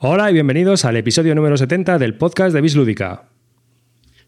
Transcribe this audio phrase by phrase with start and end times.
[0.00, 3.24] Hola y bienvenidos al episodio número 70 del podcast de Bislúdica.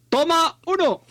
[0.09, 1.03] ¡Toma uno!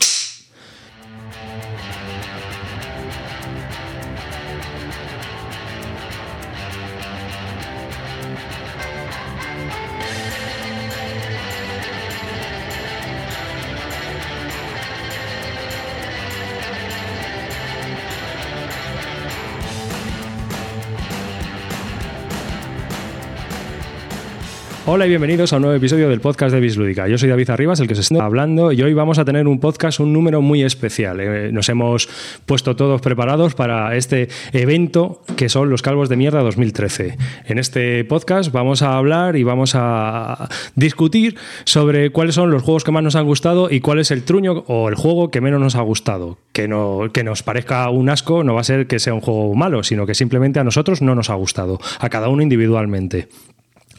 [24.92, 27.08] Hola y bienvenidos a un nuevo episodio del podcast de Bislúdica.
[27.08, 29.60] Yo soy David Arribas, el que se está hablando, y hoy vamos a tener un
[29.60, 31.20] podcast, un número muy especial.
[31.20, 32.10] Eh, nos hemos
[32.48, 37.20] puesto todos preparados para este evento que son los Calvos de Mierda 2013.
[37.46, 42.84] En este podcast vamos a hablar y vamos a discutir sobre cuáles son los juegos
[42.84, 45.62] que más nos han gustado y cuál es el truño o el juego que menos
[45.62, 46.40] nos ha gustado.
[46.52, 49.54] Que, no, que nos parezca un asco no va a ser que sea un juego
[49.54, 53.28] malo, sino que simplemente a nosotros no nos ha gustado, a cada uno individualmente.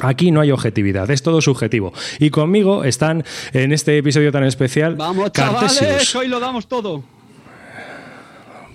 [0.03, 1.93] Aquí no hay objetividad, es todo subjetivo.
[2.19, 4.97] Y conmigo están en este episodio tan especial.
[4.97, 5.79] Vamos, Cartesius.
[5.81, 7.05] chavales, hoy lo damos todo.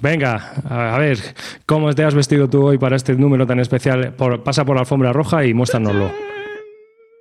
[0.02, 1.18] Venga, a ver,
[1.66, 4.14] ¿cómo te has vestido tú hoy para este número tan especial?
[4.14, 6.12] Por- pasa por la alfombra roja y muéstranoslo.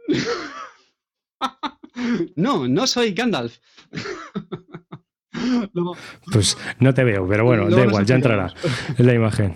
[2.37, 3.59] No, no soy Gandalf.
[6.33, 8.53] Pues no te veo, pero bueno, da igual, ya entrará
[8.97, 9.55] en la imagen.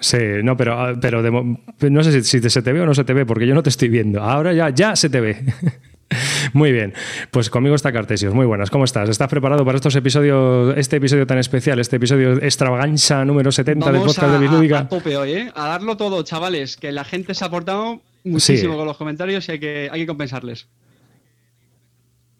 [0.00, 2.86] Sí, no, pero, ah, pero de no sé si, si te- se te ve o
[2.86, 4.22] no se te ve, porque yo no te estoy viendo.
[4.22, 5.36] Ahora ya, ya se te ve.
[6.54, 6.94] Muy bien,
[7.30, 8.32] pues conmigo está Cartesios.
[8.32, 9.08] Muy buenas, ¿cómo estás?
[9.10, 14.00] ¿Estás preparado para estos episodios, este episodio tan especial, este episodio extravaganza número 70 del
[14.00, 14.78] podcast a, de Bislúdica?
[14.78, 15.52] a- a tope hoy, ¿eh?
[15.54, 18.76] A darlo todo, chavales, que la gente se ha portado muchísimo Sí.
[18.78, 20.66] con los comentarios y hay que, hay que compensarles.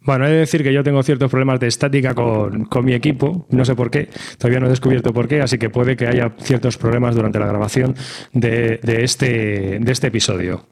[0.09, 3.47] Bueno, he de decir que yo tengo ciertos problemas de estática con, con mi equipo,
[3.51, 6.35] no sé por qué, todavía no he descubierto por qué, así que puede que haya
[6.39, 7.95] ciertos problemas durante la grabación
[8.33, 10.67] de, de este, de este episodio.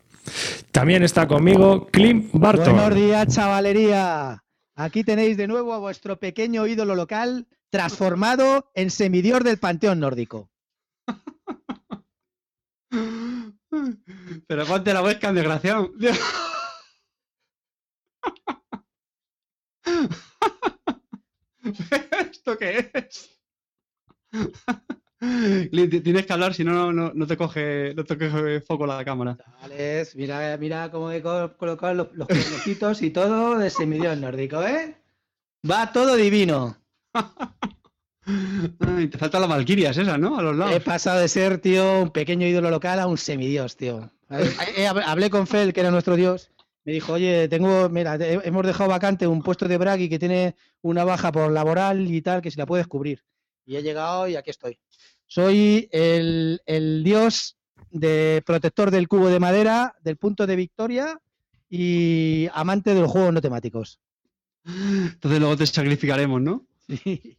[0.72, 2.76] También está conmigo Clint Barton.
[2.76, 4.42] Buenos días, chavalería.
[4.74, 10.48] Aquí tenéis de nuevo a vuestro pequeño ídolo local transformado en semidios del panteón nórdico.
[14.48, 15.92] Pero ponte la webcam, desgraciado.
[22.30, 23.30] ¿Esto qué es?
[25.70, 29.36] Tienes que hablar, si no, no, te coge, no te coge foco la cámara.
[29.42, 34.62] Chavales, mira, mira cómo he co- colocado los, los cuernecitos y todo de semidios nórdico,
[34.62, 34.96] ¿eh?
[35.68, 36.76] Va todo divino.
[38.80, 40.38] Ay, te faltan las valquirias esas, ¿no?
[40.38, 40.82] A los He lados.
[40.82, 44.10] pasado de ser, tío, un pequeño ídolo local a un semidios, tío.
[44.76, 46.50] Eh, Hablé con Fel, que era nuestro dios.
[46.86, 51.02] Me dijo, oye, tengo, mira, hemos dejado vacante un puesto de Bragi que tiene una
[51.02, 53.24] baja por laboral y tal, que si la puedes cubrir.
[53.64, 54.78] Y he llegado y aquí estoy.
[55.26, 57.56] Soy el, el dios
[57.90, 61.20] de protector del cubo de madera, del punto de victoria
[61.68, 63.98] y amante de los juegos no temáticos.
[64.64, 66.68] Entonces luego te sacrificaremos, ¿no?
[66.86, 67.36] Sí.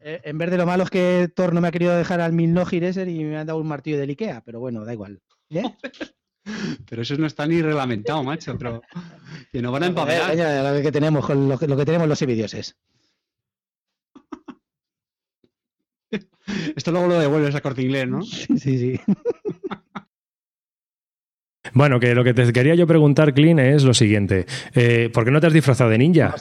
[0.00, 2.32] Eh, en vez de lo malo es que Thor no me ha querido dejar al
[2.32, 5.20] Milnoji ese y me han dado un martillo del Ikea, pero bueno, da igual.
[5.50, 5.62] ¿Eh?
[6.88, 8.56] Pero eso no está ni reglamentado, macho.
[8.58, 8.82] Pero
[9.52, 10.74] que nos van a Eh, empapelar.
[10.76, 12.76] lo que tenemos, con lo, que- lo que tenemos los semidioses.
[16.76, 18.22] Esto luego lo devuelves a corte inglés, ¿no?
[18.22, 19.00] Sí, sí, sí.
[21.74, 24.46] Bueno, que lo que te quería yo preguntar, Clint, es lo siguiente.
[24.74, 26.34] Eh, ¿Por qué no te has disfrazado de ninja?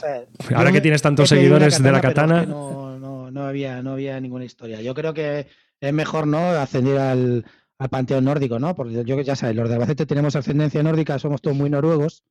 [0.56, 2.42] Ahora que tienes tantos seguidores de la es katana.
[2.42, 4.82] que no, no, no había, no había ninguna historia.
[4.82, 5.48] Yo creo que
[5.82, 7.46] es mejor no ascender al,
[7.80, 8.76] al panteón nórdico, ¿no?
[8.76, 12.24] Porque yo ya sabes, los de Albacete tenemos ascendencia nórdica, somos todos muy noruegos.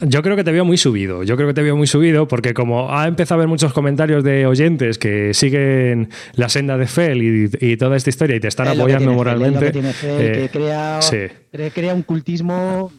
[0.00, 1.22] Yo creo que te veo muy subido.
[1.22, 4.24] Yo creo que te veo muy subido porque como ha empezado a haber muchos comentarios
[4.24, 8.48] de oyentes que siguen la senda de Fel y, y toda esta historia y te
[8.48, 9.66] están Es que apoyando tiene Fel, es lo moralmente.
[9.66, 11.16] que tiene Fel, eh, que crea, sí,
[11.52, 12.90] cre- crea un cultismo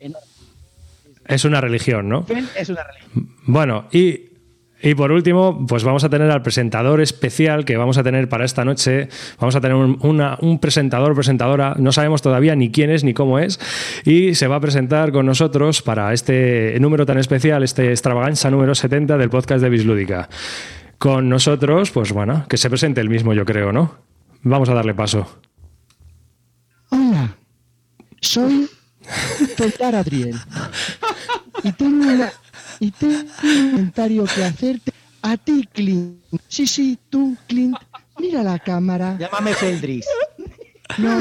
[0.00, 0.26] enorme.
[1.26, 2.24] es una religión, ¿no?
[2.24, 3.28] Fel es una religión.
[3.46, 4.27] Bueno, y,
[4.80, 8.44] y por último, pues vamos a tener al presentador especial que vamos a tener para
[8.44, 9.08] esta noche.
[9.40, 13.12] Vamos a tener un, una- un presentador presentadora, no sabemos todavía ni quién es ni
[13.14, 13.58] cómo es,
[14.04, 18.74] y se va a presentar con nosotros para este número tan especial, este extravaganza número
[18.74, 20.28] 70 del podcast de Bislúdica.
[20.98, 23.94] Con nosotros, pues bueno, que se presente el mismo, yo creo, ¿no?
[24.42, 25.40] Vamos a darle paso.
[26.90, 27.36] Hola,
[28.20, 28.68] soy
[29.56, 30.36] Feldar Adriel
[31.62, 32.32] y tengo, una-
[32.80, 34.92] y tengo un comentario que hacerte
[35.22, 36.22] a ti, Clint.
[36.48, 37.76] Sí, sí, tú, Clint.
[38.18, 39.16] Mira la cámara.
[39.18, 40.06] Llámame Feldris.
[40.96, 41.18] No,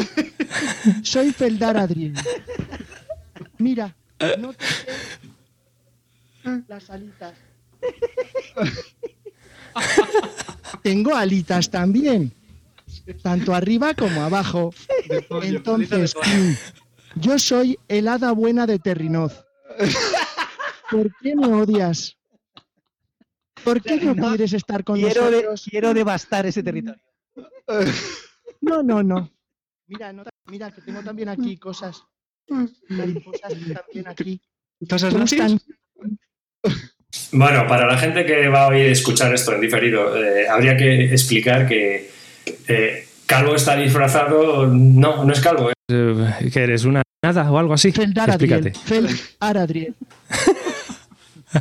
[1.04, 2.14] soy Feldar Adriel.
[3.58, 3.96] Mira,
[4.40, 4.66] no te
[6.68, 7.34] las alitas.
[10.82, 12.32] Tengo alitas también,
[13.22, 14.74] tanto arriba como abajo.
[15.44, 16.58] Entonces, Clint,
[17.16, 19.44] Yo soy el hada buena de Terrinoz.
[20.90, 22.18] ¿Por qué me odias?
[23.64, 25.68] ¿Por qué no Terrinoz, quieres estar con Quiero, de- nosotros?
[25.70, 27.02] quiero devastar ese territorio.
[28.62, 29.30] No, no, no.
[29.88, 32.04] Mira, no, mira, que tengo también aquí cosas.
[32.90, 34.42] Mariposas también aquí.
[34.80, 35.40] ¿Entonces ¿Cómo nazis?
[35.42, 35.60] están?
[37.32, 41.06] Bueno, para la gente que va a oír escuchar esto en diferido, eh, habría que
[41.06, 42.10] explicar que
[42.68, 44.68] eh, Calvo está disfrazado.
[44.68, 45.72] No, no es Calvo.
[45.90, 47.90] Eh, que eres una nada o algo así.
[47.90, 48.28] Adriel.
[48.68, 48.74] Explícate.
[48.74, 49.96] Feldar Adriel.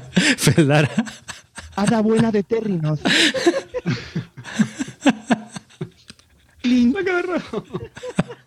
[0.36, 0.90] Feldar.
[1.76, 2.44] Hada buena de.
[6.62, 6.96] Clink,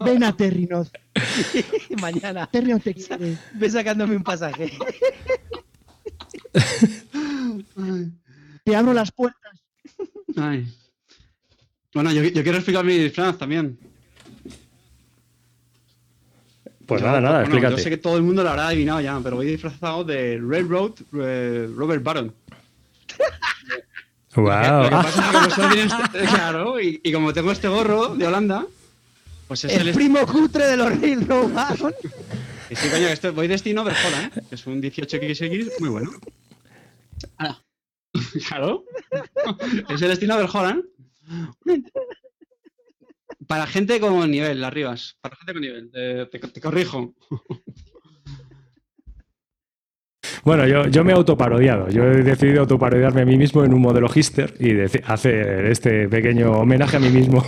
[0.03, 0.91] ven a Terrinoz.
[2.01, 3.37] Mañana Terrinoz te quiere.
[3.53, 4.71] ve sacándome un pasaje.
[8.65, 9.61] Te abro las puertas.
[10.35, 10.67] Ay.
[11.93, 13.79] Bueno, yo, yo quiero explicar mi disfraz también.
[16.89, 17.75] Pues Yo, nada, nada, bueno, explícate.
[17.77, 20.91] Yo sé que todo el mundo lo habrá adivinado ya, pero voy disfrazado de Railroad
[21.21, 22.33] eh, Robert Baron.
[24.35, 24.45] Wow.
[24.83, 27.67] Lo que pasa es que como estoy bien este- claro, y, y como tengo este
[27.67, 28.65] gorro de Holanda,
[29.47, 31.93] pues es el, El primo cutre de los Railroad Baron.
[32.69, 36.11] Y sí, coño, esto- voy destino Verhola, que es un 18XX muy bueno.
[37.37, 37.59] Ah,
[38.47, 38.83] Claro.
[39.89, 40.79] Es el destino Verhola.
[43.49, 45.17] Para gente con nivel, las rivas.
[45.21, 45.89] Para gente con nivel.
[45.91, 47.15] Te, te- te corrijo.
[50.43, 51.89] Bueno, yo, yo me he autoparodiado.
[51.89, 54.71] Yo he decidido autoparodiarme a mí mismo en un modelo Hister y
[55.05, 57.45] hacer este pequeño homenaje a mí mismo.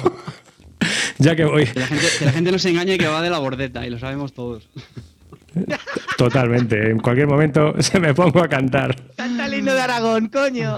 [1.17, 3.29] ya que voy Que la, gente, que la gente no se engañe que va de
[3.29, 4.67] la bordeta, y lo sabemos todos.
[6.17, 6.91] totalmente.
[6.91, 8.95] En cualquier momento se me pongo a cantar.
[9.15, 10.77] Canta el himno de Aragón, coño.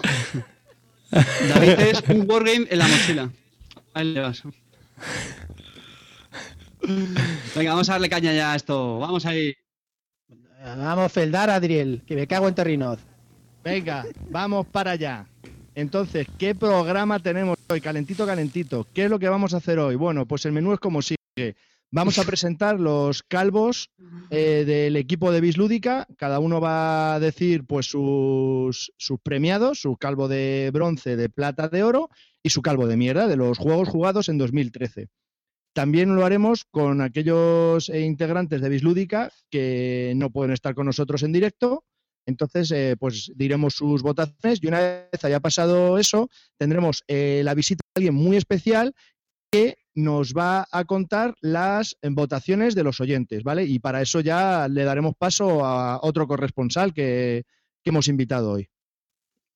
[1.11, 3.29] David es un wargame en la mochila.
[3.93, 4.43] Ahí le vas.
[7.55, 8.99] Venga, vamos a darle caña ya a esto.
[8.99, 9.53] Vamos ahí.
[10.63, 12.99] Vamos, Feldar Adriel, que me cago en Terrinoz.
[13.63, 15.25] Venga, vamos para allá.
[15.75, 17.81] Entonces, ¿qué programa tenemos hoy?
[17.81, 18.87] Calentito, calentito.
[18.93, 19.95] ¿Qué es lo que vamos a hacer hoy?
[19.95, 21.55] Bueno, pues el menú es como sigue.
[21.91, 23.91] Vamos a presentar los calvos
[24.29, 26.07] eh, del equipo de Bislúdica.
[26.17, 31.67] Cada uno va a decir pues sus, sus premiados, su calvo de bronce, de plata,
[31.67, 32.09] de oro
[32.43, 35.07] y su calvo de mierda de los juegos jugados en 2013.
[35.73, 41.23] También lo haremos con aquellos eh, integrantes de Bislúdica que no pueden estar con nosotros
[41.23, 41.83] en directo.
[42.27, 47.55] Entonces, eh, pues diremos sus votaciones y una vez haya pasado eso, tendremos eh, la
[47.55, 48.93] visita de alguien muy especial
[49.51, 53.65] que nos va a contar las votaciones de los oyentes, ¿vale?
[53.65, 57.43] Y para eso ya le daremos paso a otro corresponsal que,
[57.83, 58.69] que hemos invitado hoy.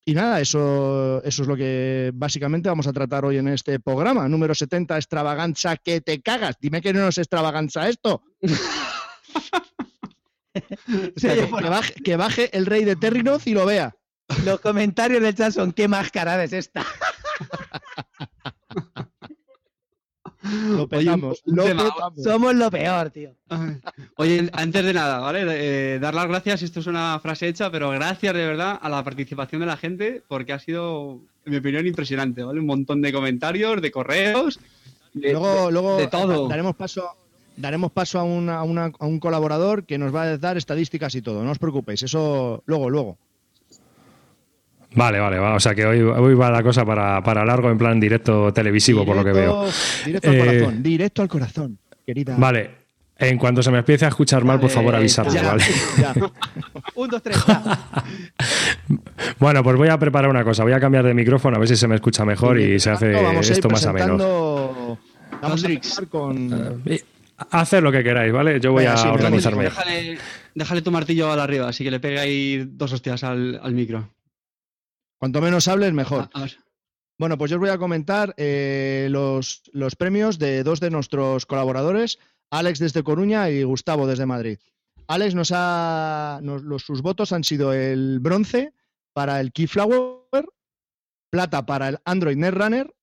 [0.08, 4.30] Y nada, eso, eso es lo que básicamente vamos a tratar hoy en este programa.
[4.30, 6.56] Número 70, extravaganza que te cagas.
[6.62, 8.24] Dime que no es extravaganza esto.
[10.54, 13.98] Espérate, que, baje, que baje el rey de Terrinoz y lo vea.
[14.46, 16.86] Los comentarios del chat son qué mascarada es esta.
[20.70, 21.42] Lo petamos.
[21.46, 22.14] lo petamos.
[22.24, 23.32] Somos lo peor, tío.
[24.16, 25.44] Oye, antes de nada, ¿vale?
[25.48, 29.04] Eh, dar las gracias, esto es una frase hecha, pero gracias de verdad a la
[29.04, 32.60] participación de la gente, porque ha sido, en mi opinión, impresionante, ¿vale?
[32.60, 34.60] Un montón de comentarios, de correos.
[35.14, 36.48] de- luego, luego de todo.
[36.48, 37.10] daremos paso,
[37.56, 41.16] daremos paso a, una- a una- a un colaborador que nos va a dar estadísticas
[41.16, 41.44] y todo.
[41.44, 43.18] No os preocupéis, eso luego, luego.
[44.96, 45.56] Vale, vale, va.
[45.56, 49.06] O sea que hoy, hoy va la cosa para, para largo en plan directo televisivo,
[49.06, 49.66] por lo que veo.
[50.06, 52.36] Directo al Eh, corazón, directo al corazón, querida.
[52.38, 52.88] Vale.
[53.20, 55.24] En cuanto se me empiece a escuchar mal, por favor ya.
[55.24, 55.64] ¿vale?
[56.00, 56.14] Ya.
[56.96, 57.64] Un, dos, tres, ya.
[59.40, 60.64] Bueno, pues voy a preparar una cosa.
[60.64, 63.12] Voy a cambiar de micrófono a ver si se me escucha mejor y se hace
[63.14, 65.00] Vamos a ir esto más ameno.
[65.42, 66.82] Vamos a con.
[66.86, 67.04] Eh,
[67.52, 68.60] Haced lo que queráis, ¿vale?
[68.60, 69.66] Yo voy Venga, a sí, organizarme.
[69.66, 70.18] Déjale,
[70.56, 74.10] déjale tu martillo al arriba, así que le pegue ahí dos hostias al, al micro.
[75.20, 76.30] Cuanto menos hables, mejor.
[76.34, 76.58] A- a ver.
[77.20, 81.48] Bueno, pues yo os voy a comentar eh, los, los premios de dos de nuestros
[81.48, 82.20] colaboradores,
[82.52, 84.60] Alex desde Coruña y Gustavo desde Madrid.
[85.08, 86.40] Alex nos ha.
[86.44, 88.74] nos- los, sus votos han sido el bronce
[89.14, 90.46] para el Keyflower,
[91.32, 92.94] plata para el Android Netrunner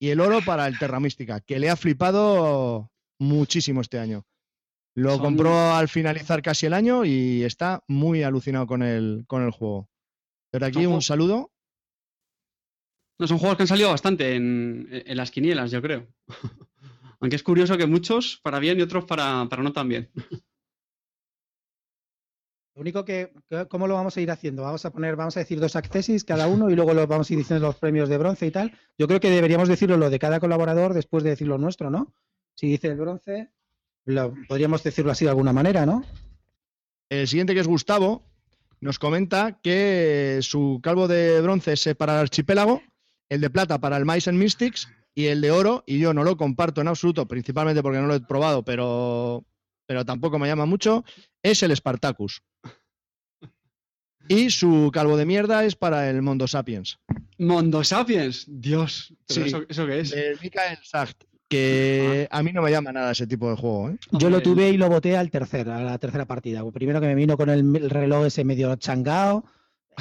[0.00, 4.24] y el oro para el Terra Mística, que le ha flipado muchísimo este año.
[4.94, 9.42] Lo Son- compró al finalizar casi el año y está muy alucinado con el, con
[9.42, 9.88] el juego.
[10.50, 11.50] Pero aquí un saludo.
[13.20, 16.06] No, son juegos que han salido bastante en, en las quinielas, yo creo.
[17.20, 20.10] Aunque es curioso que muchos para bien y otros para, para no tan bien.
[22.74, 24.62] Lo único que, que- ¿cómo lo vamos a ir haciendo?
[24.62, 27.32] Vamos a poner, vamos a decir dos accessis cada uno y luego lo vamos a
[27.32, 28.72] ir diciendo los premios de bronce y tal.
[28.96, 32.14] Yo creo que deberíamos decirlo lo de cada colaborador después de decir lo nuestro, ¿no?
[32.54, 33.50] Si dice el bronce,
[34.04, 36.04] lo- podríamos decirlo así de alguna manera, ¿no?
[37.10, 38.27] El siguiente, que es Gustavo,
[38.80, 42.82] nos comenta que su calvo de bronce es para el archipiélago,
[43.28, 46.22] el de plata para el Mice and Mystics y el de oro, y yo no
[46.24, 49.44] lo comparto en absoluto, principalmente porque no lo he probado, pero,
[49.86, 51.04] pero tampoco me llama mucho,
[51.42, 52.42] es el Spartacus.
[54.28, 56.98] Y su calvo de mierda es para el Mondo Sapiens.
[57.38, 58.44] Mondo Sapiens.
[58.46, 59.14] Dios.
[59.26, 59.48] ¿pero Sí.
[59.48, 60.10] eso, ¿Eso qué es?
[60.10, 63.90] De Mikael Sacht, que a mí no me llama nada ese tipo de juego.
[63.90, 63.96] ¿eh?
[64.12, 66.62] Yo lo tuve y lo boté al tercer, a la tercera partida.
[66.70, 69.44] Primero que me vino con el, el reloj ese medio changao.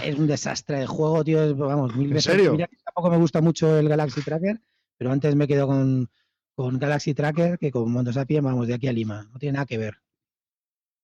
[0.03, 1.43] Es un desastre de juego, tío.
[1.43, 2.33] es, Vamos, mil ¿En veces.
[2.33, 2.51] serio?
[2.51, 4.61] Mira que tampoco me gusta mucho el Galaxy Tracker,
[4.97, 6.09] pero antes me quedo con,
[6.53, 9.27] con Galaxy Tracker que con Mondo Sapiens, vamos, de aquí a Lima.
[9.31, 9.95] No tiene nada que ver.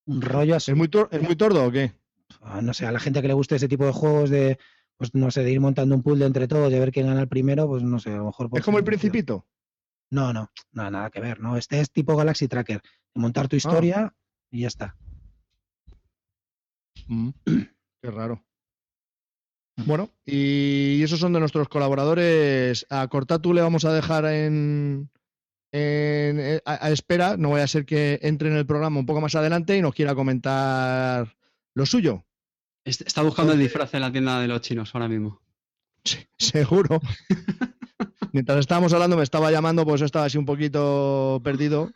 [0.05, 0.71] Un rollo así.
[0.71, 1.93] ¿Es muy, tor- ¿Es muy tordo o qué?
[2.41, 4.57] Ah, no sé, a la gente que le guste ese tipo de juegos de,
[4.97, 7.27] pues no sé, de ir montando un pool entre todos, de ver quién gana el
[7.29, 8.49] primero, pues no sé, a lo mejor.
[8.49, 9.45] pues, ¿Es como el Principito?
[10.13, 11.57] No, no, no, nada que ver, no.
[11.57, 12.81] Este es tipo Galaxy Tracker,
[13.15, 14.13] montar tu historia
[14.51, 14.95] y ya está.
[17.07, 17.29] Mm,
[18.01, 18.43] Qué raro.
[19.87, 22.85] Bueno, y esos son de nuestros colaboradores.
[22.91, 25.09] A Cortatu le vamos a dejar en,
[25.71, 27.37] en- eh, a, a espera.
[27.37, 29.95] No vaya a ser que entre en el programa un poco más adelante y nos
[29.95, 31.35] quiera comentar
[31.73, 32.23] lo suyo.
[32.85, 35.41] Est- Está buscando el disfraz en la tienda de los chinos ahora mismo.
[36.05, 36.99] Sí, seguro.
[38.33, 41.91] Mientras estábamos hablando me estaba llamando, pues yo estaba así un poquito perdido.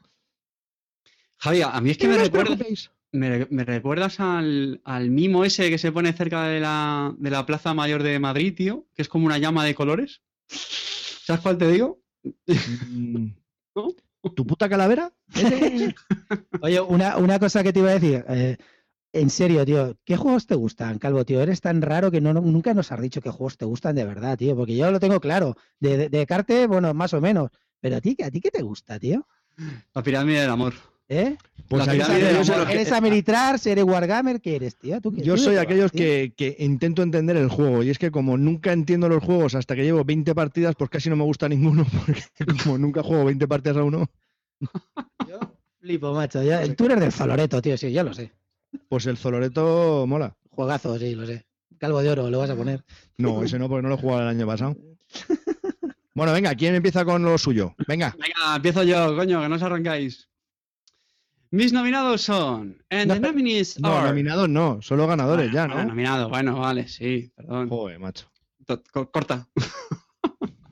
[1.40, 2.92] Javi, a mí es que me, os recuerda- preocupéis.
[3.12, 7.46] me, me recuerdas al, al mimo ese que se pone cerca de la, de la
[7.46, 10.22] Plaza Mayor de Madrid, tío, que es como una llama de colores.
[10.48, 12.00] ¿Sabes cuál te digo?
[12.90, 13.28] Mm,
[13.76, 13.88] ¿No?
[14.36, 15.12] ¿Tu puta calavera?
[16.62, 18.26] Oye, una, una cosa que te iba a decir.
[18.30, 18.58] eh,
[19.20, 21.42] en serio, tío, ¿qué juegos te gustan, Calvo, tío?
[21.42, 24.06] Eres tan raro que no, no- nunca nos has dicho qué juegos te gustan de
[24.06, 24.56] verdad, tío.
[24.56, 25.56] Porque yo lo tengo claro.
[25.80, 27.50] De, de, de Carte, bueno, más o menos.
[27.80, 29.28] Pero a ti, ¿a ti qué te gusta, tío?
[29.94, 30.74] La pirámide del amor.
[31.10, 31.38] ¿Eh?
[31.70, 32.66] Pues La ahí pirámide está, del yo amor.
[32.66, 33.66] soy- que- ¿Eres Ameritrars?
[33.68, 34.42] ¿Eres Wargamer?
[34.42, 35.00] ¿Qué eres, tío?
[35.00, 38.38] ¿Tú qué- Yo soy aquellos que, que intento entender el juego y es que como
[38.38, 41.86] nunca entiendo los juegos hasta que llevo 20 partidas, pues casi no me gusta ninguno
[42.06, 42.24] porque
[42.64, 44.10] como nunca juego 20 partidas a uno,
[45.28, 45.40] Yo
[45.80, 46.44] flipo, macho.
[46.44, 48.32] ya- tú eres del Zoloreto, tío, sí, ya lo sé.
[48.90, 50.36] Pues el Zoloreto mola.
[50.52, 51.46] Juegazo, sí, lo sé.
[51.80, 52.84] Calvo de oro, lo vas a poner.
[53.18, 54.76] No, ese no, porque no lo he jugado el año pasado.
[56.16, 57.76] Bueno, venga, ¿quién empieza con lo suyo?
[57.88, 60.28] Venga, Venga, empiezo yo, coño, que no os arrancáis.
[61.52, 62.84] Mis nominados son.
[62.90, 64.08] And the No, nominees no, are.
[64.10, 65.90] nominados no, solo ganadores ya, Bueno, ¿no?
[65.90, 67.70] nominado, bueno, vale, sí, perdón.
[67.70, 68.26] Joder, macho.
[69.12, 69.48] Corta.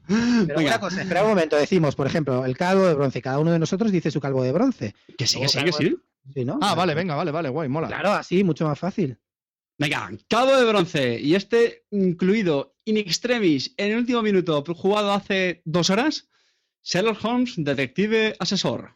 [0.07, 3.21] Pero Venga, una cosa, espera un momento, decimos, por ejemplo, el calvo de bronce.
[3.21, 4.95] Cada uno de nosotros dice su calvo de bronce.
[5.17, 5.95] que sí, que sí, que sí.
[6.33, 6.59] Sí, ¿no?
[6.61, 7.87] Ah, vale, venga, vale, vale, guay, mola.
[7.87, 9.17] Claro, así, mucho más fácil.
[9.77, 11.19] Venga, calvo de bronce.
[11.19, 16.29] Y este incluido in extremis en el último minuto, jugado hace dos horas.
[16.83, 18.95] Sherlock Holmes, detective asesor.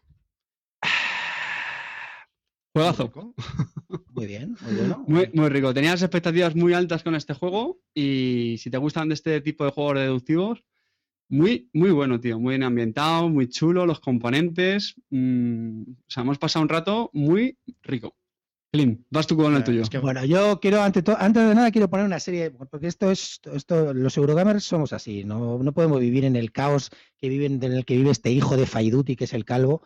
[2.74, 3.34] Juegazo.
[4.14, 5.04] Muy bien, muy bueno.
[5.08, 5.74] Muy, muy rico.
[5.74, 9.66] Tenía las expectativas muy altas con este juego y si te gustan de este tipo
[9.66, 10.64] de juegos deductivos,
[11.30, 12.40] muy, muy bueno, tío.
[12.40, 14.96] Muy bien ambientado, muy chulo, los componentes.
[15.10, 18.16] mm, o sea, hemos pasado un rato muy rico.
[18.72, 19.82] Klim, vas tú con el tuyo.
[19.82, 23.10] es que- Bueno, yo quiero, ante antes de nada, quiero poner una serie, porque esto
[23.10, 27.64] es, esto, los Eurogamers somos así, no, no podemos vivir en el caos que viven,
[27.64, 29.82] en el que vive este hijo de Faiduti, que es el calvo.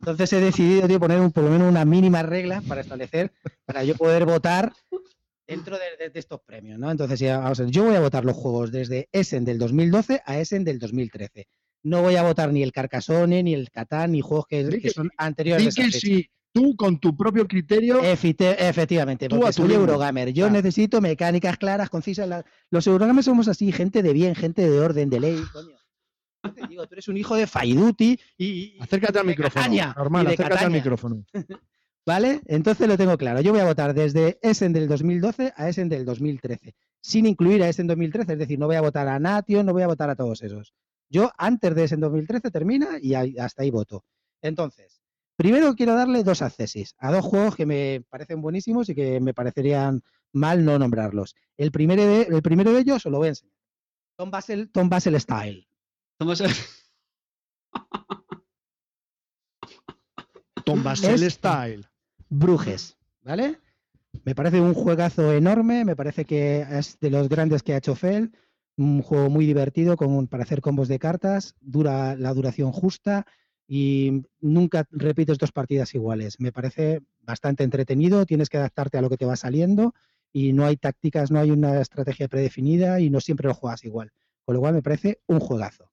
[0.00, 3.32] Entonces he decidido, tío, poner un, por lo menos una mínima regla para establecer,
[3.66, 4.72] para yo poder votar
[5.48, 6.90] dentro de, de- de estos premios, ¿no?
[6.90, 10.20] Entonces, ya, vamos a ver, yo voy a votar los juegos desde Essen del 2012
[10.24, 11.48] a Essen del 2013.
[11.84, 14.80] No voy a votar ni el Carcassonne, ni el Catán, ni juegos que, Di que
[14.82, 15.66] que- son anteriores.
[15.66, 15.98] A que fecha.
[15.98, 19.72] si tú con tu propio criterio Efite- efectivamente, Tú porque a tu soy.
[19.74, 20.32] Eurogamer.
[20.32, 20.50] Yo Ah.
[20.50, 22.28] necesito mecánicas claras, concisas.
[22.28, 25.76] la- Los Eurogamers somos así, gente de bien, gente de orden, de ley, coño.
[26.44, 29.62] Yo te digo, tú eres un hijo de Faiduti y, y- acércate al micrófono.
[29.64, 31.24] Cataña, Normal, acércate al micrófono.
[32.08, 32.40] ¿Vale?
[32.46, 33.42] Entonces lo tengo claro.
[33.42, 37.68] Yo voy a votar desde Essen del 2012 a Essen del 2013, sin incluir a
[37.68, 38.32] Essen 2013.
[38.32, 40.72] Es decir, no voy a votar a Nation, no voy a votar a todos esos.
[41.10, 44.06] Yo antes de Essen 2013 termina y hasta ahí voto.
[44.40, 45.02] Entonces,
[45.36, 49.34] primero quiero darle dos accesis a dos juegos que me parecen buenísimos y que me
[49.34, 50.00] parecerían
[50.32, 51.34] mal no nombrarlos.
[51.58, 53.54] El primero de, el primero de ellos os lo voy a enseñar.
[54.16, 55.68] Tom Basel, Tom Basel Style.
[60.64, 61.87] Tom Basel Es- Style.
[62.30, 63.58] Brujes, ¿vale?
[64.24, 67.94] Me parece un juegazo enorme, me parece que es de los grandes que ha hecho
[67.94, 68.32] Fel,
[68.76, 73.26] un juego muy divertido con, para hacer combos de cartas, dura la duración justa
[73.66, 76.40] y nunca repites dos partidas iguales.
[76.40, 79.94] Me parece bastante entretenido, tienes que adaptarte a lo que te va saliendo
[80.32, 84.12] y no hay tácticas, no hay una estrategia predefinida y no siempre lo juegas igual.
[84.44, 85.90] Con lo cual me parece un juegazo.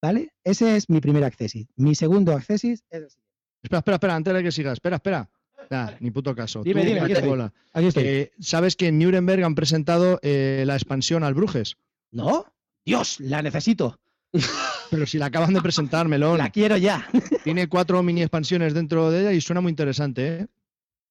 [0.00, 0.32] ¿Vale?
[0.44, 1.68] Ese es mi primer accesis.
[1.76, 3.18] Mi segundo accesis es.
[3.62, 4.72] Espera, espera, espera, antes de que siga.
[4.72, 5.30] Espera, espera.
[5.70, 6.62] Nah, ni puto caso.
[6.62, 7.28] Dime, Tú, dime, aquí estoy.
[7.28, 7.52] bola.
[7.72, 8.04] Aquí estoy.
[8.06, 11.76] Eh, ¿Sabes que en Nuremberg han presentado eh, la expansión al Brujes?
[12.10, 12.46] ¿No?
[12.84, 13.98] Dios, la necesito.
[14.90, 16.38] Pero si la acaban de presentar, Melón.
[16.38, 17.06] La quiero ya.
[17.44, 20.46] Tiene cuatro mini expansiones dentro de ella y suena muy interesante, ¿eh?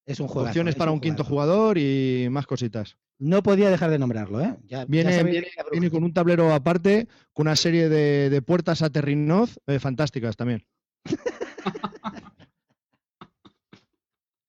[0.05, 0.47] Es un juego.
[0.47, 2.97] Opciones para un quinto jugador y más cositas.
[3.19, 4.55] No podía dejar de nombrarlo, ¿eh?
[4.67, 9.79] Ya- Viene, con un tablero aparte, con una serie de, de puertas a Terrinoz eh,
[9.79, 10.65] fantásticas también.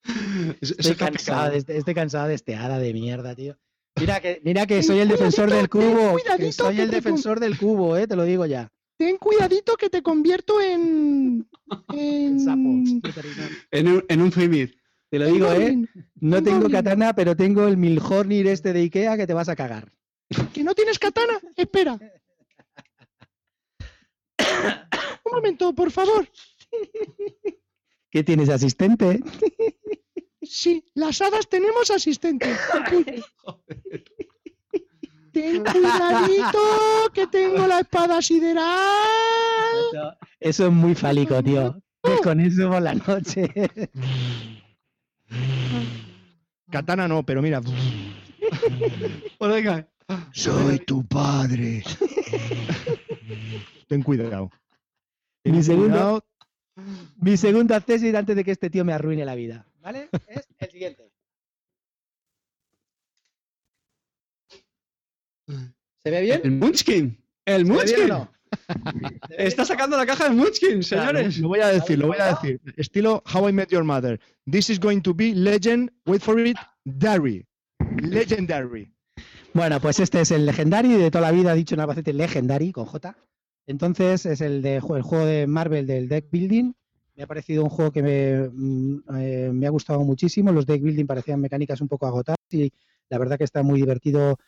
[0.05, 0.22] Eso- eso
[0.61, 1.51] Estoy picado.
[1.51, 3.57] de este, estoy cansado de este hada de mierda, tío.
[3.99, 6.17] Mira que, mira que soy el defensor del cubo.
[6.39, 8.71] Que soy que el defensor del cubo, eh, te lo digo ya.
[8.97, 11.49] Ten cuidadito que te convierto en.
[11.93, 12.41] en.
[12.45, 12.69] Sapo.
[13.71, 14.71] En un, en un Fimid.
[15.11, 15.77] Te lo en digo, eh.
[16.21, 16.73] No tengo goblin.
[16.73, 19.93] katana, pero tengo el Milhornir este de Ikea que te vas a cagar.
[20.55, 21.39] ¿Que no tienes katana?
[21.57, 21.99] Espera.
[25.25, 26.27] Un momento, por favor.
[28.11, 29.21] ¿Qué tienes, asistente?
[30.43, 32.55] Sí, las hadas tenemos asistente.
[32.93, 33.25] Uy.
[35.33, 38.69] Ten cuidadito que tengo la espada sideral.
[40.39, 41.81] Eso es muy fálico, tío.
[42.23, 43.51] Con eso por la noche.
[46.71, 47.61] Katana no, pero mira.
[49.39, 49.89] Pues venga.
[50.33, 51.83] Soy tu padre.
[53.89, 54.51] Ten cuidado.
[55.43, 56.25] Ten Mi segundo- cuidado.
[57.17, 59.67] Mi segunda tesis antes de que este tío me arruine la vida.
[59.83, 60.09] ¿Vale?
[60.29, 61.11] Es el siguiente.
[66.05, 66.41] ¿Se ve bien?
[66.45, 67.19] El Munchkin.
[67.45, 68.29] El ¿Se ve bien Munchkin.
[69.31, 71.39] Está sacando la caja del Munchkin, señores.
[71.39, 72.61] Lo voy a decir, lo voy a decir.
[72.77, 74.21] Estilo How I Met Your Mother.
[74.51, 75.91] This is going to be legend.
[76.07, 76.57] Wait for it.
[76.85, 77.45] Dairy.
[78.03, 78.93] Legendary.
[79.53, 82.87] Bueno, pues este es el Legendary de toda la vida, dicho en Albacete Legendary con
[82.87, 83.17] J.
[83.67, 86.73] Entonces es el, de, el juego de Marvel del deck building.
[87.15, 90.53] Me ha parecido un juego que me, mm, eh, me ha gustado muchísimo.
[90.53, 92.73] Los deck building parecían mecánicas un poco agotadas y
[93.09, 94.39] la verdad que está muy divertido.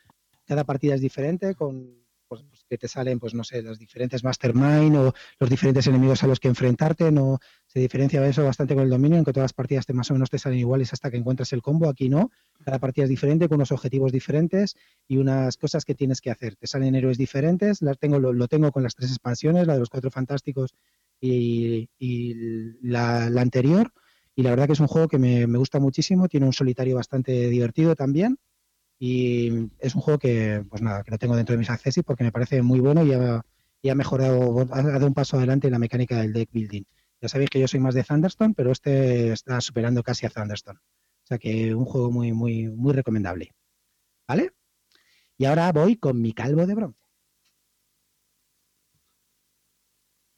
[0.45, 4.23] Cada partida es diferente con pues, pues, que te salen, pues no sé, los diferentes
[4.23, 7.11] mastermind o los diferentes enemigos a los que enfrentarte.
[7.11, 10.09] No se diferencia eso bastante con el dominio, en que todas las partidas te más
[10.09, 11.87] o menos te salen iguales hasta que encuentras el combo.
[11.87, 12.31] Aquí no.
[12.63, 14.75] Cada partida es diferente, con unos objetivos diferentes
[15.07, 16.55] y unas cosas que tienes que hacer.
[16.55, 19.89] Te salen héroes diferentes, las tengo, lo tengo con las tres expansiones, la de los
[19.89, 20.73] cuatro fantásticos
[21.19, 22.33] y, y
[22.81, 23.91] la, la anterior.
[24.35, 27.49] Y la verdad que es un juego que me, gusta muchísimo, tiene un solitario bastante
[27.49, 28.37] divertido también.
[28.99, 32.23] Y es un juego que, pues nada, que lo tengo dentro de mis accessis porque
[32.23, 33.45] me parece muy bueno y ha,
[33.81, 36.83] y ha mejorado, ha dado un paso adelante en la mecánica del deck building.
[37.21, 40.79] Ya sabéis que yo soy más de Thunderstone, pero este está superando casi a Thunderstone.
[40.79, 43.53] O sea que un juego muy, muy, muy recomendable.
[44.27, 44.51] ¿Vale?
[45.37, 47.04] Y ahora voy con mi calvo de bronce.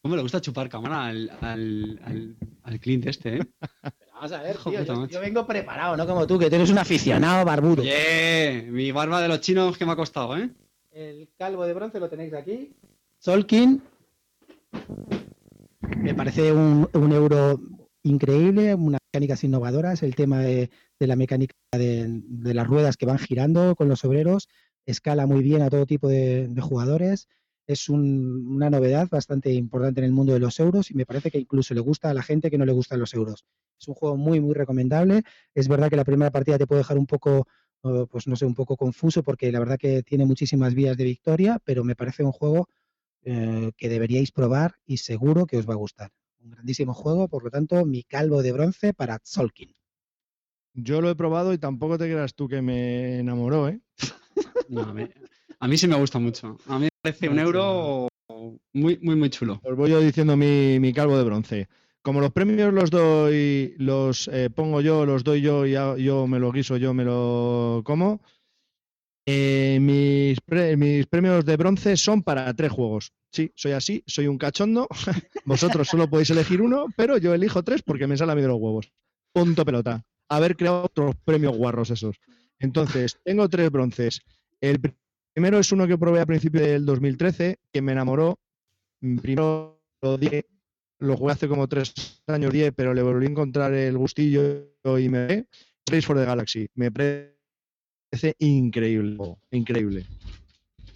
[0.08, 3.40] ¿Cómo le gusta chupar cámara al, al, al, al Clint este, eh?
[4.14, 7.44] Vamos a ver, tío, tío, yo- vengo preparado, no como tú, que tienes un aficionado
[7.44, 7.82] barbudo.
[7.82, 10.48] Oye, mi barba de los chinos que me ha costado, ¿eh?
[10.92, 12.72] El calvo de bronce lo tenéis aquí.
[13.18, 13.82] Solkin.
[15.98, 17.60] Me parece un, un euro
[18.02, 23.04] increíble, unas mecánicas innovadoras, el tema de, de la mecánica de, de las ruedas que
[23.04, 24.48] van girando con los obreros,
[24.86, 27.28] escala muy bien a todo tipo de, de jugadores.
[27.68, 31.30] Es un- una novedad bastante importante en el mundo de los euros y me parece
[31.30, 33.44] que incluso le gusta a la gente que no le gustan los euros.
[33.78, 35.22] Es un juego muy, muy recomendable.
[35.54, 37.46] Es verdad que la primera partida te puede dejar un poco
[38.10, 41.60] pues no sé, un poco confuso porque la verdad que tiene muchísimas vías de victoria,
[41.64, 42.68] pero me parece un juego
[43.22, 46.10] eh, que deberíais probar y seguro que os va a gustar.
[46.40, 49.74] Un grandísimo juego, por lo tanto, mi calvo de bronce para Solkin.
[50.74, 53.80] Yo lo he probado y tampoco te creas tú que me enamoró, ¿eh?
[54.68, 55.04] No, a, mí,
[55.60, 56.56] a mí sí me gusta mucho.
[56.66, 58.08] A mí me parece un euro
[58.72, 59.60] muy, muy, muy chulo.
[59.62, 61.68] Os voy yo diciendo mi, mi calvo de bronce.
[62.02, 66.38] Como los premios los doy, los eh, pongo yo, los doy yo y yo me
[66.38, 68.20] lo guiso, yo me lo como.
[69.26, 73.12] eh, mis, pre- mis premios de bronce son para tres juegos.
[73.30, 74.88] Sí, soy así, soy un cachondo.
[75.44, 78.48] Vosotros solo podéis elegir uno, pero yo elijo tres porque me sale a mí de
[78.48, 78.90] los huevos.
[79.32, 80.02] Punto pelota.
[80.30, 82.16] Haber creado otros premios guarros esos.
[82.58, 84.20] Entonces, tengo tres bronces.
[84.60, 84.80] El
[85.38, 88.40] primero es uno que probé a principio del 2013, que me enamoró.
[89.00, 90.28] Primero lo di,
[90.98, 91.94] lo jugué hace como tres
[92.26, 95.46] años, diez, pero le volví a encontrar el gustillo y me
[95.86, 96.66] Race for the Galaxy.
[96.74, 99.16] Me parece increíble.
[99.52, 100.06] Increíble.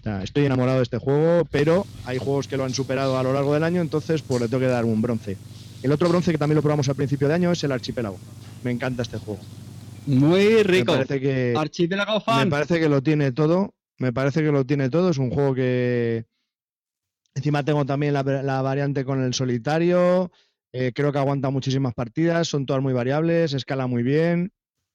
[0.00, 3.22] O sea, estoy enamorado de este juego, pero hay juegos que lo han superado a
[3.22, 5.36] lo largo del año, entonces pues le tengo que dar un bronce.
[5.84, 8.18] El otro bronce que también lo probamos al principio de año es el Archipiélago.
[8.64, 9.40] Me encanta este juego.
[10.06, 10.90] Muy rico.
[10.90, 12.50] Me parece que Archipiélago me fan.
[12.50, 13.72] parece que lo tiene todo.
[14.02, 15.10] Me parece que lo tiene todo.
[15.10, 16.26] Es un juego que.
[17.36, 18.22] Encima tengo también la,
[18.62, 20.32] variante con el solitario.
[20.72, 24.52] Eh, creo que aguanta muchísimas partidas, son todas muy variables, escala muy bien.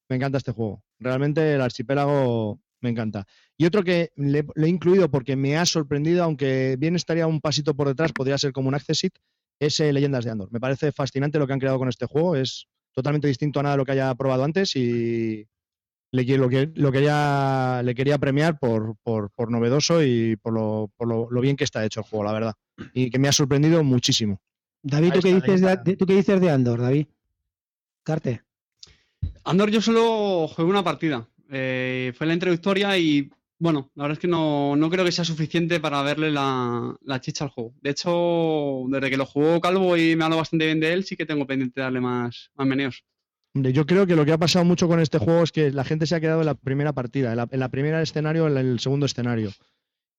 [0.10, 0.84] Me encanta este juego.
[1.00, 3.26] Realmente el archipiélago me encanta.
[3.56, 7.40] Y otro que le, le he incluido porque me ha sorprendido, aunque bien estaría un
[7.40, 9.14] pasito por detrás, podría ser como un Accessit,
[9.60, 10.52] es eh, Leyendas de Andor.
[10.52, 12.36] Me parece fascinante lo que han creado con este juego.
[12.36, 15.48] Es totalmente distinto a nada de lo que haya probado antes y
[16.12, 20.92] le, lo, que, lo quería, le quería premiar por, por, por novedoso y por, lo,
[20.96, 22.54] por lo, lo bien que está hecho el juego, la verdad.
[22.94, 24.42] Y que me ha sorprendido muchísimo.
[24.82, 27.08] David, ¿tú qué, dices de, ¿tú qué dices de Andor, David?
[28.04, 28.44] Carte.
[29.44, 31.28] Andor yo solo jugué una partida.
[31.50, 35.26] Eh, fue la introductoria y bueno, la verdad es que no, no creo que sea
[35.26, 37.74] suficiente para verle la, la chicha al juego.
[37.82, 41.18] De hecho, desde que lo jugó Calvo y me habló bastante bien de él, sí
[41.18, 43.04] que tengo pendiente de darle más, más meneos.
[43.58, 45.84] Hombre, yo creo que lo que ha pasado mucho con este juego es que la
[45.84, 48.56] gente se ha quedado en la primera partida, en la, en la primera escenario, en
[48.56, 49.50] el segundo escenario.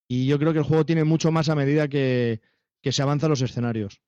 [0.09, 2.41] Y yo creo que el juego tiene mucho más a medida que,
[2.83, 4.01] que se avanzan los escenarios.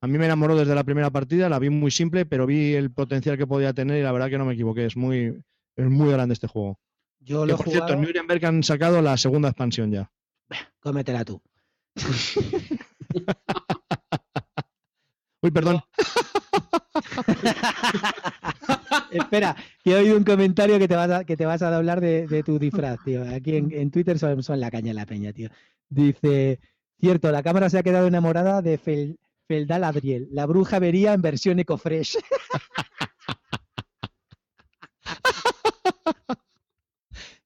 [0.00, 2.90] A mí me enamoró desde la primera partida, la vi muy simple, pero vi el
[2.90, 4.86] potencial que podía tener y la verdad que no me equivoqué.
[4.86, 5.40] Es muy,
[5.76, 6.80] es muy grande este juego.
[7.20, 10.10] Yo Que, lo he por cierto, en Nuremberg han sacado la segunda expansión ya.
[10.80, 11.40] Cómetela tú.
[15.42, 15.80] Uy, perdón.
[19.10, 22.00] Espera, que he oído un comentario que te vas a, que te vas a hablar
[22.00, 23.22] de, de tu disfraz, tío.
[23.22, 25.50] Aquí en, en Twitter son, son la caña la peña, tío.
[25.88, 26.60] Dice,
[27.00, 31.22] cierto, la cámara se ha quedado enamorada de Fel, Feldal Adriel, la bruja vería en
[31.22, 32.16] versión ecofresh.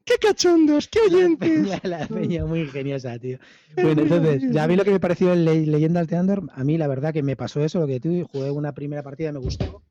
[0.06, 0.86] ¡Qué cachondos!
[0.86, 1.50] ¡Qué La oyentes!
[1.50, 3.38] peña, la peña muy ingeniosa, tío.
[3.74, 6.62] Bueno, entonces, ya a mí lo que me pareció en Le- Leyendas de Andor, a
[6.62, 9.40] mí la verdad que me pasó eso, lo que tú, jugué una primera partida, me
[9.40, 9.82] gustó,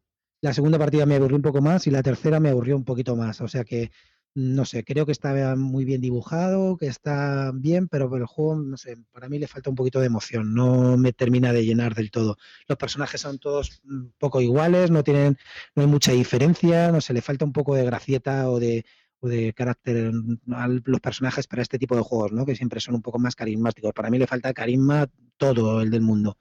[0.41, 3.17] la segunda partida me aburrió un poco más y la tercera me aburrió un poquito
[3.17, 3.41] más.
[3.41, 3.91] O sea que,
[4.35, 8.77] no sé, creo que está muy bien dibujado, que está bien, pero el juego, no
[8.77, 12.09] sé, para mí le falta un poquito de emoción, no me termina de llenar del
[12.09, 12.37] todo.
[12.69, 15.37] Los personajes son todos un poco iguales, no tienen,
[15.75, 18.85] no hay mucha diferencia, no sé, le falta un poco de gracieta o de,
[19.27, 20.11] de carácter
[20.51, 22.45] a los personajes para este tipo de juegos, ¿no?
[22.45, 23.93] Que siempre son un poco más carismáticos.
[23.93, 25.07] Para mí le falta carisma
[25.37, 26.37] todo el del mundo.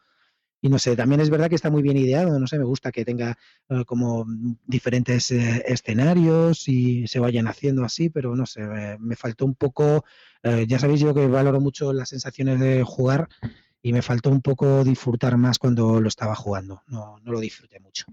[0.63, 2.91] Y no sé, también es verdad que está muy bien ideado, no sé, me gusta
[2.91, 3.37] que tenga
[3.69, 4.25] eh, como
[4.67, 9.57] diferentes eh, escenarios y se vayan haciendo así, pero no sé, me, me faltó un
[9.57, 10.07] poco,
[10.43, 13.29] eh, ya sabéis yo que valoro mucho las sensaciones de jugar
[13.83, 17.79] y me faltó un poco disfrutar más cuando lo estaba jugando, no, no lo disfruté
[17.81, 18.07] mucho.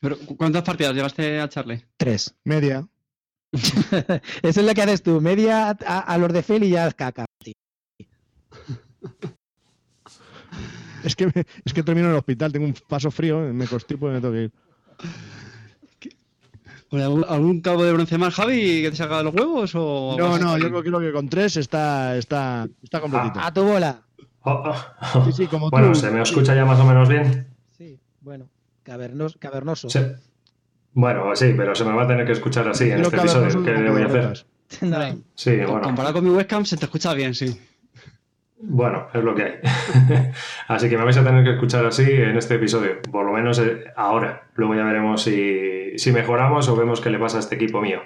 [0.00, 1.84] Pero, ¿cu- ¿Cuántas partidas llevaste a Charlie?
[1.98, 2.34] Tres.
[2.44, 2.88] Media.
[4.42, 7.24] Eso es lo que haces tú, media a, a los de Fel y ya caca.
[7.42, 7.54] tío.
[11.04, 14.08] Es que, me- es que termino en el hospital, tengo un paso frío, me constipo
[14.08, 14.52] y me tengo que ir.
[16.92, 19.72] ¿Algún, algún cabo de bronce más, Javi, que te saca de los huevos?
[19.74, 23.38] O No, no, yo creo que con tres está, está, está completito.
[23.40, 24.02] A tu bola.
[24.42, 25.24] Oh, oh.
[25.26, 25.94] Sí, sí, como bueno, tú.
[25.96, 27.48] ¿se me escucha ya más o menos bien?
[27.76, 28.48] Sí, bueno,
[28.84, 29.90] cavernos, cavernoso.
[29.90, 29.98] Sí.
[30.96, 33.62] Bueno, sí, pero se me va a tener que escuchar así en este que episodio.
[33.62, 34.46] ¿Qué le voy a hacer?
[34.80, 34.98] No,
[35.34, 35.82] Sí, bueno.
[35.82, 37.54] Comparado con mi webcam, se te escucha bien, sí.
[38.58, 39.52] Bueno, es lo que hay.
[40.68, 43.58] así que me vais a tener que escuchar así en este episodio, por lo menos
[43.58, 44.48] eh, ahora.
[44.54, 48.00] Luego ya veremos si, si mejoramos o vemos qué le pasa a este equipo mío.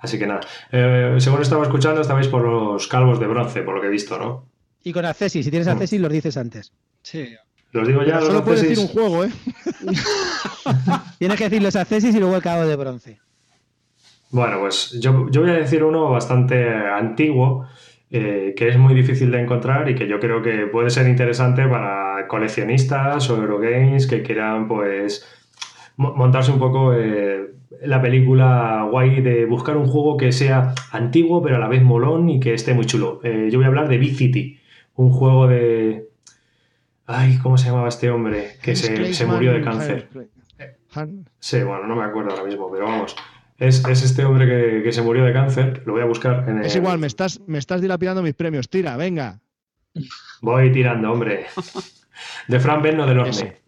[0.00, 0.40] Así que nada,
[0.72, 4.18] Eh, según estaba escuchando, estabais por los calvos de bronce, por lo que he visto,
[4.18, 4.48] ¿no?
[4.82, 6.72] Y con Accessis, si tienes Accessis, los dices antes.
[7.02, 7.36] Sí.
[7.72, 9.00] Los digo ya, los solo puedes decir un accesis.
[9.00, 9.30] juego, ¿eh?
[11.18, 13.18] Tienes que decir los Accessis y luego el cabo de bronce.
[14.30, 17.66] Bueno, pues yo, yo voy a decir uno bastante antiguo,
[18.10, 21.66] eh, que es muy difícil de encontrar y que yo creo que puede ser interesante
[21.66, 25.24] para coleccionistas o Eurogames que quieran, pues,
[25.96, 27.50] mo- montarse un poco eh,
[27.82, 32.28] la película guay de buscar un juego que sea antiguo pero a la vez molón
[32.28, 33.20] y que esté muy chulo.
[33.22, 34.58] Eh, yo voy a hablar de Big City,
[34.96, 36.05] un juego de...
[37.06, 38.56] Ay, ¿cómo se llamaba este hombre?
[38.62, 40.08] Que se, se murió de cáncer.
[41.38, 43.14] Sí, bueno, no me acuerdo ahora mismo, pero vamos.
[43.58, 45.82] Es, es este hombre que, que se murió de cáncer.
[45.86, 46.66] Lo voy a buscar en el...
[46.66, 48.68] Es igual, me estás, me estás dilapidando mis premios.
[48.68, 49.40] Tira, venga.
[50.42, 51.46] Voy tirando, hombre.
[52.48, 53.30] De Fran Benno del Orne.
[53.30, 53.62] Ese.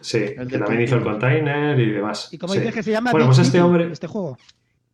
[0.00, 1.44] Sí, El que también hizo el container.
[1.44, 2.28] container y demás.
[2.32, 2.60] ¿Y cómo Sí.
[2.60, 3.10] dices que se llama?
[3.12, 4.38] Bueno, Big pues este City, hombre- Este juego.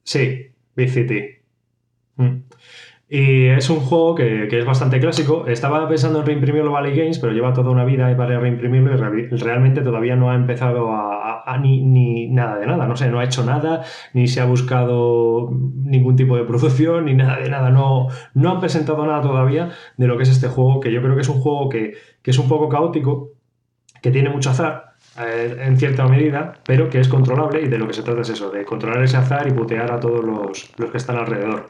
[0.03, 1.29] Sí, Big City.
[2.17, 2.37] Mm.
[3.09, 5.47] Y es un juego que, que es bastante clásico.
[5.47, 9.29] Estaba pensando en reimprimirlo Valley Games, pero lleva toda una vida para reimprimirlo y re-
[9.39, 12.87] realmente todavía no ha empezado a, a- a ni, ni nada de nada.
[12.89, 17.15] No sé, no ha hecho nada, ni se ha buscado ningún tipo de producción, ni
[17.15, 17.71] nada de nada.
[17.71, 21.15] No, no han presentado nada todavía de lo que es este juego, que yo creo
[21.15, 23.31] que es un juego que, que es un poco caótico,
[24.03, 27.87] que tiene mucho azar eh, en cierta medida, pero que es controlable y de lo
[27.87, 30.91] que se trata es eso, de controlar ese azar y putear a todos los, los
[30.91, 31.69] que están alrededor.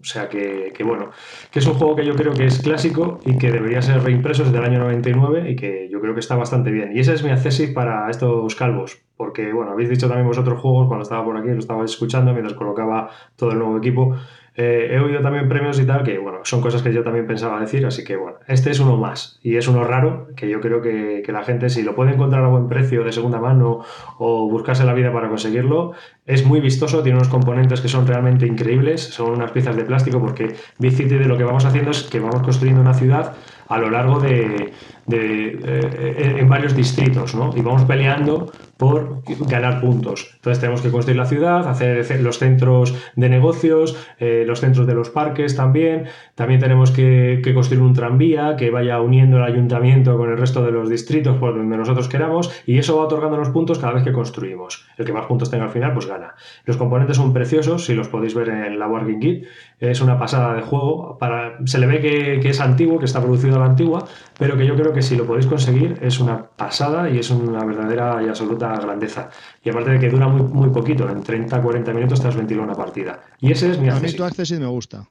[0.00, 1.10] O sea que, que, bueno,
[1.50, 4.44] que es un juego que yo creo que es clásico y que debería ser reimpreso
[4.44, 6.96] desde el año 99 y que yo creo que está bastante bien.
[6.96, 10.86] Y ese es mi accesis para estos calvos, porque bueno, habéis dicho también vosotros juegos
[10.86, 14.16] cuando estaba por aquí, lo estaba escuchando mientras colocaba todo el nuevo equipo.
[14.60, 17.60] Eh, he oído también premios y tal, que bueno, son cosas que yo también pensaba
[17.60, 19.38] decir, así que bueno, este es uno más.
[19.40, 22.44] Y es uno raro que yo creo que, que, la gente, si lo puede encontrar
[22.44, 23.84] a buen precio de segunda mano
[24.18, 25.92] o buscarse la vida para conseguirlo,
[26.26, 30.18] es muy vistoso, tiene unos componentes que son realmente increíbles, son unas piezas de plástico
[30.20, 33.36] porque Big de lo que vamos haciendo es que vamos construyendo una ciudad
[33.68, 34.72] a lo largo de,
[35.06, 37.52] de eh, en varios distritos, ¿no?
[37.56, 40.30] Y vamos peleando por ganar puntos.
[40.36, 44.94] Entonces tenemos que construir la ciudad, hacer los centros de negocios, eh, los centros de
[44.94, 46.04] los parques también.
[46.36, 50.64] También tenemos que, que, construir un tranvía que vaya uniendo el ayuntamiento con el resto
[50.64, 54.04] de los distritos por donde nosotros queramos y eso va otorgando los puntos cada vez
[54.04, 54.86] que construimos.
[54.96, 56.34] El que más puntos tenga al final, pues gana.
[56.64, 59.46] Los componentes son preciosos, si los podéis ver en la Working Kit.
[59.80, 61.16] Es una pasada de juego.
[61.18, 64.06] Para, se le ve que, que es antiguo, que está producido a la antigua,
[64.38, 67.64] pero que yo creo que si lo podéis conseguir es una pasada y es una
[67.64, 69.30] verdadera y absoluta grandeza.
[69.62, 72.76] Y aparte de que dura muy, muy poquito, en 30-40 minutos te has ventilado una
[72.76, 73.20] partida.
[73.40, 74.24] Y ese es mi A mí tu
[74.58, 75.08] me gusta.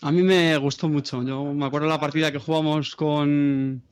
[0.00, 1.22] A mí me gustó mucho.
[1.22, 3.82] Yo me acuerdo la partida que jugamos con,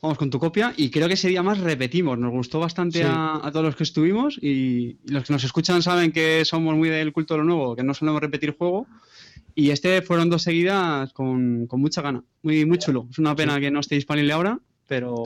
[0.00, 2.18] vamos con tu copia y creo que ese día más repetimos.
[2.18, 3.04] Nos gustó bastante sí.
[3.06, 6.88] a, a, todos los que estuvimos y los que nos escuchan saben que somos muy
[6.88, 8.86] del culto de lo nuevo, que no solemos repetir juego.
[9.58, 12.22] Y este fueron dos seguidas con, con mucha gana.
[12.42, 13.08] Muy, muy chulo.
[13.10, 13.62] Es una pena sí.
[13.62, 15.24] que no esté disponible ahora, pero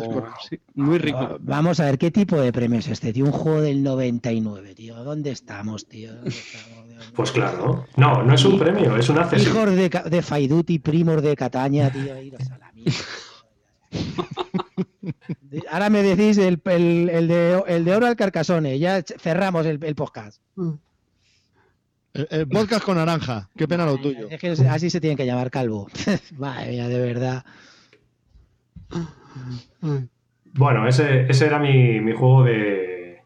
[0.48, 1.36] sí, muy rico.
[1.40, 3.26] Vamos a ver, ¿qué tipo de premio es este, tío?
[3.26, 5.04] Un juego del 99, tío.
[5.04, 6.14] ¿Dónde estamos, tío?
[6.14, 7.84] ¿Dónde estamos, pues claro.
[7.96, 9.50] No, no es un premio, es un acceso.
[9.50, 12.18] Hijos de, de Faiduti, primos de Cataña, tío.
[12.22, 12.98] Iros a la mierda.
[15.70, 18.78] Ahora me decís el, el, el, de, el de oro al Carcasone.
[18.78, 20.40] Ya cerramos el, el podcast.
[22.14, 23.48] El, el, podcast con naranja.
[23.56, 24.28] Qué pena lo tuyo.
[24.28, 25.88] Es que así se tiene que llamar calvo.
[26.36, 27.44] Madre mía, de verdad.
[30.54, 33.22] Bueno, ese, ese era mi, mi, juego de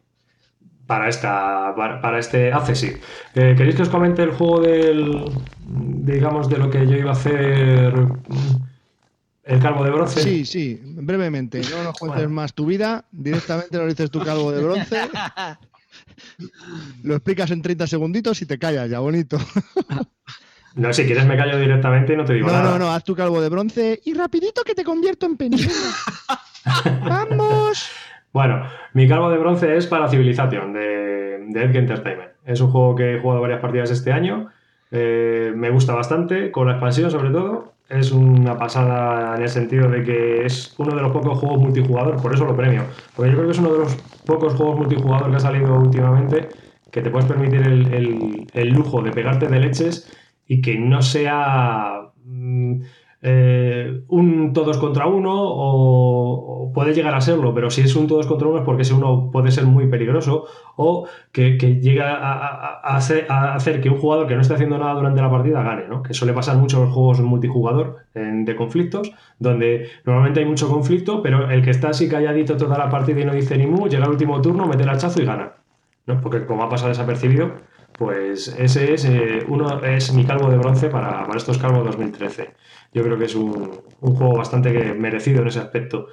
[0.86, 2.96] para esta para, para este Accessit.
[3.34, 5.24] Eh, ¿Queréis que os comente el juego del
[5.66, 7.92] digamos de lo que yo iba a hacer
[9.42, 10.22] el calvo de bronce?
[10.22, 11.60] Sí, sí, brevemente.
[11.70, 12.34] No nos cuentes bueno.
[12.34, 14.96] más tu vida, directamente lo dices tu calvo de bronce.
[17.02, 19.38] Lo explicas en 30 segunditos y te callas ya, bonito.
[20.76, 22.64] No, si quieres me callo directamente y no te digo no, nada.
[22.64, 25.66] No, no, no, haz tu calvo de bronce y rapidito que te convierto en penino.
[27.02, 27.90] ¡Vamos!
[28.30, 32.32] Bueno, mi calvo de bronce es para Civilization, de, de Edge Entertainment.
[32.44, 34.50] Es un juego que he jugado varias partidas este año.
[34.90, 37.75] Eh, me gusta bastante, con la expansión sobre todo.
[37.88, 42.20] Es una pasada en el sentido de que es uno de los pocos juegos multijugador,
[42.20, 42.82] por eso lo premio.
[43.14, 43.94] Porque yo creo que es uno de los
[44.24, 46.48] pocos juegos multijugador que ha salido últimamente
[46.90, 50.10] que te puedes permitir el, el, el lujo de pegarte de leches
[50.46, 52.80] y que no sea mm,
[53.28, 58.24] eh, un todos contra uno o, puede llegar a serlo, pero si es un todos
[58.28, 60.44] contra uno es porque ese uno puede ser muy peligroso
[60.76, 65.28] o que, llega a, hacer, que un jugador que no esté haciendo nada durante la
[65.28, 66.04] partida gane, ¿no?
[66.04, 69.10] que suele pasar mucho en los juegos multijugador de conflictos,
[69.40, 73.24] donde normalmente hay mucho conflicto, pero el que está así calladito toda la partida y
[73.24, 75.54] no dice ni mu, llega al último turno, mete el hachazo y gana.
[76.06, 76.20] ¿no?
[76.20, 77.50] Porque como ha pasado desapercibido,
[77.98, 82.50] pues ese es eh, uno es mi calvo de bronce para, para, estos calvos 2013.
[82.92, 86.08] Yo creo que es un, un juego bastante merecido en ese aspecto.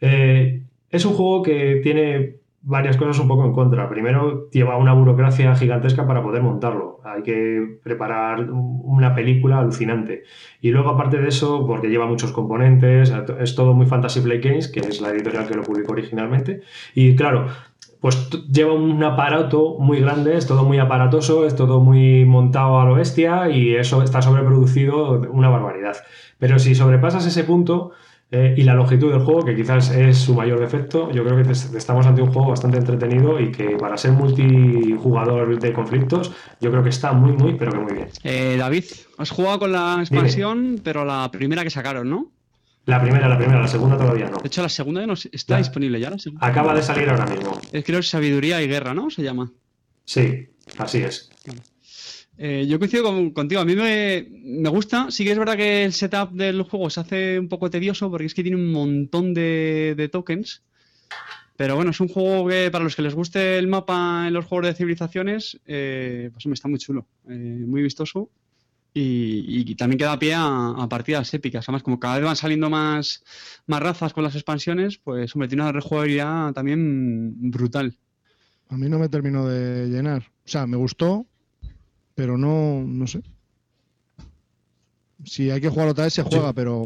[0.00, 3.88] Eh, es un juego que tiene varias cosas un poco en contra.
[3.88, 7.00] Primero, lleva una burocracia gigantesca para poder montarlo.
[7.04, 10.22] Hay que preparar una película alucinante.
[10.60, 14.68] Y luego, aparte de eso, porque lleva muchos componentes, es todo muy Fantasy Play Games,
[14.68, 16.60] que es la editorial que lo publicó originalmente.
[16.94, 17.48] Y claro,
[18.02, 22.84] pues lleva un aparato muy grande, es todo muy aparatoso, es todo muy montado a
[22.84, 25.96] lo bestia y eso está sobreproducido una barbaridad.
[26.36, 27.92] Pero si sobrepasas ese punto
[28.32, 31.52] eh, y la longitud del juego, que quizás es su mayor defecto, yo creo que
[31.52, 36.82] estamos ante un juego bastante entretenido y que para ser multijugador de conflictos, yo creo
[36.82, 38.08] que está muy, muy, pero que muy bien.
[38.24, 38.82] Eh, David,
[39.16, 40.80] has jugado con la expansión, Dime.
[40.82, 42.32] pero la primera que sacaron, ¿no?
[42.84, 44.38] La primera, la primera, la segunda todavía no.
[44.38, 46.10] De hecho, la segunda ya no está disponible ya.
[46.10, 47.60] La acaba de salir ahora mismo.
[47.70, 49.08] Es creo Sabiduría y Guerra, ¿no?
[49.08, 49.52] Se llama.
[50.04, 51.30] Sí, así es.
[52.38, 53.60] Eh, yo coincido con, contigo.
[53.60, 55.10] A mí me, me, gusta.
[55.10, 58.26] Sí que es verdad que el setup del juego se hace un poco tedioso porque
[58.26, 60.62] es que tiene un montón de, de tokens.
[61.56, 64.46] Pero bueno, es un juego que para los que les guste el mapa en los
[64.46, 67.32] juegos de civilizaciones, eh, pues me está muy chulo, eh,
[67.64, 68.30] muy vistoso
[68.94, 71.64] y, y, también queda pie a, a, partidas épicas.
[71.66, 73.24] Además, como cada vez van saliendo más,
[73.66, 77.96] más razas con las expansiones, pues hombre, tiene una rejugabilidad también brutal.
[78.68, 80.22] A mí no me terminó de llenar.
[80.44, 81.26] O sea, me gustó,
[82.14, 83.22] pero no, no sé.
[85.24, 86.84] Si hay que jugar otra vez, se juega, pero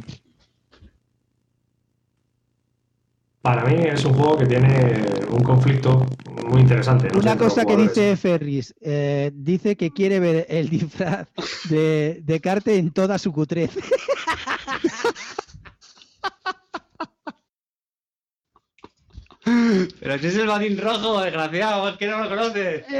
[3.46, 6.04] Para mí es un juego que tiene un conflicto
[6.48, 7.08] muy interesante.
[7.12, 11.28] No Una cosa que dice Ferris, eh, dice que quiere ver el disfraz
[11.70, 13.70] de, de Carte en toda su cutrez.
[20.00, 22.84] Pero si es el batín rojo, desgraciado, es que no lo conoces.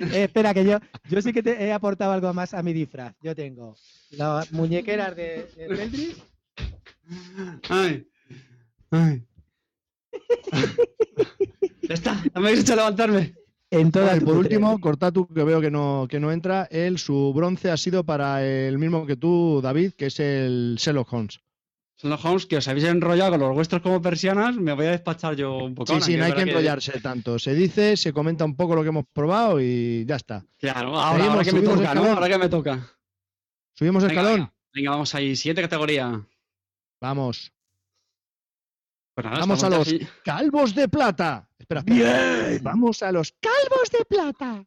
[0.00, 0.78] Eh, espera, que yo,
[1.10, 3.16] yo sí que te he aportado algo más a mi disfraz.
[3.20, 3.74] Yo tengo
[4.12, 6.14] las muñequeras de, de.
[7.68, 8.07] Ay.
[8.90, 9.22] Ay.
[11.82, 13.34] ya está, no me habéis hecho levantarme.
[13.70, 16.98] En toda y tu por último, Cortatu, que veo que no, que no entra, él,
[16.98, 21.40] su bronce ha sido para el mismo que tú, David, que es el Sherlock Holmes.
[21.96, 24.92] Son los homes que os habéis enrollado con los vuestros como persianas, me voy a
[24.92, 25.92] despachar yo un poco.
[25.94, 27.40] Sí, sí, no hay que enrollarse tanto.
[27.40, 30.44] Se dice, se comenta un poco lo que hemos probado y ya está.
[30.58, 32.04] Claro, ahora, Seguimos, ahora que me toca, ¿no?
[32.04, 32.88] Ahora que me toca.
[33.74, 34.40] ¿Subimos Venga, escalón?
[34.40, 35.34] Venga, Venga, vamos ahí.
[35.34, 36.24] Siguiente categoría.
[37.00, 37.52] Vamos.
[39.20, 41.50] Pues Vamos a los calvos de plata.
[41.58, 42.60] Espera, espera.
[42.62, 44.64] Vamos a los calvos de plata.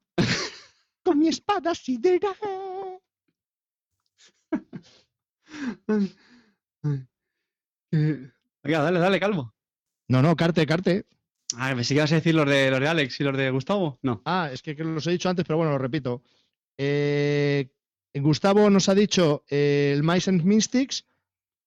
[1.06, 2.36] Con mi espada sidera.
[7.94, 9.56] Venga, dale, dale, calvo.
[10.10, 11.06] No, no, carte, carte.
[11.56, 14.00] Ah, me ibas a decir los de, los de Alex y los de Gustavo.
[14.02, 14.22] No.
[14.26, 16.24] Ah, es que, que los he dicho antes, pero bueno, lo repito.
[16.78, 17.70] Eh,
[18.16, 21.08] Gustavo nos ha dicho eh, el Mice and Mystics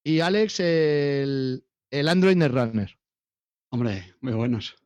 [0.02, 1.64] y Alex el,
[2.00, 2.98] el Android Netrunner.
[3.70, 4.76] Hombre, muy buenos.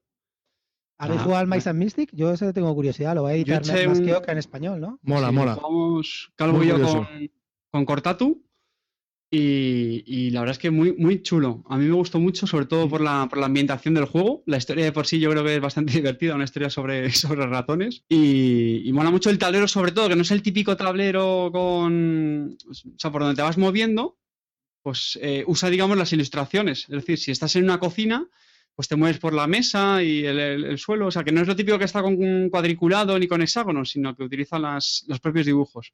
[1.01, 2.11] ¿Habéis Ah, jugado al Mice and Mystic?
[2.13, 4.99] Yo eso tengo curiosidad, lo voy a editar más un- que Oca en español, ¿no?
[5.03, 5.55] Mola, Sí, mola.
[5.55, 7.31] Jugamos Calvo y yo con,
[7.71, 8.45] con Cortatu.
[9.31, 11.63] Y, y la verdad es que muy, muy chulo.
[11.69, 14.43] A mí me gustó mucho, sobre todo por la, por la ambientación del juego.
[14.47, 17.47] La historia de por sí yo creo que es bastante divertida, una historia sobre, sobre
[17.47, 18.05] ratones.
[18.09, 22.57] Y, y mola mucho el tablero, sobre todo, que no es el típico tablero con.
[22.71, 24.18] O sea, por donde te vas moviendo,
[24.89, 26.81] pues eh, usa, digamos, las ilustraciones.
[26.85, 28.27] Es decir, si estás en una cocina,
[28.75, 31.07] pues te mueves por la mesa y el, el- el suelo.
[31.09, 34.15] O sea, que no es lo típico que está con cuadriculado ni con hexágonos, sino
[34.17, 35.93] que utiliza las- los propios dibujos.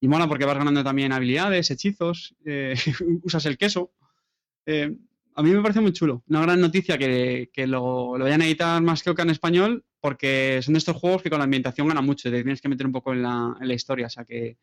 [0.00, 2.74] Y mola porque vas ganando también habilidades, hechizos, eh,
[3.24, 3.92] usas el queso.
[4.66, 4.94] Eh,
[5.34, 6.22] a mí me parece muy chulo.
[6.28, 9.84] Una gran noticia que, que lo, lo vayan a editar más que Oca en español,
[10.00, 12.30] porque son de estos juegos que con la ambientación gana mucho.
[12.30, 14.06] Te tienes que meter un poco en la, en la historia.
[14.06, 14.58] O sea que.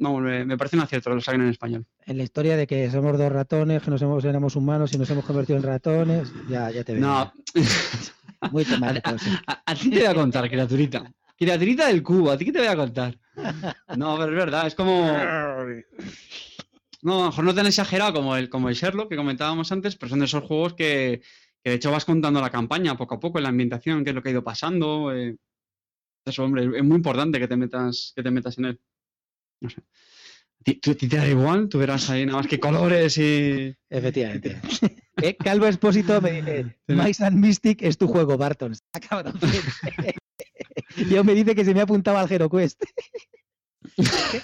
[0.00, 1.86] Vamos, me, me parece un acierto que lo saquen en español.
[2.06, 5.08] En la historia de que somos dos ratones, que nos hemos, éramos humanos y nos
[5.10, 6.32] hemos convertido en ratones.
[6.48, 7.02] Ya, ya te veo.
[7.02, 7.32] No,
[8.50, 9.18] Muy temático.
[9.18, 9.30] sí.
[9.46, 11.04] A, a ti te voy a contar, criaturita.
[11.38, 13.18] Criaturita del cubo, ¿a ti qué te voy a contar?
[13.96, 15.06] No, pero es verdad, es como.
[17.02, 19.96] No, a lo mejor no tan exagerado como el, como el Sherlock que comentábamos antes,
[19.96, 21.22] pero son de esos juegos que,
[21.62, 24.16] que de hecho vas contando la campaña poco a poco, en la ambientación, qué es
[24.16, 25.14] lo que ha ido pasando.
[25.14, 25.36] eh.
[26.26, 28.80] Eso, hombre, es muy importante que te metas, que te metas en él.
[29.60, 29.80] No sé.
[29.80, 31.68] ¿A ti, tú- te da igual?
[31.68, 33.74] Tú verás ahí nada más que colores y.
[33.88, 34.60] Efectivamente.
[35.22, 38.72] Eh, Calvo Expósito me dice, Mice and Mystic es tu juego, Barton.
[39.10, 39.34] Cabrón.
[41.10, 42.82] Yo me dice que se me ha apuntado al Hero Quest.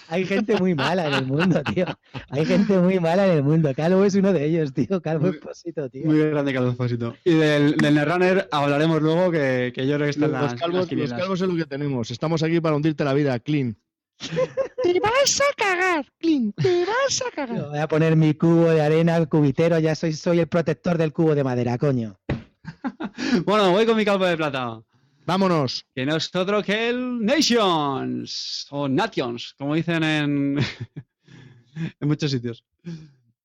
[0.09, 1.87] Hay gente muy mala en el mundo, tío.
[2.31, 3.73] Hay gente muy mala en el mundo.
[3.75, 5.01] Calvo es uno de ellos, tío.
[5.01, 6.05] Calvo Expósito, tío.
[6.05, 7.17] Muy grande cada depósito.
[7.25, 10.55] Y del, del Netrunner hablaremos luego, que, que yo creo que está en Los, las,
[10.55, 12.11] calvos, los calvos es lo que tenemos.
[12.11, 13.79] Estamos aquí para hundirte la vida, clean.
[14.19, 17.57] Te vas a cagar, Clint, te vas a cagar.
[17.57, 19.79] Yo Voy a poner mi cubo de arena, cubitero.
[19.79, 22.19] Ya soy, soy el protector del cubo de madera, coño.
[23.45, 24.81] Bueno, voy con mi calvo de plata.
[25.25, 25.87] Vámonos.
[25.95, 28.67] Que no es otro que el Nations.
[28.71, 30.59] O Nations, como dicen en,
[32.01, 32.65] en muchos sitios.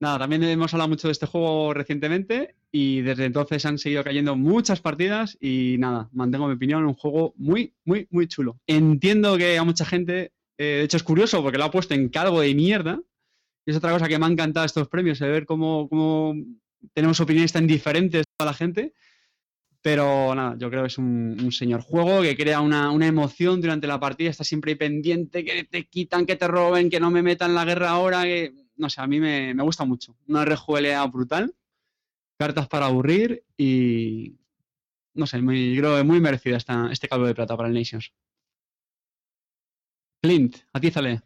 [0.02, 4.36] Nada, también hemos hablado mucho de este juego recientemente y desde entonces han seguido cayendo
[4.36, 8.60] muchas partidas y nada, mantengo mi opinión, un juego muy, muy, muy chulo.
[8.66, 10.32] Entiendo que a mucha gente,
[10.62, 13.02] eh, de hecho es curioso porque lo ha puesto en calvo de mierda
[13.66, 16.36] y es otra cosa que me ha encantado estos premios, el ver cómo,
[16.94, 18.94] tenemos opiniones tan diferentes a la gente.
[19.82, 24.00] Pero nada, yo creo que es un, señor juego que crea una, emoción durante la
[24.00, 27.66] partida, está siempre pendiente, que te quitan, que te roben, que no me metan la
[27.66, 30.16] guerra ahora, que no sé, a mí me, gusta mucho.
[30.28, 31.56] Una RJLA brutal,
[32.38, 34.36] cartas para aburrir y
[35.16, 36.58] no sé, muy, creo que muy merecida
[36.92, 38.14] este calvo de plata para el Nations.
[40.22, 41.22] Clint, atízale.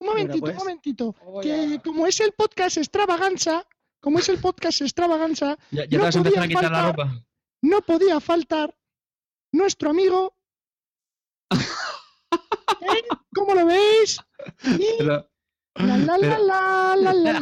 [0.00, 0.52] Un momentito, Bueno, pues.
[0.52, 1.14] un momentito.
[1.42, 3.66] Que como es el podcast extravaganza,
[4.00, 7.24] como es el podcast extravaganza, Ya, ya te vas a empezar a quitar la ropa.
[7.62, 8.76] no podía faltar
[9.52, 10.34] nuestro amigo.
[11.52, 13.02] ¿Eh?
[13.34, 14.18] ¿Cómo lo veis?
[14.78, 15.29] Y Pero-
[15.86, 16.38] la la la
[16.96, 17.40] la la la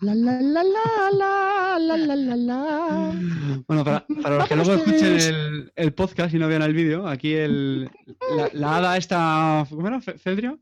[0.00, 3.12] la la la la la la la la
[3.66, 7.06] Bueno, para, para los que luego escuchen el, el podcast y no vean el vídeo,
[7.06, 7.90] aquí el,
[8.36, 9.66] la, la hada esta.
[9.68, 10.00] ¿Cómo era?
[10.00, 10.60] ¿Feldrio?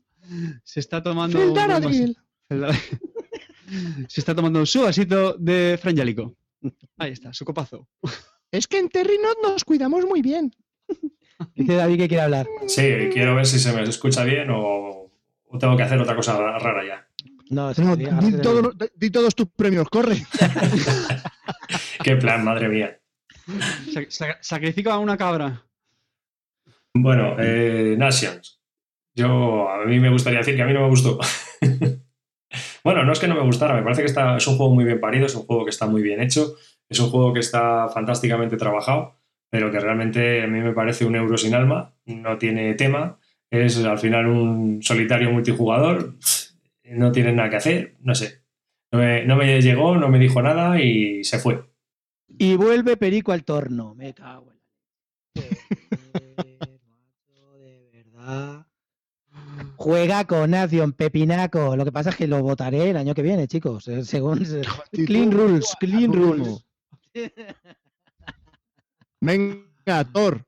[0.63, 1.39] Se está tomando.
[1.39, 1.53] Un
[4.07, 6.35] Se está tomando su vasito de frangélico.
[6.97, 7.87] Ahí está, su copazo.
[8.51, 10.51] Es que en Terrinot nos cuidamos muy bien.
[11.55, 12.47] Dice David que quiere hablar.
[12.67, 15.04] Sí, quiero ver si se me escucha bien o,
[15.55, 17.07] o tengo que hacer otra cosa rara ya.
[17.49, 18.05] No, No, di,
[18.41, 20.15] todo- di todos tus premios, corre.
[22.03, 22.99] Qué plan, madre mía.
[23.93, 25.61] Sac- sac- Sacrifica a una cabra.
[26.93, 28.61] Bueno, eh, Nations.
[29.13, 31.19] Yo, a mí me gustaría decir que a mí no me gustó.
[32.83, 34.83] bueno, no es que no me gustara, me parece que está, es un juego muy
[34.85, 36.55] bien parido, es un juego que está muy bien hecho,
[36.89, 41.15] es un juego que está fantásticamente trabajado, pero que realmente a mí me parece un
[41.15, 43.19] euro sin alma, no tiene tema,
[43.63, 46.15] es al final un solitario multijugador,
[46.91, 48.41] no tiene nada que hacer, no sé.
[48.91, 51.63] No me, no me llegó, no me dijo nada y se fue.
[52.37, 53.93] Y vuelve Perico al torno.
[53.95, 54.59] Me cago en
[55.35, 58.65] la leche, macho, de verdad.
[59.75, 61.75] Juega con Nación, Pepinaco.
[61.75, 63.87] Lo que pasa es que lo votaré el año que viene, chicos.
[63.87, 64.45] eh, Según
[64.91, 66.65] Clean Rules, Clean Rules.
[69.21, 70.45] Venga, Thor,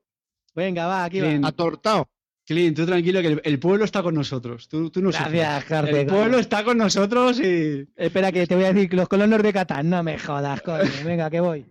[0.55, 1.47] Venga, va, aquí va.
[1.47, 2.07] atortado.
[2.47, 4.69] Clint, tú tranquilo, que el, el pueblo está con nosotros.
[4.69, 5.09] Tú, tú no.
[5.11, 5.69] Gracias.
[5.69, 7.85] El pueblo está con nosotros y.
[7.97, 9.89] Espera, que te voy a decir que los colonos de Catán.
[9.89, 10.79] No me jodas, coño.
[11.03, 11.65] Venga, que voy.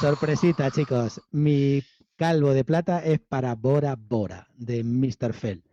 [0.00, 1.20] Sorpresita, chicos.
[1.32, 1.82] Mi
[2.14, 5.32] calvo de plata es para Bora Bora, de Mr.
[5.32, 5.64] Fell.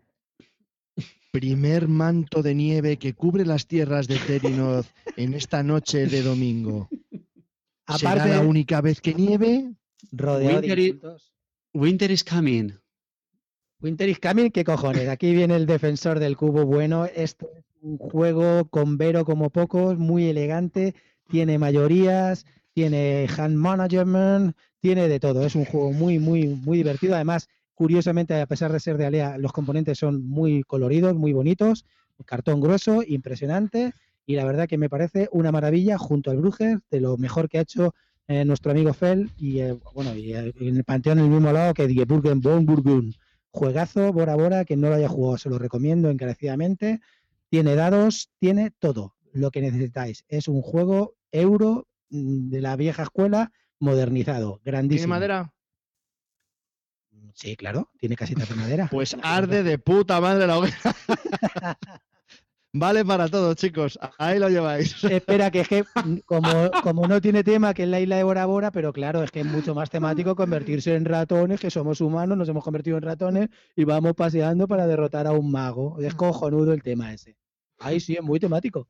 [1.32, 4.88] Primer manto de nieve que cubre las tierras de Terinoth
[5.18, 6.90] en esta noche de domingo.
[7.88, 9.74] ¿Será Aparte, la única vez que nieve?
[10.12, 11.34] rodeado de Winter i- insultos.
[11.74, 12.72] Winter is coming.
[13.82, 15.10] Winter is coming, ¿qué cojones?
[15.10, 17.06] Aquí viene el defensor del cubo bueno.
[17.06, 20.96] Esto es un juego con Vero como pocos, muy elegante,
[21.30, 25.46] tiene mayorías, tiene hand management, tiene de todo.
[25.46, 27.16] Es un juego muy, muy, muy divertido.
[27.16, 31.86] Además, curiosamente, a pesar de ser de Alea, los componentes son muy coloridos, muy bonitos,
[32.26, 33.94] cartón grueso, impresionante.
[34.26, 37.58] Y la verdad que me parece una maravilla junto al Bruges, de lo mejor que
[37.58, 37.94] ha hecho
[38.28, 41.52] eh, nuestro amigo Fell y eh, bueno, y eh, en el panteón en el mismo
[41.52, 43.14] lado que Die Burgen von Burgun.
[43.52, 47.02] Juegazo, Bora Bora, que no lo haya jugado, se lo recomiendo encarecidamente.
[47.50, 50.26] Tiene dados, tiene todo lo que necesitáis.
[50.28, 55.10] Es un juego euro mm, de la vieja escuela modernizado, ¿Tiene grandísimo.
[55.10, 55.54] madera?
[57.36, 58.88] Sí, claro, tiene casitas de madera.
[58.90, 60.78] Pues arde de puta madre la hoguera.
[62.74, 63.98] vale para todos, chicos.
[64.18, 65.04] Ahí lo lleváis.
[65.04, 68.24] Espera, que es que mm, como, como no tiene tema, que es la isla de
[68.24, 72.02] Bora Bora, pero claro, es que es mucho más temático convertirse en ratones, que somos
[72.02, 75.98] humanos, nos hemos convertido en ratones y vamos paseando para derrotar a un mago.
[76.00, 77.38] Es cojonudo el tema ese.
[77.80, 78.88] Ahí sí, es muy temático.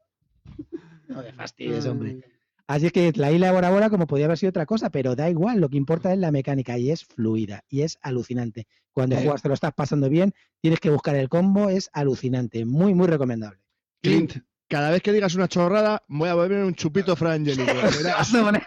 [1.08, 2.24] No te fastidies, hombre.
[2.66, 5.16] Así es que la isla de Bora Bora, como podía haber sido otra cosa, pero
[5.16, 8.68] da igual, lo que importa es la mecánica y es fluida y es alucinante.
[8.94, 12.94] Cuando juegas te lo estás pasando bien, tienes que buscar el combo, es alucinante, muy,
[12.94, 13.63] muy recomendable.
[14.04, 14.36] Clint,
[14.68, 17.72] Cada vez que digas una chorrada, voy a beber un chupito frangélico.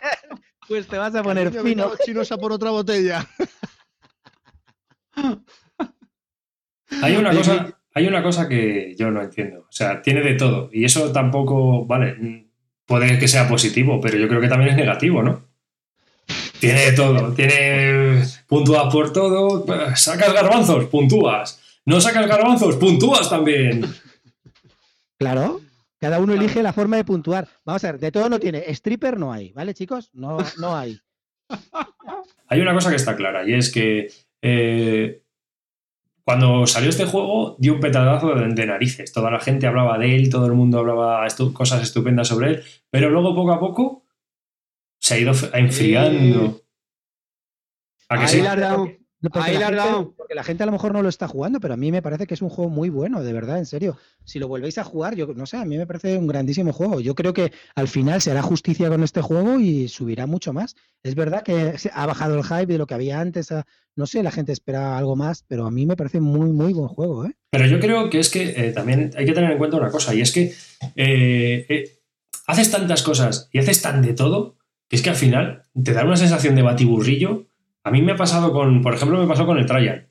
[0.69, 1.83] Pues te vas a poner Coño, fino.
[1.83, 3.25] vete a los chinos a por otra botella.
[7.03, 9.61] Hay una cosa, hay una cosa que yo no entiendo.
[9.61, 10.69] O sea, tiene de todo.
[10.73, 12.49] Y eso tampoco, vale,
[12.85, 15.45] puede que sea positivo, pero yo creo que también es negativo, ¿no?
[16.59, 17.33] Tiene de todo.
[17.33, 19.65] Tiene puntúas por todo.
[19.95, 21.61] Sacas garbanzos, puntúas.
[21.85, 23.85] No sacas garbanzos, puntúas también.
[25.19, 25.61] Claro,
[25.99, 27.49] cada uno elige la forma de puntuar.
[27.65, 28.65] Vamos a ver, de todo no tiene.
[28.75, 30.11] Stripper no hay, ¿vale, chicos?
[30.13, 30.99] No, no hay.
[32.49, 34.09] Hay una cosa que está clara y es que
[34.41, 35.23] eh,
[36.23, 39.13] cuando salió este juego dio un petadazo de, de narices.
[39.13, 42.63] Toda la gente hablaba de él, todo el mundo hablaba estu- cosas estupendas sobre él,
[42.89, 44.07] pero luego poco a poco
[45.01, 46.63] se ha ido enfriando.
[48.09, 48.43] ¿A que Ahí sí?
[48.43, 48.89] la.
[49.31, 50.11] Porque Ahí la gente-.
[50.17, 52.27] Porque la gente a lo mejor no lo está jugando, pero a mí me parece
[52.27, 53.97] que es un juego muy bueno, de verdad, en serio.
[54.25, 57.01] Si lo volvéis a jugar, yo no sé, a mí me parece un grandísimo juego.
[57.01, 60.75] Yo creo que al final se hará justicia con este juego y subirá mucho más.
[61.03, 63.65] Es verdad que se- ha bajado el hype de lo que había antes, a-
[63.95, 66.89] no sé, la gente esperaba algo más, pero a mí me parece muy, muy buen
[66.89, 67.33] juego, ¿eh?
[67.51, 70.15] Pero yo creo que es que eh, también hay que tener en cuenta una cosa,
[70.15, 70.53] y es que
[70.97, 71.85] eh, eh,
[72.47, 74.57] haces tantas cosas y haces tan de todo,
[74.89, 77.47] que es que al final te da una sensación de batiburrillo.
[77.87, 80.09] A mí me ha pasado con, por ejemplo, me pasó con el Trajan.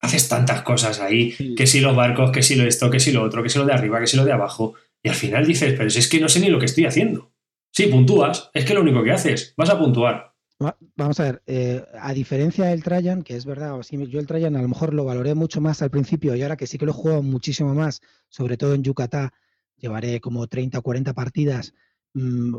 [0.00, 1.54] Haces tantas cosas ahí, Sí.
[1.54, 3.66] que si los barcos, que si lo esto, que si lo otro, que si lo
[3.66, 6.18] de arriba, que si lo de abajo, y al final dices, pero si es que
[6.18, 7.30] no sé ni lo que estoy haciendo.
[7.72, 10.32] Sí, puntúas, es que lo único que haces, vas a puntuar.
[10.64, 14.56] Va- Vamos a ver, eh, a diferencia del Trajan, que es verdad, yo el Trajan
[14.56, 16.94] a lo mejor lo valoré mucho más al principio y ahora que sí que lo
[16.94, 18.00] juego muchísimo más,
[18.30, 19.28] sobre todo en Yucatán,
[19.76, 21.74] llevaré como 30 o 40 partidas,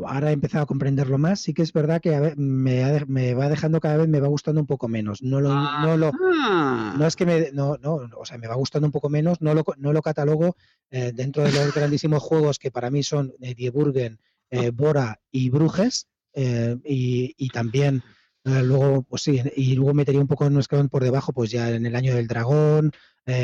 [0.04, 1.40] ahora he empezado a comprenderlo más.
[1.40, 4.60] Sí que es verdad que a me, me va dejando cada vez, me va gustando
[4.60, 5.22] un poco menos.
[5.22, 6.10] No lo, no lo,
[6.46, 6.94] Ah.
[6.98, 9.54] no es que me, no, no, o sea, me va gustando un poco menos, no
[9.54, 10.56] lo, no lo catalogo
[10.90, 15.20] eh, dentro de los grandísimos juegos que para mí son eh, Die Burgen, eh, Bora
[15.30, 18.02] y Bruges, eh, y, y también
[18.44, 21.86] luego, pues sí, y luego metería un poco en escalón por debajo, pues ya en
[21.86, 22.92] el año del dragón,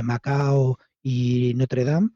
[0.03, 2.11] Macao y Notre Dame,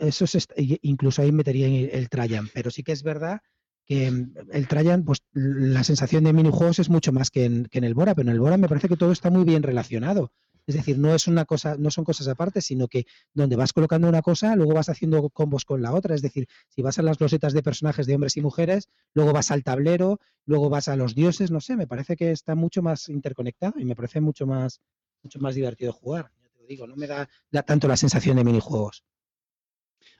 [0.00, 3.40] est- y- incluso ahí metería el, el Trajan, pero sí que es verdad
[3.86, 7.78] que mm, el Trajan, pues la sensación de minijuegos es mucho más que en, que
[7.78, 10.32] en el Bora, pero en el Bora me parece que todo está muy bien relacionado.
[10.66, 13.04] Es decir, no es una cosa, no son cosas aparte, sino que
[13.34, 16.14] donde vas colocando una cosa, luego vas haciendo combos con la otra.
[16.14, 19.50] Es decir, si vas a las losetas de personajes de hombres y mujeres, luego vas
[19.50, 23.10] al tablero, luego vas a los dioses, no sé, me parece que está mucho más
[23.10, 24.80] interconectado y me parece mucho más,
[25.22, 26.30] mucho más divertido jugar.
[26.42, 29.04] Ya te lo digo, no me da, da tanto la sensación de minijuegos.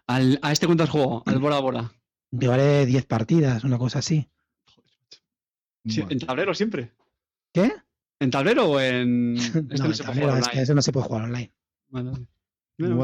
[0.06, 1.92] Al- a este cuánto has jugado, al Bora Bora.
[2.30, 4.28] Llevaré 10 partidas, una cosa así.
[5.86, 6.08] Sí, Bueno.
[6.12, 6.92] ¿En tablero siempre?
[7.52, 7.72] ¿Qué?
[8.20, 9.36] ¿En tablero o en.?
[9.36, 10.62] Este no, no, en se puede tablero, jugar es que online.
[10.62, 11.52] eso no se puede jugar online.
[11.88, 12.12] Bueno,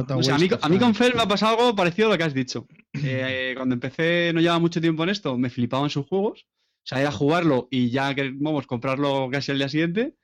[0.09, 0.95] a o sea, a, mí, a mí con.
[0.97, 2.67] Fer me ha pasado algo parecido a lo que has dicho.
[2.93, 6.47] Eh, cuando empecé, no llevaba mucho tiempo en esto, me flipaban sus juegos.
[6.83, 10.17] O sea, era jugarlo y ya que vamos, comprarlo casi al día siguiente.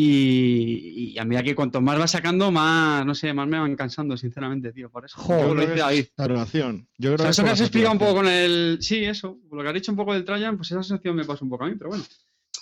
[0.00, 3.74] Y, y a medida que cuanto más vas sacando, más, no sé, más me van
[3.74, 4.90] cansando, sinceramente, tío.
[4.90, 5.20] Por eso.
[5.20, 5.98] Joder, Yo lo dice David.
[5.98, 6.88] es saturación.
[6.98, 8.78] Yo O creo sea, que eso es que has la explicado un poco con el.
[8.80, 9.38] Sí, eso.
[9.50, 11.64] Lo que has dicho un poco del Trajan, pues esa sensación me pasa un poco
[11.64, 12.04] a mí, pero bueno.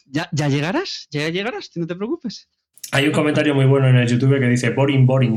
[0.07, 2.49] Ya, ya llegarás, ya llegarás, no te preocupes.
[2.93, 5.35] Hay un comentario muy bueno en el YouTube que dice boring, boring.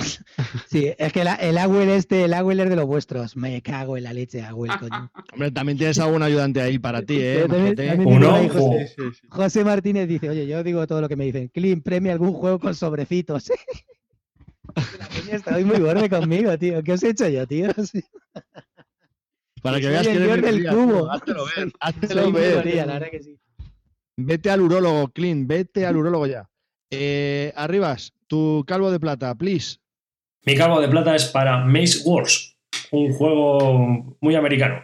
[0.70, 3.36] Sí, es que la- el Agüel este, el Agüel es de los vuestros.
[3.36, 5.10] Me cago en la leche, Agüel, coño.
[5.32, 7.44] Hombre, también tienes algún ayudante ahí para ti, ¿eh?
[7.48, 8.58] También- también Un digo ahí, ojo.
[8.72, 9.26] José, Sí, sí.
[9.28, 11.48] José Martínez dice, oye, yo digo todo lo que me dicen.
[11.48, 13.50] Clean, premia algún juego con sobrecitos.
[14.98, 16.82] La peña está hoy muy borde conmigo, tío.
[16.84, 17.68] ¿Qué os he hecho yo, tío?
[19.62, 20.92] Para que veas el que eres del cubo.
[21.00, 21.10] tío.
[21.10, 22.66] Háztelo ver, Soy háztelo ver.
[22.86, 23.38] la verdad que sí.
[24.16, 26.48] Vete al urólogo, Clint, vete al urólogo ya.
[26.90, 29.78] Eh, Arribas, tu calvo de plata, please.
[30.46, 32.56] Mi calvo de plata es para Maze Wars,
[32.92, 34.82] un juego muy americano.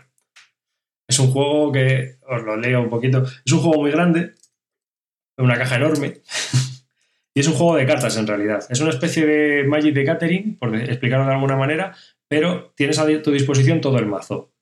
[1.08, 4.34] Es un juego que, os lo leo un poquito, es un juego muy grande,
[5.38, 6.20] una caja enorme,
[7.34, 8.66] y es un juego de cartas en realidad.
[8.68, 11.96] Es una especie de Magic de Catering, por explicarlo de alguna manera,
[12.28, 14.52] pero tienes a tu disposición todo el mazo.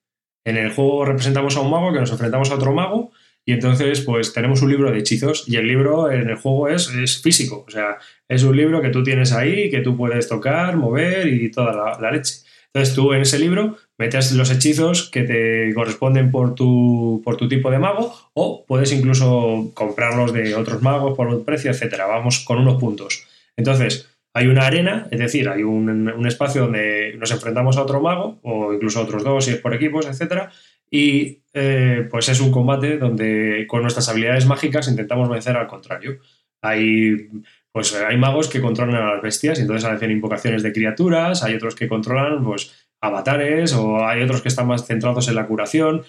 [0.44, 3.10] En el juego representamos a un mago que nos enfrentamos a otro mago
[3.46, 6.88] y entonces pues tenemos un libro de hechizos y el libro en el juego es,
[6.88, 10.76] es físico, o sea, es un libro que tú tienes ahí, que tú puedes tocar,
[10.76, 12.36] mover y toda la, leche.
[12.72, 17.46] Entonces tú en ese libro metes los hechizos que te corresponden por tu, por tu
[17.46, 22.06] tipo de mago o puedes incluso comprarlos de otros magos por un precio, etcétera.
[22.06, 23.26] Vamos con unos puntos.
[23.56, 28.00] Entonces hay una arena, es decir, hay un, un espacio donde nos enfrentamos a otro
[28.00, 30.50] mago o incluso a otros dos si es por equipos, etcétera.
[30.90, 36.18] Y eh, pues es un combate donde con nuestras habilidades mágicas intentamos vencer al contrario.
[36.60, 37.30] Hay
[37.74, 41.42] pues eh, hay magos que controlan a las bestias y entonces hacen invocaciones de criaturas,
[41.42, 45.46] hay otros que controlan pues avatares o hay otros que están más centrados en la
[45.46, 46.04] curación.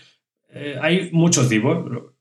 [0.49, 2.13] Eh, hay muchos tipos.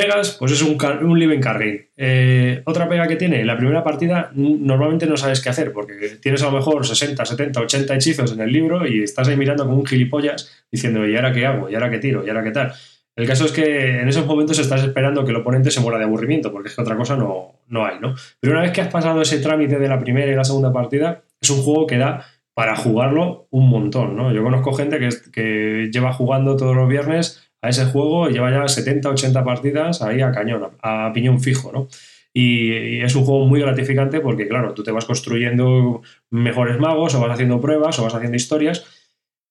[0.00, 1.88] Pegas, pues es un, un living carrying.
[1.96, 6.40] Eh, otra pega que tiene, la primera partida normalmente no sabes qué hacer porque tienes
[6.42, 9.76] a lo mejor 60, 70, 80 hechizos en el libro y estás ahí mirando como
[9.76, 11.68] un gilipollas diciendo, ¿y ahora qué hago?
[11.68, 12.24] ¿Y ahora qué tiro?
[12.24, 12.72] ¿Y ahora qué tal?
[13.16, 16.04] El caso es que en esos momentos estás esperando que el oponente se muera de
[16.04, 18.14] aburrimiento, porque es que otra cosa no, no hay, ¿no?
[18.38, 21.22] Pero una vez que has pasado ese trámite de la primera y la segunda partida,
[21.40, 22.24] es un juego que da
[22.54, 24.32] para jugarlo un montón, ¿no?
[24.32, 28.50] Yo conozco gente que, que lleva jugando todos los viernes a ese juego y lleva
[28.50, 31.88] ya 70, 80 partidas ahí a cañón, a, piñón fijo, ¿no?
[32.32, 37.20] Y, es un juego muy gratificante porque, claro, tú te vas construyendo mejores magos o
[37.20, 38.86] vas haciendo pruebas o vas haciendo historias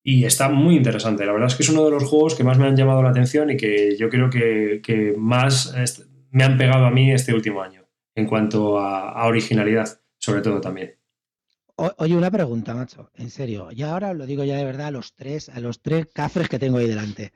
[0.03, 1.25] y está muy interesante.
[1.25, 3.09] La verdad es que es uno de los juegos que más me han llamado la
[3.09, 5.73] atención y que yo creo que, que más
[6.31, 10.95] me han pegado a mí este último año en cuanto a, originalidad, sobre todo también.
[11.75, 13.69] Oye, una pregunta, macho, en serio.
[13.71, 16.79] Y ahora lo digo ya de verdad los tres, a los tres cafres que tengo
[16.79, 17.31] ahí delante.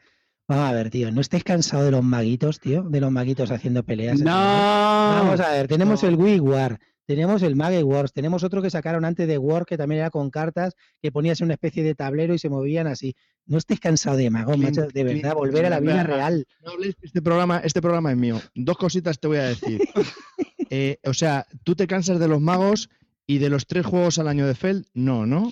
[0.52, 2.84] Vamos a ver, tío, ¿no estáis cansados de los maguitos, tío?
[2.84, 4.20] De los maguitos haciendo peleas.
[4.20, 4.32] No.
[4.32, 6.10] Vamos a ver, tenemos No.
[6.10, 9.78] el Wii War, tenemos el Mage Wars, tenemos otro que sacaron antes de War, que
[9.78, 13.16] también era con cartas, que ponías en una especie de tablero y se movían así.
[13.46, 14.88] ¿No estáis cansados de magos, macho?
[14.94, 16.46] De verdad, volver a la vida real.
[16.66, 18.42] No hables, que este programa, este programa es mío.
[18.54, 19.82] Dos cositas te voy a decir.
[20.74, 22.90] Eh, o sea, tú te cansas de los magos
[23.28, 25.52] y de los tres juegos al año de Fel, no, ¿no?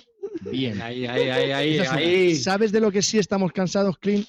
[0.50, 0.80] Bien.
[0.80, 2.36] Ahí, ahí, ahí, ahí.
[2.36, 4.26] ¿Sabes de lo que sí estamos cansados, Clint?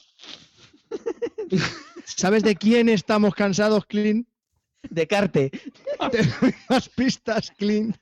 [2.05, 4.27] ¿Sabes de quién estamos cansados, Clint?
[4.89, 5.51] De Carte.
[6.69, 7.95] Más pistas, Clint.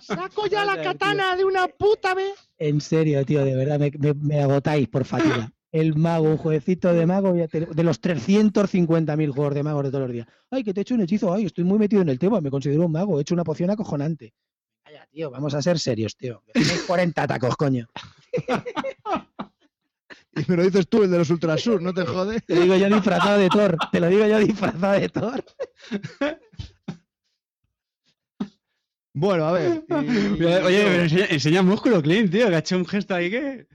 [0.00, 2.34] Saco ya la katana de una puta vez.
[2.58, 5.50] En serio, tío, de verdad, me, me- me agotáis por fatiga.
[5.72, 10.12] el mago, un jueguecito de mago, de los 350.000 juegos de magos de todos los
[10.12, 10.26] días.
[10.50, 12.50] Ay, que te he hecho un hechizo, ay, estoy muy metido en el tema, me
[12.50, 14.34] considero un mago, he hecho una poción acojonante.
[14.84, 16.42] Vaya, tío, vamos a ser serios, tío.
[16.52, 17.86] Tenéis 40 tacos, coño.
[20.36, 22.40] Y me lo dices tú, el de los Ultrasur, no te jode.
[22.40, 25.44] Te lo digo yo disfrazado de Thor, te lo digo yo disfrazado de Thor.
[29.12, 29.82] Bueno, a ver.
[29.88, 33.66] y- Oye, pero enseña, enseña músculo, Clint, tío, que ha hecho un gesto ahí que.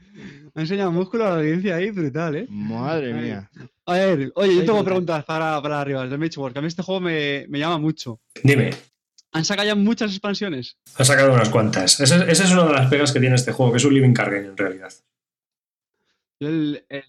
[0.57, 2.45] Ha enseñado músculo a la audiencia ahí, brutal, ¿eh?
[2.49, 3.49] Madre mía.
[3.85, 6.81] A ver, oye, yo tengo preguntas para, para arriba, de Mitch porque a mí este
[6.81, 8.21] juego me, me llama mucho.
[8.41, 8.69] Dime,
[9.33, 10.77] ¿Han sacado ya muchas expansiones?
[10.97, 11.99] ha sacado unas cuantas.
[11.99, 14.13] Esa esa es una de las pegas que tiene este juego, que es un living
[14.13, 14.93] card game en realidad.
[16.39, 17.03] Yo, el- el-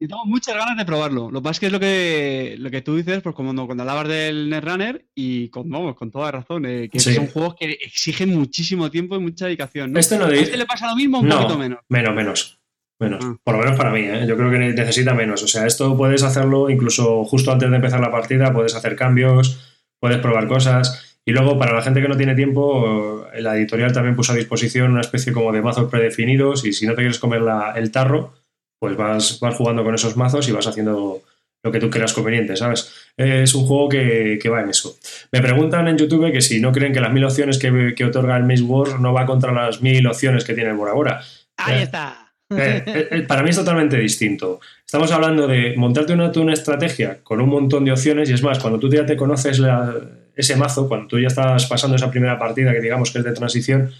[0.00, 1.30] yo tengo muchas ganas de probarlo.
[1.30, 3.82] Lo que pasa es que es lo que, lo que tú dices, pues como cuando
[3.82, 7.14] hablabas del Netrunner, y con, vamos, con toda razón, eh, que Sí.
[7.14, 9.92] son juegos que exigen muchísimo tiempo y mucha dedicación.
[9.92, 9.98] ¿no?
[9.98, 11.80] Este no ¿A de- este le pasa lo mismo un No, poquito menos?
[11.88, 12.54] Menos, menos.
[13.00, 13.24] Menos.
[13.24, 13.36] Ah.
[13.44, 14.24] Por lo menos para mí, ¿eh?
[14.28, 15.42] Yo creo que necesita menos.
[15.44, 19.80] O sea, esto puedes hacerlo incluso justo antes de empezar la partida, puedes hacer cambios,
[20.00, 21.20] puedes probar cosas.
[21.24, 24.90] Y luego, para la gente que no tiene tiempo, la editorial también puso a disposición
[24.92, 26.64] una especie como de mazos predefinidos.
[26.64, 28.34] Y si no te quieres comer la- el tarro,
[28.78, 31.22] pues vas, vas jugando con esos mazos y vas haciendo
[31.64, 32.92] lo que tú creas conveniente, ¿sabes?
[33.16, 34.96] Es un juego que, que va en eso.
[35.32, 38.36] Me preguntan en YouTube que si no creen que las mil opciones que, que otorga
[38.36, 41.20] el Maze War no va contra las mil opciones que tiene el Bora Bora.
[41.56, 42.32] Ahí Eh, está.
[42.50, 44.60] eh, eh, para mí es totalmente distinto.
[44.86, 48.60] Estamos hablando de montarte una, una estrategia con un montón de opciones y es más,
[48.60, 49.94] cuando tú ya te conoces la-
[50.36, 53.32] ese mazo, cuando tú ya estás pasando esa primera partida que digamos que es de
[53.32, 53.90] transición,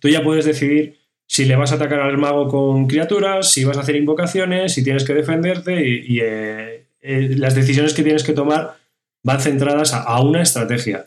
[0.00, 3.76] tú ya puedes decidir si le vas a atacar al mago con criaturas, si vas
[3.76, 8.32] a hacer invocaciones, si tienes que defenderte y, eh, eh, las decisiones que tienes que
[8.32, 8.76] tomar
[9.22, 11.06] van centradas a, una estrategia.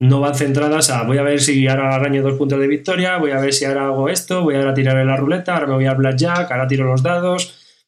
[0.00, 3.32] No van centradas a voy a ver si ahora araño dos puntos de victoria, voy
[3.32, 5.86] a ver si ahora hago esto, voy a tirar en la ruleta, ahora me voy
[5.86, 7.84] a blackjack, ahora tiro los dados.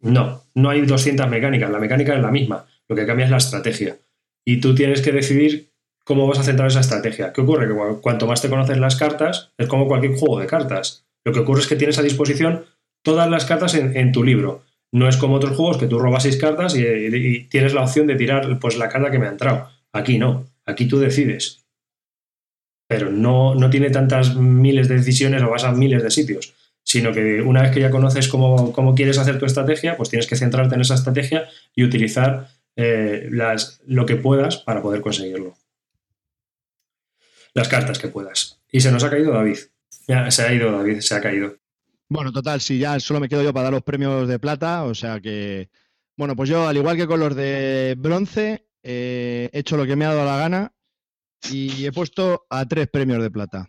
[0.00, 3.38] No, no hay 200 mecánicas, la mecánica es la misma, lo que cambia es la
[3.38, 3.96] estrategia.
[4.44, 5.70] Y tú tienes que decidir
[6.08, 7.34] cómo vas a centrar esa estrategia.
[7.34, 7.68] ¿Qué ocurre?
[7.68, 11.04] Que cu- cuanto más te conoces las cartas, es como cualquier juego de cartas.
[11.22, 12.64] Lo que ocurre es que tienes a disposición
[13.04, 14.62] todas las cartas en, tu libro.
[14.90, 18.16] No es como otros juegos que tú robas seis cartas y, tienes la opción de
[18.16, 19.68] tirar pues, la carta que me ha entrado.
[19.92, 21.66] Aquí no, aquí tú decides.
[22.88, 26.54] Pero no, no tiene tantas miles de decisiones o vas a miles de sitios,
[26.86, 30.26] sino que una vez que ya conoces cómo, cómo quieres hacer tu estrategia, pues tienes
[30.26, 33.28] que centrarte en esa estrategia y utilizar eh,
[33.86, 35.54] lo que puedas para poder conseguirlo.
[37.54, 38.60] Las cartas que puedas.
[38.70, 39.58] Y se nos ha caído David.
[40.06, 41.56] Ya, se ha ido David, se ha caído.
[42.08, 44.94] Bueno, total, si ya solo me quedo yo para dar los premios de plata, o
[44.94, 45.68] sea que,
[46.16, 49.96] bueno, pues yo, al igual que con los de bronce, eh, he hecho lo que
[49.96, 50.72] me ha dado la gana
[51.50, 53.68] y he puesto a tres premios de plata.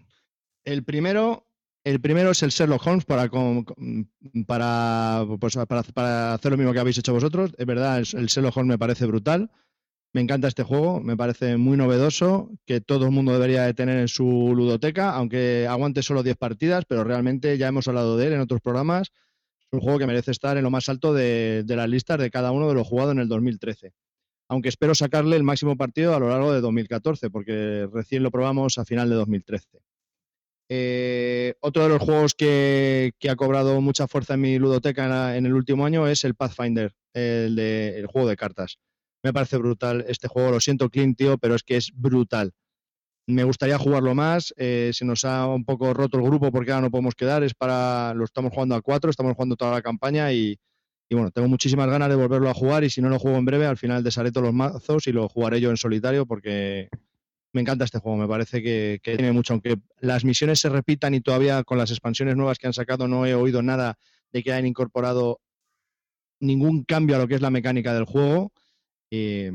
[0.64, 1.48] El primero,
[1.84, 3.30] el primero es el Sherlock Holmes para,
[4.48, 7.52] para, pues, para, para hacer lo mismo que habéis hecho vosotros.
[7.58, 9.52] Es verdad, el Sherlock Holmes me parece brutal.
[10.12, 13.98] Me encanta este juego, me parece muy novedoso, que todo el mundo debería de tener
[14.00, 18.34] en su ludoteca, aunque aguante solo 10 partidas, pero realmente ya hemos hablado de él
[18.34, 19.12] en otros programas.
[19.60, 22.52] Es un juego que merece estar en lo más alto de, las listas de cada
[22.52, 23.92] uno de los jugados en el 2013.
[24.50, 28.80] Aunque espero sacarle el máximo partido a lo largo de 2014, porque recién lo probamos
[28.80, 29.68] a final de 2013.
[30.72, 35.46] Eh, otro de los juegos que, que ha cobrado mucha fuerza en mi ludoteca en
[35.46, 38.80] el último año es el Pathfinder, el, de- el juego de cartas.
[39.24, 42.52] Me parece brutal este juego, lo siento Clint, tío, pero es que es brutal.
[43.28, 46.84] Me gustaría jugarlo más, eh, se nos ha un poco roto el grupo porque ahora
[46.84, 50.32] no podemos quedar, es para, lo estamos jugando a cuatro, estamos jugando toda la campaña
[50.34, 50.58] y,
[51.10, 53.46] y bueno, tengo muchísimas ganas de volverlo a jugar y si no lo juego en
[53.46, 56.90] breve, al final desharé todos los mazos y lo jugaré yo en solitario porque
[57.54, 61.14] me encanta este juego, me parece que, que tiene mucho, aunque las misiones se repitan
[61.14, 63.98] y todavía con las expansiones nuevas que han sacado no he oído nada
[64.32, 65.40] de que hayan incorporado
[66.40, 68.54] ningún cambio a lo que es la mecánica del juego,
[69.12, 69.52] eh,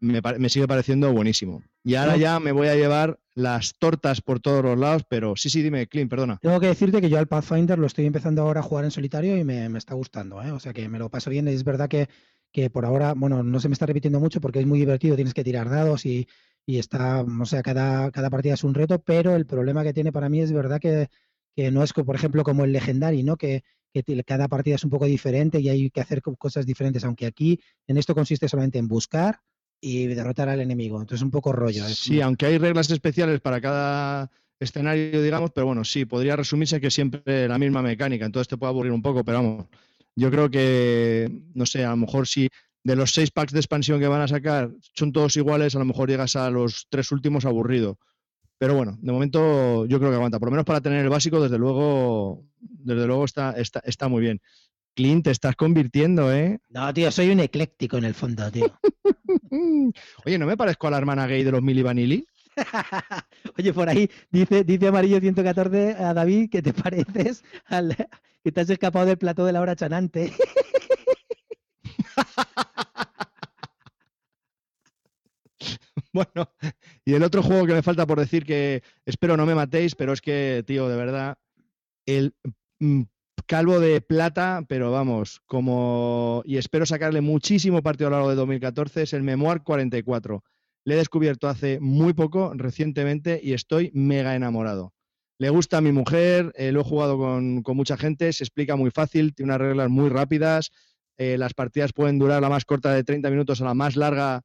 [0.00, 1.62] me, sigue pareciendo buenísimo.
[1.82, 5.50] Y ahora ya me voy a llevar las tortas por todos los lados, pero sí,
[5.50, 6.38] sí, dime, Clint, perdona.
[6.40, 9.36] Tengo que decirte que yo al Pathfinder lo estoy empezando ahora a jugar en solitario
[9.36, 10.52] y me, me está gustando, ¿eh?
[10.52, 11.48] O sea que me lo paso bien.
[11.48, 12.08] Es verdad que,
[12.52, 15.34] que por ahora, bueno, no se me está repitiendo mucho porque es muy divertido, tienes
[15.34, 16.28] que tirar dados y,
[16.66, 20.12] y está, o sea, cada, cada partida es un reto, pero el problema que tiene
[20.12, 21.08] para mí es verdad que,
[21.56, 23.36] que no es, por ejemplo, como el Legendary, ¿no?
[23.36, 23.64] Que,
[24.02, 27.26] que cada partida es un poco diferente y hay que hacer co- cosas diferentes, aunque
[27.26, 29.40] aquí en esto consiste solamente en buscar
[29.80, 31.00] y derrotar al enemigo.
[31.00, 31.86] Entonces un poco rollo.
[31.86, 36.80] es Sí, aunque hay reglas especiales para cada escenario, digamos, pero bueno, sí, podría resumirse
[36.80, 39.66] que siempre la misma mecánica, entonces te puede aburrir un poco, pero vamos,
[40.16, 42.48] yo creo que, no sé, a lo mejor si
[42.82, 45.84] de los seis packs de expansión que van a sacar son todos iguales, a lo
[45.84, 47.98] mejor llegas a los tres últimos aburrido.
[48.58, 51.40] Pero bueno, de momento yo creo que aguanta, por lo menos para tener el básico,
[51.40, 54.40] desde luego, desde luego está, está, está muy bien.
[54.94, 56.60] Clint, te estás convirtiendo, ¿eh?
[56.68, 58.66] No, tío, soy un ecléctico en el fondo, tío.
[60.24, 62.26] Oye, ¿no me parezco a la hermana gay de los Mili Vanilli?
[63.58, 67.96] Oye, por ahí dice, dice Amarillo 114 a David que te pareces al
[68.44, 70.32] que te has escapado del plató de la hora chanante.
[76.14, 76.48] Bueno,
[77.04, 80.12] y el otro juego que me falta por decir que espero no me matéis, pero
[80.12, 81.38] es que, tío, de verdad,
[82.06, 82.36] el
[82.78, 83.02] mm,
[83.46, 86.42] calvo de plata, pero vamos, como.
[86.46, 90.44] Y espero sacarle muchísimo partido a lo largo de 2014, es el Memoir 44.
[90.84, 94.92] Le he descubierto hace muy poco, recientemente, y estoy mega enamorado.
[95.38, 98.92] Le gusta a mi mujer, eh, lo he jugado con, mucha gente, se explica muy
[98.92, 100.70] fácil, tiene unas reglas muy rápidas.
[101.16, 104.42] eh, las partidas pueden durar la más corta de 30 minutos a la más larga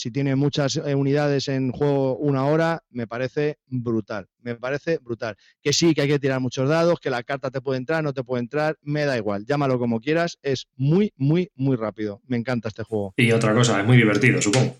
[0.00, 4.28] si tiene muchas eh, unidades en juego una hora, me parece brutal.
[4.40, 5.36] Me parece brutal.
[5.62, 8.14] Que sí, que hay que tirar muchos dados, que la carta te puede entrar, no
[8.14, 9.44] te puede entrar, me da igual.
[9.44, 12.22] Llámalo como quieras, es muy, muy, muy rápido.
[12.26, 13.12] Me encanta este juego.
[13.18, 14.74] Y otra cosa, es muy divertido, supongo.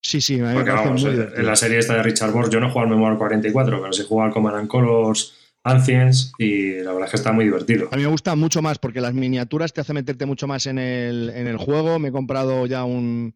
[0.00, 2.58] Sí, sí, me Porque parece vamos, muy en la serie esta de Richard Borg, yo
[2.58, 5.34] no he jugado al Memoir 44, pero sí he jugado al Command and Colors
[5.64, 7.88] Ancients y la verdad es que está muy divertido.
[7.92, 10.78] A mí me gusta mucho más porque las miniaturas te hacen meterte mucho más en
[10.78, 11.98] el, en el juego.
[11.98, 13.34] Me he comprado ya un,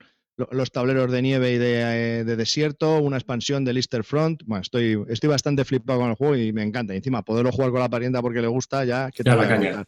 [0.51, 1.81] los tableros de nieve y de,
[2.21, 4.43] eh, de desierto, una expansión del Easter Front.
[4.47, 6.95] Bueno, estoy, estoy bastante flipado con el juego y me encanta.
[6.95, 9.85] Y encima, poderlo jugar con la parienta porque le gusta, ya que te la caña.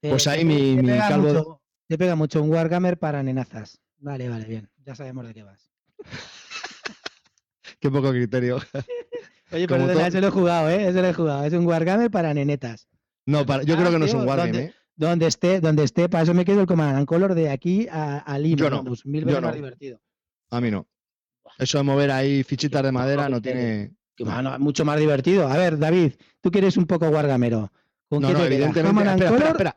[0.00, 3.22] Pues ahí te- mi- te mi pega calvo- mucho- te pega mucho un Warhammer para
[3.22, 3.80] nenazas.
[3.98, 4.68] Vale, vale, bien.
[4.84, 5.70] Ya sabemos de qué vas.
[7.80, 8.56] Qué poco criterio.
[9.52, 10.88] Oye, perdona, todo- ese lo he jugado, ¿eh?
[10.88, 11.44] Ese lo he jugado.
[11.44, 12.88] Es un Warhammer para nenetas.
[13.26, 14.74] No, para- yo Ah, creo que no es un wargame, ¿dónde- ¿eh?
[14.96, 18.18] Donde esté, donde esté, para eso me quedo el Command and Color de aquí a,
[18.18, 18.56] a Lima.
[18.56, 19.46] Yo no, vamos, mil yo veces no.
[19.48, 20.00] más divertido.
[20.50, 20.86] A mí no.
[21.58, 23.92] Eso de mover ahí fichitas de madera no tiene.
[24.16, 25.48] Que, mano, mucho más divertido.
[25.48, 27.72] A ver, David, tú que eres un poco wargamero.
[28.08, 28.88] ¿Con No, qué no, te evidentemente.
[28.88, 29.76] ¿Command and Espera, espera, espera.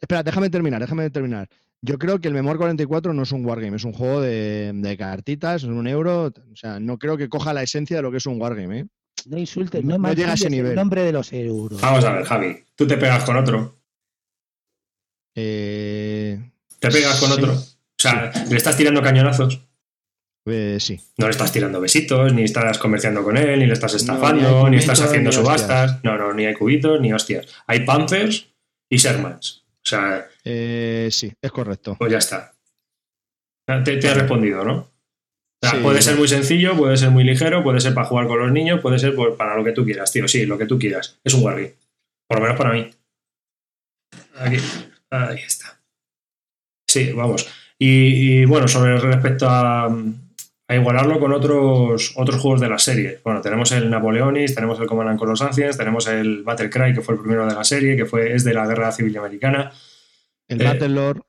[0.00, 1.48] Espera, déjame terminar, déjame terminar.
[1.80, 4.96] Yo creo que el Memoir 44 no es un wargame, es un juego de, de
[4.96, 6.26] cartitas, es un euro.
[6.26, 8.86] O sea, no creo que coja la esencia de lo que es un wargame, ¿eh?
[9.26, 10.74] No insultes, No- no, no llega a ese mancilles el nivel.
[10.76, 11.80] nombre de los euros.
[11.80, 13.81] Vamos a ver, Javi, tú te pegas con otro,
[15.34, 16.38] Eh,
[16.78, 17.34] te pegas con Sí.
[17.38, 17.52] otro.
[17.54, 17.64] O
[18.02, 19.60] sea, le estás tirando cañonazos.
[20.46, 21.00] eh, sí.
[21.18, 24.68] No le estás tirando besitos, ni estás comerciando con él, ni le estás No, estafando,
[24.68, 26.02] ni estás haciendo ni subastas.
[26.02, 27.46] No, no, ni hay cubitos, ni hostias.
[27.68, 28.48] Hay Panthers
[28.90, 29.64] y Shermans.
[29.84, 31.94] O sea, Eh, sí, es correcto.
[31.98, 32.52] pues ya está.
[33.84, 34.74] Te, te he respondido, ¿no?
[34.78, 34.88] O
[35.62, 35.76] sea, Sí.
[35.84, 38.80] puede ser muy sencillo, puede ser muy ligero, puede ser para jugar con los niños,
[38.80, 40.26] puede ser para lo que tú quieras, tío.
[40.26, 41.20] Sí, lo que tú quieras.
[41.22, 41.74] Es un wargame.
[42.26, 42.90] Por lo menos para mí.
[44.40, 44.56] Aquí.
[45.12, 45.78] Ahí está.
[46.88, 47.46] Sí, vamos.
[47.78, 53.20] Y, y, bueno, sobre respecto a, a igualarlo con otros, otros juegos de la serie.
[53.24, 57.14] Bueno, tenemos el Napoleonis, tenemos el Command and Colors Ancients, tenemos el Battlecry, que fue
[57.14, 59.70] el primero de la serie, que fue, es de la Guerra Civil Americana.
[60.48, 61.20] El Eh, Battlelord,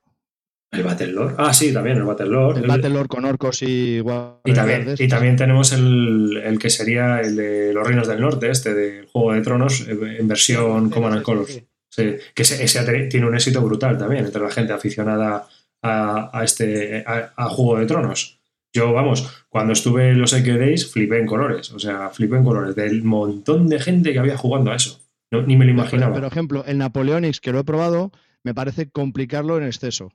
[0.72, 1.34] El Battlelord.
[1.38, 2.56] Ah, sí, también el Battlelord.
[2.58, 4.00] el El- Battlelord con orcos y
[4.44, 8.50] y también, y también tenemos el, el que sería el de los Reinos del Norte,
[8.50, 11.48] este de Juego de Tronos, eh, en versión Command and Sí, Colors.
[11.52, 11.66] sí, sí.
[11.94, 15.46] Sí, que ese, tiene un éxito brutal también entre la gente aficionada
[15.80, 18.40] a, a este a, a Juego de Tronos.
[18.72, 21.70] Yo, vamos, cuando estuve en los X Days, flipé en colores.
[21.70, 25.00] O sea, flipé en colores del montón de gente que había jugando a eso.
[25.30, 26.12] No, ni me lo imaginaba.
[26.12, 28.10] Pero, por ejemplo, el Napoleonics, que lo he probado,
[28.42, 30.10] me parece complicarlo en exceso.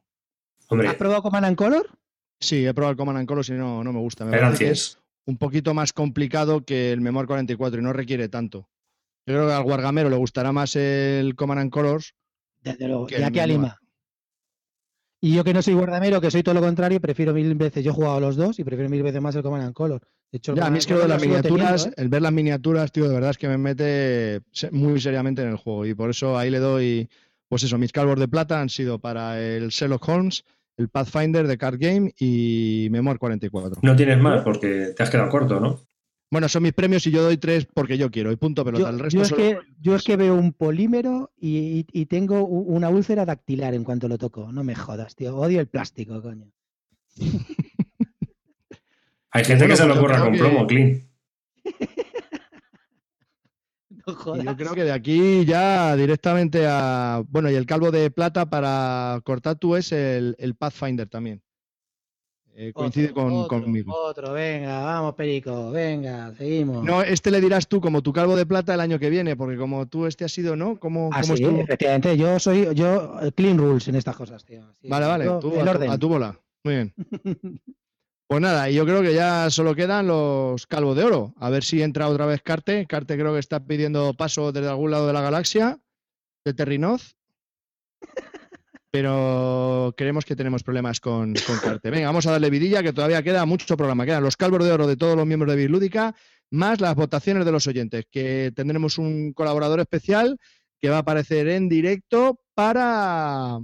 [0.68, 1.88] Hombre, ¿Has probado Command and Color?
[2.42, 4.26] Sí, he probado el Command and Colors y no, no me gusta.
[4.26, 5.02] Me es 100.
[5.28, 8.68] un poquito más complicado que el Memoir 44 y no requiere tanto.
[9.30, 12.16] Yo creo que al Wargamero le gustará más el Command and Colors.
[12.64, 13.46] Desde luego, Que de el aquí a.
[13.46, 13.80] Lima.
[15.22, 17.92] Y yo que no soy guardamero, que soy todo lo contrario, prefiero mil veces, yo
[17.92, 20.02] he jugado a los dos y prefiero mil veces más el Command and Color.
[20.32, 22.04] De hecho, Ya, a mí es que lo de las miniaturas, teniendo, ¿eh?
[22.04, 25.58] el ver las miniaturas, tío, de verdad es que me mete muy seriamente en el
[25.58, 25.86] juego.
[25.86, 27.08] Y por eso ahí le doy,
[27.50, 30.44] pues eso, mis calvos de plata han sido para el Sherlock Holmes,
[30.78, 33.82] el Pathfinder de Card Game y Memoir 44.
[33.84, 35.82] no tienes más porque te has quedado corto, ¿no?
[36.32, 38.84] Bueno, son mis premios y yo doy tres porque yo quiero y punto pelota.
[38.84, 42.46] Yo, el yo resto es solo- que, yo es que veo un polímero y, tengo
[42.46, 44.52] una úlcera dactilar en cuanto lo toco.
[44.52, 45.36] No me jodas, tío.
[45.36, 46.52] Odio el plástico, coño.
[49.32, 51.02] Hay gente bueno, que se lo pues yo ocurra con que- promo, Clean.
[53.90, 54.46] No Y jodas.
[54.46, 57.24] yo creo que de aquí ya directamente a.
[57.28, 61.42] Bueno, y el calvo de plata para cortar tú es el, el Pathfinder también.
[62.62, 63.95] Eh, coincide Otro, con, otro, conmigo.
[63.95, 66.84] Otro, venga, vamos, Perico, venga, seguimos.
[66.84, 69.55] No, este le dirás tú como tu calvo de plata el año que viene, porque
[69.55, 70.78] como tú este has sido, ¿no?
[70.78, 74.62] ¿Cómo, Ah, cómo sí, efectivamente, yo soy yo eh, clean rules en estas cosas, tío.
[74.82, 75.89] Sí, Vale, vale, yo- tú, el a, tu, orden.
[75.89, 76.39] a tu bola.
[76.66, 76.93] Muy bien.
[78.28, 81.34] Pues nada, y yo creo que ya solo quedan los calvos de oro.
[81.38, 82.86] A ver si entra otra vez Carte.
[82.86, 85.80] Carte creo que está pidiendo paso desde algún lado de la galaxia,
[86.45, 87.16] de Terrinoz.
[88.92, 91.92] Pero creemos que tenemos problemas con, con Carte.
[91.92, 94.06] Venga, vamos a darle vidilla, que todavía queda mucho programa.
[94.06, 96.16] Quedan los calvos de oro de todos los miembros de Bislúdica,
[96.50, 100.38] más las votaciones de los oyentes, que tendremos un colaborador especial
[100.80, 103.60] que va a aparecer en directo para,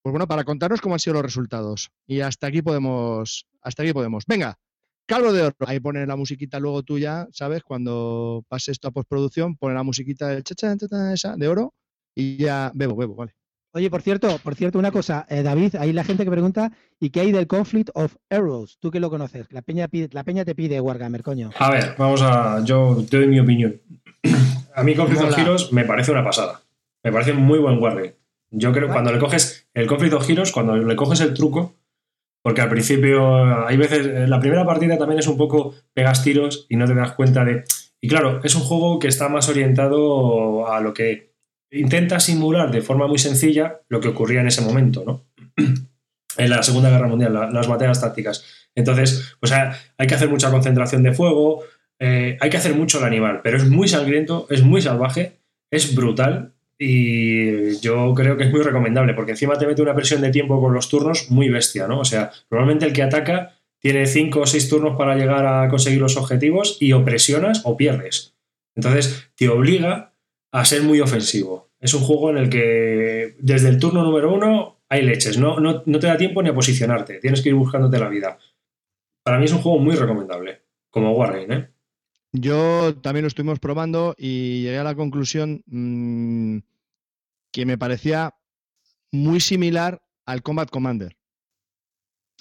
[0.00, 1.90] pues bueno, para contarnos cómo han sido los resultados.
[2.06, 4.24] Y hasta aquí podemos, hasta aquí podemos.
[4.26, 4.58] Venga,
[5.06, 5.56] calvo de oro.
[5.66, 7.62] Ahí pone la musiquita luego tuya, ¿sabes?
[7.62, 10.44] Cuando pase esto a postproducción, pone la musiquita del
[11.12, 11.74] esa de oro
[12.14, 13.34] y ya bebo, bebo, vale.
[13.74, 17.08] Oye, por cierto, por cierto, una cosa, eh, David, hay la gente que pregunta, ¿y
[17.08, 18.78] qué hay del Conflict of Arrows?
[18.78, 21.50] Tú que lo conoces, la peña, pide, la peña te pide Wargammer, coño.
[21.58, 22.62] A ver, vamos a.
[22.64, 23.80] Yo te doy mi opinión.
[24.74, 25.38] A mí Conflict of.
[25.38, 26.60] Heroes me parece una pasada.
[27.02, 28.14] Me parece muy buen wargame.
[28.50, 31.74] Yo creo que cuando le coges el Conflict of Heroes, cuando le coges el truco,
[32.42, 36.66] porque al principio hay veces, en la primera partida también es un poco pegas tiros
[36.68, 37.64] y no te das cuenta de...
[38.00, 41.31] Y claro, es un juego que está más orientado a lo que
[41.72, 45.24] intenta simular de forma muy sencilla lo que ocurría en ese momento, ¿no?
[46.36, 48.44] en la Segunda Guerra Mundial, la- las batallas tácticas.
[48.74, 51.62] Entonces, pues hay hay que hacer mucha concentración de fuego,
[51.98, 55.32] eh, hay que hacer mucho el animal, pero es muy sangriento, es muy salvaje,
[55.70, 60.20] es brutal y yo creo que es muy recomendable porque encima te mete una presión
[60.20, 62.00] de tiempo con los turnos muy bestia, ¿no?
[62.00, 66.00] O sea, normalmente el que ataca tiene 5 o 6 turnos para llegar a conseguir
[66.00, 68.34] los objetivos y o presionas o pierdes.
[68.74, 70.11] Entonces, te obliga
[70.52, 71.70] a ser muy ofensivo.
[71.80, 75.82] Es un juego en el que desde el turno número uno hay leches, no, no,
[75.84, 78.38] no te da tiempo ni a posicionarte, tienes que ir buscándote la vida.
[79.24, 81.68] Para mí es un juego muy recomendable, como Wargame, ¿eh?
[82.34, 86.58] Yo también lo estuvimos probando y llegué a la conclusión mm,
[87.50, 88.34] que me parecía
[89.10, 91.16] muy similar al Combat Commander.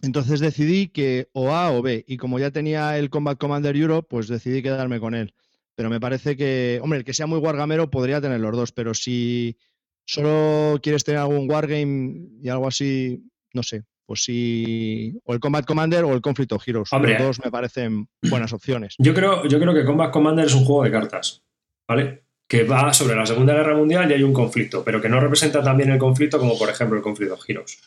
[0.01, 4.07] Entonces decidí que o A o B, y como ya tenía el Combat Commander Europe,
[4.09, 5.33] pues decidí quedarme con él.
[5.75, 8.93] Pero me parece que, hombre, el que sea muy wargamero podría tener los dos, pero
[8.93, 9.57] si
[10.05, 15.65] solo quieres tener algún wargame y algo así, no sé, pues si o el Combat
[15.65, 16.91] Commander o el Conflict of Heroes.
[16.91, 17.13] Hombre.
[17.13, 18.95] los dos me parecen buenas opciones.
[18.97, 21.43] Yo creo, yo creo que Combat Commander es un juego de cartas,
[21.87, 22.23] ¿vale?
[22.47, 25.63] Que va sobre la Segunda Guerra Mundial y hay un conflicto, pero que no representa
[25.63, 27.79] tan bien el conflicto como, por ejemplo, el conflicto of Heroes.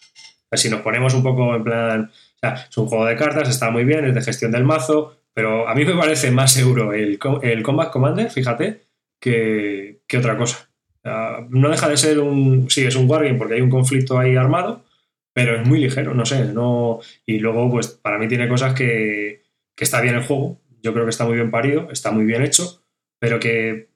[0.56, 2.10] Si nos ponemos un poco en plan.
[2.10, 5.18] O sea, es un juego de cartas, está muy bien, es de gestión del mazo,
[5.34, 8.82] pero a mí me parece más seguro el, el Combat Commander, fíjate,
[9.20, 10.70] que, que otra cosa.
[11.02, 12.70] Sea, no deja de ser un.
[12.70, 14.84] Sí, es un wargame porque hay un conflicto ahí armado,
[15.32, 16.44] pero es muy ligero, no sé.
[16.46, 19.42] No, y luego, pues para mí tiene cosas que,
[19.74, 20.60] que está bien el juego.
[20.82, 22.82] Yo creo que está muy bien parido, está muy bien hecho,
[23.18, 23.88] pero que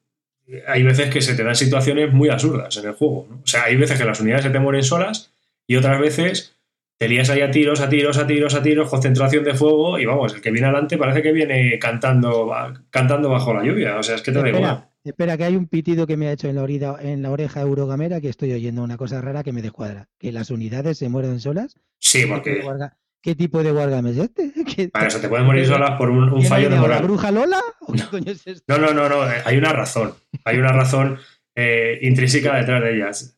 [0.66, 3.26] hay veces que se te dan situaciones muy absurdas en el juego.
[3.30, 3.36] ¿no?
[3.36, 5.32] O sea, hay veces que las unidades se te mueren solas
[5.66, 6.57] y otras veces
[6.98, 10.04] te lías ahí a tiros, a tiros, a tiros, a tiros, concentración de fuego y
[10.04, 12.52] vamos, el que viene adelante parece que viene cantando,
[12.90, 13.96] cantando bajo la lluvia.
[13.98, 14.84] O sea, es que te da igual.
[15.04, 17.60] Espera, que hay un pitido que me ha hecho en la, orida- en la oreja
[17.62, 20.08] Eurogamera que estoy oyendo una cosa rara que me descuadra.
[20.18, 21.76] Que las unidades se mueren solas.
[21.98, 22.90] Sí, ¿Qué tipo de porque
[23.22, 24.52] ¿Qué tipo de Wargame es este?
[24.76, 26.88] ¿Qué- para eso te pueden morir solas por un, un ¿Quién ha fallo de ideado,
[26.88, 27.02] ¿La moral.
[27.08, 27.60] bruja Lola?
[27.80, 28.64] ¿O qué coño es esto?
[28.66, 29.30] No, no, no, no.
[29.30, 30.14] eh, Hay una razón.
[30.44, 31.18] Hay una razón
[31.54, 33.37] eh, intrínseca detrás de ellas.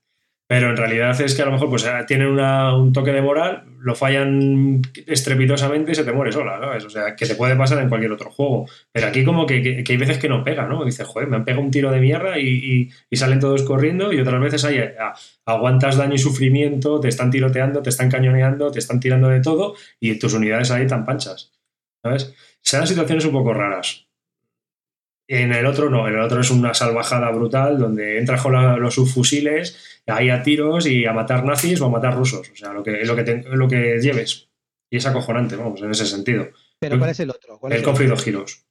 [0.51, 3.23] Pero en realidad es que a lo mejor pues, eh, tienen una- un toque de
[3.23, 6.85] moral, lo fallan estrepitosamente y se te muere sola, ¿sabes?
[6.87, 8.67] O sea, que te puede pasar en cualquier otro juego.
[8.91, 10.85] Pero aquí como que, que- hay veces que no pega, ¿no?
[10.85, 14.19] Dices, joder, me han pegado un tiro de mierda y, y- salen todos corriendo y
[14.21, 14.81] otras veces hay,
[15.47, 19.77] aguantas daño y sufrimiento, te están tiroteando, te están cañoneando, te están tirando de todo
[20.01, 21.53] y tus unidades ahí tan panchas,
[22.03, 22.35] ¿sabes?
[22.61, 24.10] Se dan situaciones un poco raras.
[25.33, 28.77] En el otro no, en el otro es una salvajada brutal donde entras con la-
[28.77, 32.51] los subfusiles, ahí a tiros y a matar nazis o a matar rusos.
[32.51, 34.49] O sea, lo que, lo que, te- lo que lleves.
[34.91, 36.49] Y es acojonante, vamos, en ese sentido.
[36.81, 37.59] Pero ¿cuál es el otro?
[37.61, 38.65] ¿Cuál es El conflicto giros.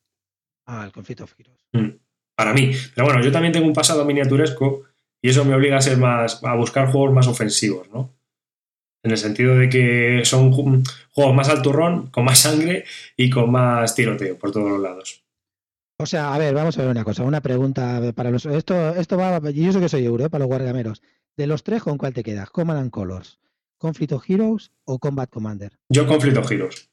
[0.65, 1.97] Ah, el Conflict of Heroes.
[2.35, 2.71] Para mí.
[2.93, 4.83] Pero bueno, yo también tengo un pasado miniaturesco
[5.21, 8.13] y eso me obliga a ser más, a buscar juegos más ofensivos, ¿no?
[9.03, 12.83] En el sentido de que son ju- juegos más al turrón, con más sangre
[13.15, 15.23] y con más tiroteo por todos los lados.
[16.01, 18.45] O sea, a ver, vamos a ver una cosa, una pregunta para los.
[18.45, 19.39] Esto, esto va.
[19.51, 20.29] Yo sé que soy euro, ¿eh?
[20.29, 21.01] para los guardameros.
[21.35, 22.49] De los tres, ¿con cuál te quedas?
[22.51, 23.39] ¿Command and Colors,
[23.77, 25.77] Conflict of Heroes o Combat Commander?
[25.89, 26.89] Yo conflicto giros.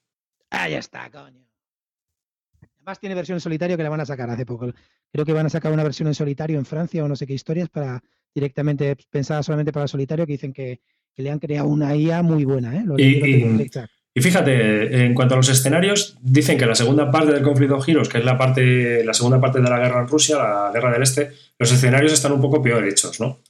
[0.50, 1.46] Ah, ya está, coño.
[2.78, 4.72] Además tiene versión en solitario que la van a sacar hace poco.
[5.12, 7.34] Creo que van a sacar una versión en solitario en Francia o no sé qué
[7.34, 8.02] historias para
[8.34, 10.80] directamente pensada solamente para el solitario que dicen que,
[11.14, 12.82] que le han creado una IA muy buena, ¿eh?
[12.84, 13.70] Lo Y- y-.
[14.16, 18.08] Y fíjate, en cuanto a los escenarios, dicen que la segunda parte del conflicto giros,
[18.08, 21.02] que es la parte, la segunda parte de la guerra en Rusia, la guerra del
[21.02, 23.40] Este, los escenarios están un poco peor hechos, ¿no?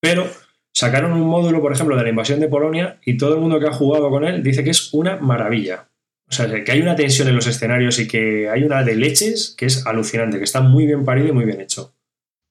[0.00, 0.28] Pero
[0.74, 3.68] sacaron un módulo, por ejemplo, de la invasión de Polonia y todo el mundo que
[3.68, 5.88] ha jugado con él dice que es una maravilla.
[6.28, 9.54] O sea, que hay una tensión en los escenarios y que hay una de leches
[9.56, 11.94] que es alucinante, que está muy bien parido y muy bien hecho.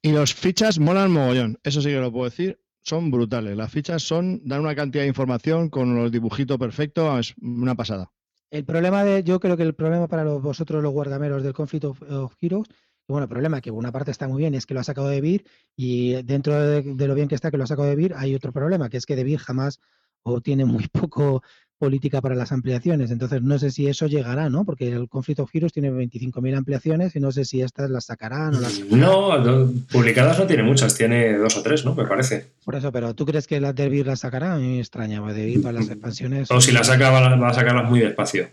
[0.01, 2.59] Y los fichas molan mogollón, eso sí que lo puedo decir.
[2.87, 3.57] Son brutales.
[3.57, 8.11] Las fichas son, dan una cantidad de información con los dibujitos perfectos, es una pasada.
[8.49, 12.01] El problema de, yo creo que el problema para vosotros los guardameros del Conflict of,
[12.03, 12.69] of Heroes,
[13.07, 15.21] bueno, el problema que una parte está muy bien es que lo ha sacado de
[15.21, 18.13] Vir y dentro de, de lo bien que está que lo ha sacado de Vir
[18.15, 19.79] hay otro problema, que es que de Vir jamás
[20.23, 21.41] o tiene muy poco
[21.77, 23.11] política para las ampliaciones.
[23.11, 24.65] Entonces no sé si eso llegará, ¿no?
[24.65, 28.55] Porque el Conflict of Heroes tiene 25.000 ampliaciones y no sé si estas las sacarán
[28.55, 28.99] o las sacarán.
[28.99, 31.95] No, no, publicadas no tiene muchas, tiene dos o tres, ¿no?
[31.95, 32.53] Me parece.
[32.65, 34.53] Por eso, pero ¿tú crees que las de Vir las sacará?
[34.53, 36.51] A mí me extraña, porque de Vir para las expansiones...
[36.51, 38.49] O si la saca, va va a sacarlas muy despacio.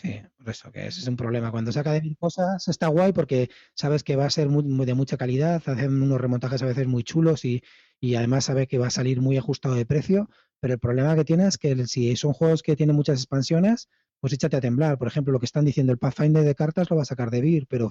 [0.00, 1.50] Sí, por eso, que ese es un problema.
[1.50, 4.86] Cuando saca de mil cosas está guay porque sabes que va a ser muy, muy
[4.86, 7.62] de mucha calidad, hacen unos remontajes a veces muy chulos y,
[8.00, 11.24] y además sabes que va a salir muy ajustado de precio, pero el problema que
[11.24, 13.88] tiene es que si son juegos que tienen muchas expansiones,
[14.20, 14.98] pues échate a temblar.
[14.98, 17.40] Por ejemplo, lo que están diciendo el Pathfinder de cartas lo va a sacar de
[17.40, 17.90] Vir, pero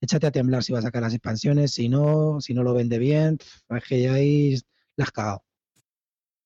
[0.00, 2.98] échate a temblar si va a sacar las expansiones, si no, si no lo vende
[2.98, 3.38] bien,
[3.68, 4.58] es que ya ahí
[4.96, 5.44] la has cagado.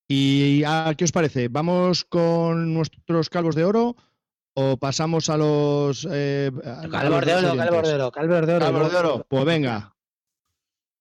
[0.07, 1.47] ¿Y a qué os parece?
[1.47, 3.95] ¿Vamos con nuestros calvos de oro
[4.53, 6.07] o pasamos a los.
[6.11, 6.51] eh,
[6.91, 8.65] Calvos de oro, calvos de oro, calvos de oro.
[8.65, 9.94] Calvos de oro, pues venga.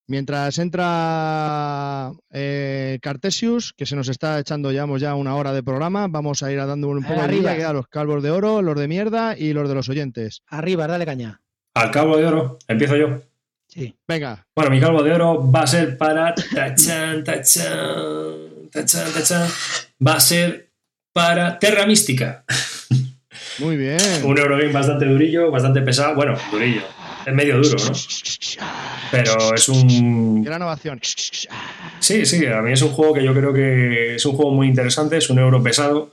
[0.06, 6.08] Mientras entra eh, Cartesius, que se nos está echando ya, ya una hora de programa,
[6.08, 7.54] vamos a ir a dando un poco de Arriba.
[7.54, 10.42] vida a los calvos de oro, los de mierda y los de los oyentes.
[10.48, 11.40] Arriba, dale caña.
[11.74, 13.22] Al calvo de oro, empiezo yo.
[13.66, 13.96] Sí.
[14.06, 16.34] Venga, Bueno, mi calvo de oro va a ser para.
[16.34, 19.48] Tachan, tachan, tachan, tachan.
[20.06, 20.70] Va a ser
[21.14, 22.44] para Terra Mística.
[23.58, 23.98] muy bien.
[24.22, 26.14] Un Eurogame bastante durillo, bastante pesado.
[26.14, 26.82] Bueno, durillo.
[27.26, 27.92] Es medio duro, ¿no?
[29.10, 30.42] Pero es un.
[30.42, 31.00] Gran ovación.
[32.00, 34.68] Sí, sí, a mí es un juego que yo creo que es un juego muy
[34.68, 35.16] interesante.
[35.16, 36.12] Es un euro pesado,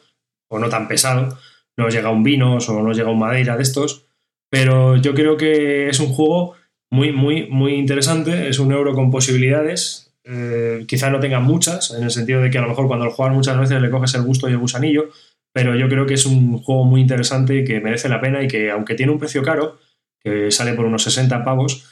[0.49, 1.38] o no tan pesado.
[1.78, 4.05] No llega un vinos o no llega un madeira de estos.
[4.49, 6.55] Pero yo creo que es un juego
[6.91, 8.49] muy, muy, muy interesante.
[8.49, 10.14] Es un euro con posibilidades.
[10.24, 13.12] Eh, quizá no tenga muchas, en el sentido de que a lo mejor cuando lo
[13.12, 15.09] juegas muchas veces le coges el gusto y el gusanillo.
[15.53, 18.47] Pero yo creo que es un juego muy interesante y que merece la pena y
[18.47, 19.80] que, aunque tiene un precio caro,
[20.24, 21.88] que sale por unos 60 pavos,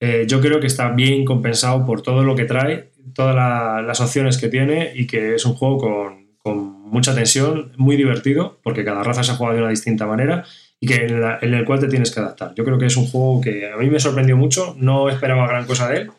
[0.00, 4.00] eh, yo creo que está bien compensado por todo lo que trae, todas la- las
[4.00, 8.84] opciones que tiene y que es un juego con, con mucha tensión, muy divertido, porque
[8.84, 10.44] cada raza se juega de una distinta manera
[10.80, 12.52] y que en, la- en el cual te tienes que adaptar.
[12.56, 15.66] Yo creo que es un juego que a mí me sorprendió mucho, no esperaba gran
[15.66, 16.10] cosa de él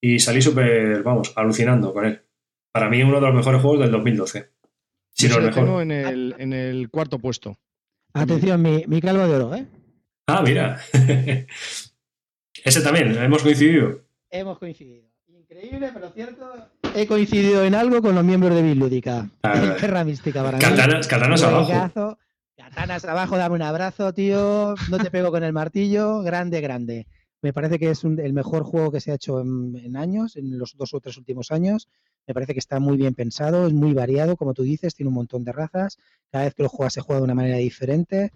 [0.00, 2.20] y salí súper, vamos, alucinando con él.
[2.72, 4.50] Para mí uno de los mejores juegos del 2012.
[5.14, 5.64] Si no el lo mejor.
[5.64, 7.58] tengo en el, en el cuarto puesto.
[8.14, 9.66] Atención, mi, mi calvo de oro, ¿eh?
[10.38, 10.78] Ah, mira.
[12.64, 14.00] Ese también, hemos coincidido.
[14.30, 15.06] Hemos coincidido.
[15.28, 16.52] Increíble, pero cierto.
[16.94, 19.28] He coincidido en algo con los miembros de Bilúdica.
[19.42, 20.62] Ah, mística para mí.
[20.64, 22.18] Katanas, katanas abajo.
[22.56, 24.74] Katanas abajo, dame un abrazo, tío.
[24.90, 26.22] No te pego con el martillo.
[26.22, 27.06] Grande, grande.
[27.42, 30.36] Me parece que es un- el mejor juego que se ha hecho en, en años,
[30.36, 31.88] en los dos o tres últimos años.
[32.26, 35.14] Me parece que está muy bien pensado, es muy variado, como tú dices, tiene un
[35.16, 35.98] montón de razas.
[36.30, 38.30] Cada vez que lo juegas se juega de una manera diferente.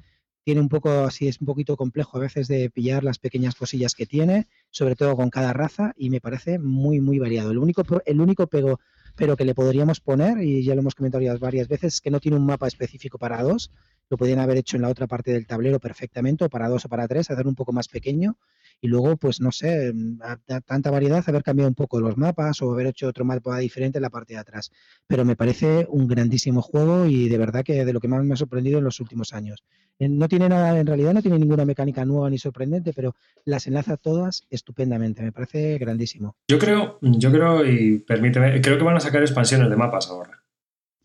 [0.46, 3.96] Tiene un poco, así es un poquito complejo a veces de pillar las pequeñas cosillas
[3.96, 7.50] que tiene, sobre todo con cada raza, y me parece muy, muy variado.
[7.50, 8.78] El único, el único pego,
[9.16, 12.20] pero que le podríamos poner, y ya lo hemos comentado varias veces, es que no
[12.20, 13.72] tiene un mapa específico para dos.
[14.08, 16.88] Lo podrían haber hecho en la otra parte del tablero perfectamente, o para dos o
[16.88, 18.36] para tres, hacer un poco más pequeño.
[18.80, 22.16] Y luego, pues no sé, mm, a- a tanta variedad, haber cambiado un poco los
[22.16, 24.70] mapas o haber hecho otro mapa diferente en la parte de atrás.
[25.06, 28.34] Pero me parece un grandísimo juego y de verdad que de lo que más me
[28.34, 29.64] ha sorprendido en los últimos años.
[29.98, 33.14] Eh, No tiene nada, en realidad no tiene ninguna mecánica nueva ni sorprendente, pero
[33.44, 35.22] las enlaza todas estupendamente.
[35.22, 36.36] Me parece grandísimo.
[36.48, 40.42] Yo creo, yo creo, y permíteme, creo que van a sacar expansiones de mapas ahora.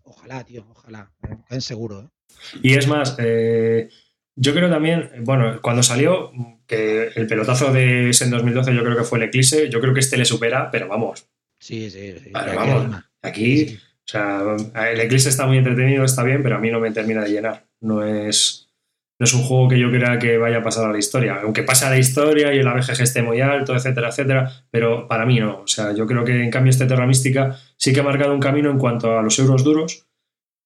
[0.04, 1.12] Ojalá, tío, ojalá.
[1.50, 2.10] Es seguro, ¿eh?
[2.64, 3.90] Y es más, eh,
[4.36, 6.32] yo creo también, bueno, cuando salió,
[6.68, 9.94] que el pelotazo de ese en 2012 yo creo que fue el Eclipse, yo creo
[9.94, 11.28] que este le supera, pero vamos,
[11.60, 12.32] Sí, sí, sí.
[12.34, 13.04] Aquí vamos.
[13.22, 13.76] aquí, Sí.
[13.78, 14.42] o sea,
[14.92, 17.68] el Eclipse está muy entretenido, está bien, pero a mí no me termina de llenar.
[17.82, 18.68] No es,
[19.20, 21.62] no es un juego que yo crea que vaya a pasar a la historia, aunque
[21.62, 25.40] pase a la historia y el ABGG esté muy alto, etcétera, etcétera, pero para mí
[25.40, 25.62] no.
[25.62, 28.40] O sea, yo creo que en cambio este Terra Mística sí que ha marcado un
[28.40, 30.08] camino en cuanto a los euros duros,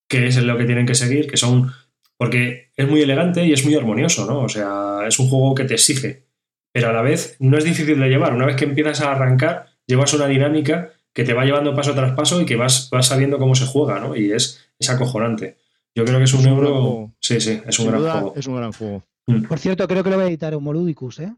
[0.08, 1.72] que es lo que tienen que seguir, que son
[2.18, 4.42] porque es muy elegante y es muy armonioso, ¿no?
[4.42, 6.26] O sea, es un juego que te exige,
[6.72, 8.34] pero a la vez no es difícil de llevar.
[8.34, 12.14] Una vez que empiezas a arrancar, llevas una dinámica que te va llevando paso tras
[12.14, 14.16] paso y que vas, vas sabiendo cómo se juega, ¿no?
[14.16, 15.58] Y es, es acojonante.
[15.96, 17.12] Yo creo que es un Es un gran euro.
[17.22, 18.34] Sí, sí, es un Sin gran duda, juego.
[18.36, 19.04] es un gran juego.
[19.48, 21.34] Por cierto, creo que lo va a editar Homoludicus, ¿eh?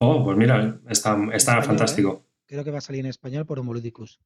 [0.00, 2.24] Oh, pues mira, está, está Español, fantástico.
[2.46, 4.20] Creo que va a salir en español por Homoludicus.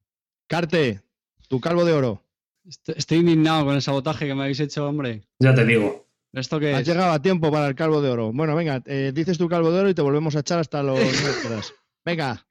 [0.46, 1.00] Carte,
[1.48, 2.22] tu calvo de oro.
[2.64, 5.22] Estoy, estoy indignado con el sabotaje que me habéis hecho, hombre.
[5.40, 6.06] Ya te digo.
[6.32, 6.86] ¿Esto qué Has es?
[6.88, 8.32] llegado a tiempo para el calvo de oro.
[8.32, 10.98] Bueno, venga, eh, dices tu calvo de oro y te volvemos a echar hasta los
[11.22, 11.74] miércoles.
[12.04, 12.46] Venga,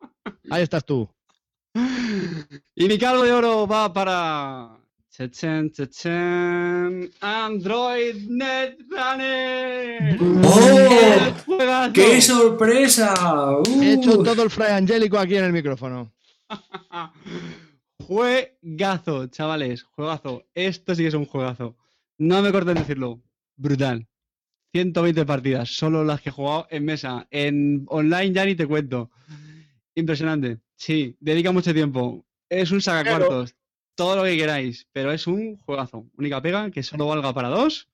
[0.49, 1.09] ahí estás tú.
[2.76, 4.78] Y mi calvo de oro va para.
[5.09, 7.12] Chechen, chechen.
[7.22, 10.18] Android Netrunner.
[10.43, 11.91] ¡Oh!
[11.93, 13.14] ¡Qué sorpresa!
[13.68, 13.82] Uh.
[13.82, 16.12] He hecho todo el fray angélico aquí en el micrófono.
[18.02, 20.45] Juegazo, chavales, juegazo.
[20.54, 21.78] Esto sí que es un juegazo.
[22.18, 23.22] No me corten decirlo.
[23.56, 24.08] Brutal.
[24.74, 27.28] 120 partidas, solo las que he jugado en mesa.
[27.30, 29.12] En online ya ni te cuento.
[29.95, 30.60] Impresionante.
[30.76, 32.26] Sí, dedica mucho tiempo.
[32.49, 33.56] Es un sacacuartos.
[33.95, 36.10] Todo lo que queráis, pero es un juegazo.
[36.18, 37.89] Única pega que solo valga para dos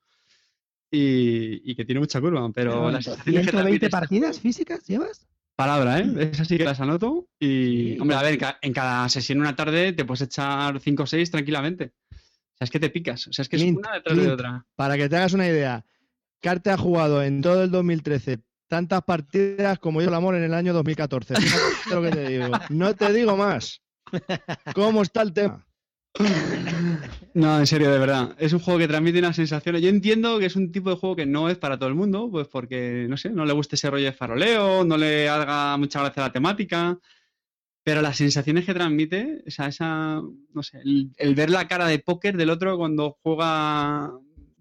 [0.92, 2.50] y, y que tiene mucha curva.
[2.54, 5.28] Pero las sensaciones que 120 transmite este partidas físicas llevas?
[5.58, 6.30] Palabra, ¿eh?
[6.32, 7.28] Esas sí que las anoto.
[7.40, 11.04] Y, hombre, a ver, en ca- en cada sesión una tarde te puedes echar 5
[11.04, 11.94] o 6 tranquilamente.
[12.12, 13.28] O sea, es que te picas.
[13.28, 14.66] O sea, es que es una detrás de otra.
[14.76, 15.84] Para que te hagas una idea,
[16.42, 20.54] Carte ha jugado en todo el 2013 tantas partidas como yo el amor en el
[20.54, 21.36] año 2014.
[21.36, 22.52] Fíjate lo que te digo.
[22.70, 23.82] No te digo más.
[24.74, 25.67] ¿Cómo está el tema?
[27.34, 28.36] No, en serio, de verdad.
[28.40, 29.82] Es un juego que transmite unas sensaciones.
[29.82, 32.30] Yo entiendo que es un tipo de juego que no es para todo el mundo,
[32.32, 36.00] pues porque, no sé, no le guste ese rollo de faroleo, no le haga mucha
[36.00, 36.98] gracia la temática.
[37.84, 40.22] Pero las sensaciones que transmite, o sea, esa,
[40.54, 44.12] no sé, el, el ver la cara de póker del otro cuando juega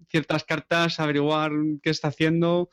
[0.09, 1.51] ciertas cartas, averiguar
[1.81, 2.69] qué está haciendo,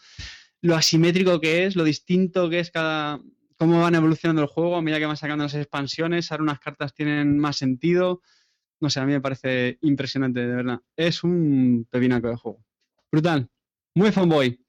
[0.60, 3.20] lo asimétrico que es, lo distinto que es cada,
[3.56, 6.94] cómo van evolucionando el juego a medida que van sacando las expansiones, ahora unas cartas
[6.94, 8.20] tienen más sentido.
[8.84, 10.78] No sé, a mí me parece impresionante, de verdad.
[10.94, 12.62] Es un pepinaco de juego.
[13.10, 13.48] Brutal.
[13.94, 14.60] Muy fanboy.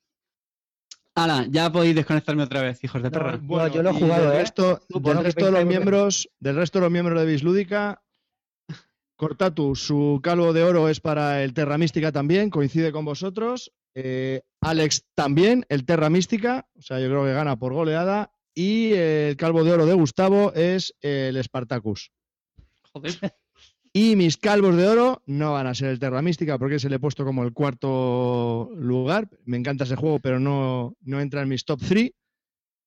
[1.16, 3.38] Hala, ya podéis desconectarme otra vez, hijos de perra.
[3.42, 4.40] Bueno, yo lo he jugado, del ¿eh?
[4.40, 8.02] resto, del de los miembros, del resto de los miembros de Bislúdica,
[9.18, 13.74] Cortatu, su calvo de oro es para el Terra Mística también, coincide con vosotros.
[13.96, 18.32] Eh, Alex también, el Terra Mística, o sea, yo creo que gana por goleada.
[18.54, 22.14] Y el calvo de oro de Gustavo es el Spartacus.
[22.94, 23.36] Joder.
[23.98, 26.98] Y mis calvos de oro no van a ser el Terra Mística porque se le
[26.98, 29.30] he puesto como el cuarto lugar.
[29.46, 32.12] Me encanta ese juego, pero no, no entra en mis top 3.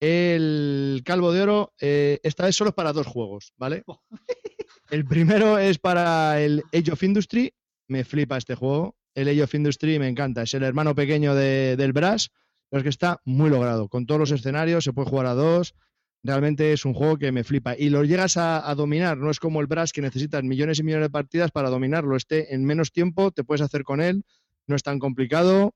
[0.01, 3.85] El calvo de oro, eh, esta vez solo es para dos juegos, ¿vale?
[4.91, 7.53] El primero es para el Age of Industry.
[7.89, 8.95] Me flipa este juego.
[9.15, 10.43] El Age of Industry me encanta.
[10.43, 12.31] Es el hermano pequeño de- del Brass,
[12.71, 13.89] pero es que está muy logrado.
[13.89, 15.75] Con todos los escenarios, se puede jugar a dos.
[16.23, 17.77] Realmente es un juego que me flipa.
[17.77, 19.17] Y lo llegas a, dominar.
[19.17, 22.17] No es como el Brass que necesitas millones y millones de partidas para dominarlo.
[22.17, 24.25] Este en menos tiempo te puedes hacer con él.
[24.67, 25.75] No es tan complicado.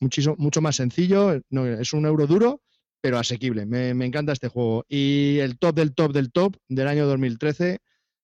[0.00, 1.32] Muchísimo, mucho más sencillo.
[1.32, 2.62] Es un euro duro,
[3.00, 3.66] pero asequible.
[3.66, 4.84] Me, me encanta este juego.
[4.88, 7.78] Y el top del top del top del año 2013,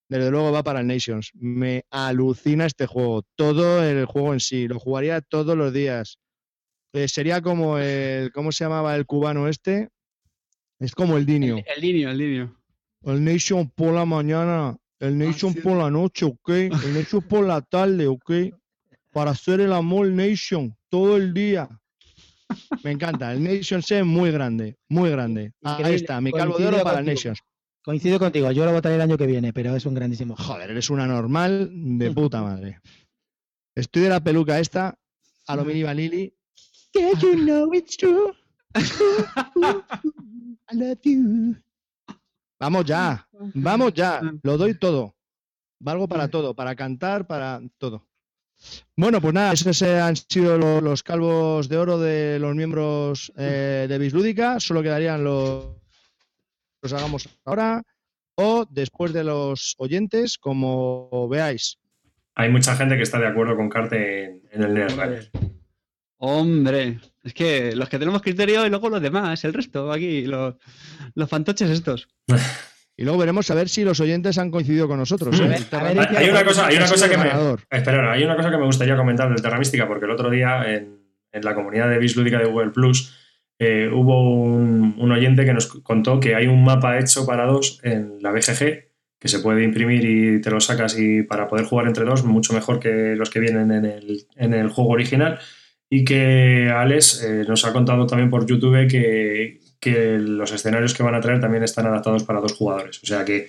[0.08, 1.32] desde luego va para el Nations.
[1.34, 3.24] Me alucina este juego.
[3.34, 4.68] Todo el juego en sí.
[4.68, 6.18] Lo jugaría todos los días.
[6.92, 8.32] Eh, sería como el.
[8.32, 9.90] ¿Cómo se llamaba el cubano este?
[10.78, 11.56] Es como el Dinio.
[11.58, 12.56] El, el niño, el niño.
[13.02, 15.60] El Nation por la mañana, el Nation sí.
[15.60, 16.48] por la noche, ¿ok?
[16.48, 18.30] El Nation por la tarde, ¿ok?
[19.12, 21.68] Para hacer el amor Nation todo el día.
[22.82, 23.32] Me encanta.
[23.32, 25.52] El Nation es muy grande, muy grande.
[25.62, 27.06] Ah, Ahí está, mi calvo de oro para el.
[27.06, 27.38] Nations.
[27.82, 30.34] Coincido contigo, yo lo votaré el año que viene, pero es un grandísimo.
[30.36, 32.80] Joder, eres una normal de puta madre.
[33.76, 34.98] Estoy de la peluca esta,
[35.46, 36.34] a lo mini Vanilli.
[36.94, 38.32] Yeah, you know it's true.
[40.68, 41.56] I love you.
[42.58, 45.14] Vamos ya, vamos ya, lo doy todo.
[45.78, 48.06] Valgo para todo, para cantar, para todo.
[48.96, 53.84] Bueno, pues nada, esos han sido lo- los, calvos de oro de los miembros eh,
[53.88, 54.58] de Bislúdica.
[54.58, 55.66] Solo quedarían los,
[56.80, 57.82] los hagamos ahora
[58.36, 61.78] o después de los oyentes, como veáis.
[62.34, 65.30] Hay mucha gente que está de acuerdo con Carte en, en el Netrunner.
[66.18, 70.54] Hombre, es que los que tenemos criterio y luego los demás, el resto, aquí, los,
[71.14, 72.08] los fantoches estos.
[72.98, 75.38] Y luego veremos a ver si los oyentes han coincidido con nosotros.
[75.38, 75.44] ¿eh?
[75.44, 77.28] A ver, El a Terra ver, Mística hay una cosa, hay una cosa que me.
[77.70, 80.64] Espera, hay una cosa que me gustaría comentar del Terra Mística, porque el otro día
[80.66, 83.14] en, en la comunidad de Bislúdica de Google Plus
[83.58, 87.80] eh, hubo un, un oyente que nos contó que hay un mapa hecho para dos
[87.82, 88.86] en la BGG
[89.18, 92.54] que se puede imprimir y te lo sacas y para poder jugar entre dos, mucho
[92.54, 95.38] mejor que los que vienen en el, en el juego original.
[95.88, 101.02] Y que Alex eh, nos ha contado también por YouTube que, que los escenarios que
[101.02, 103.00] van a traer también están adaptados para dos jugadores.
[103.02, 103.48] O sea que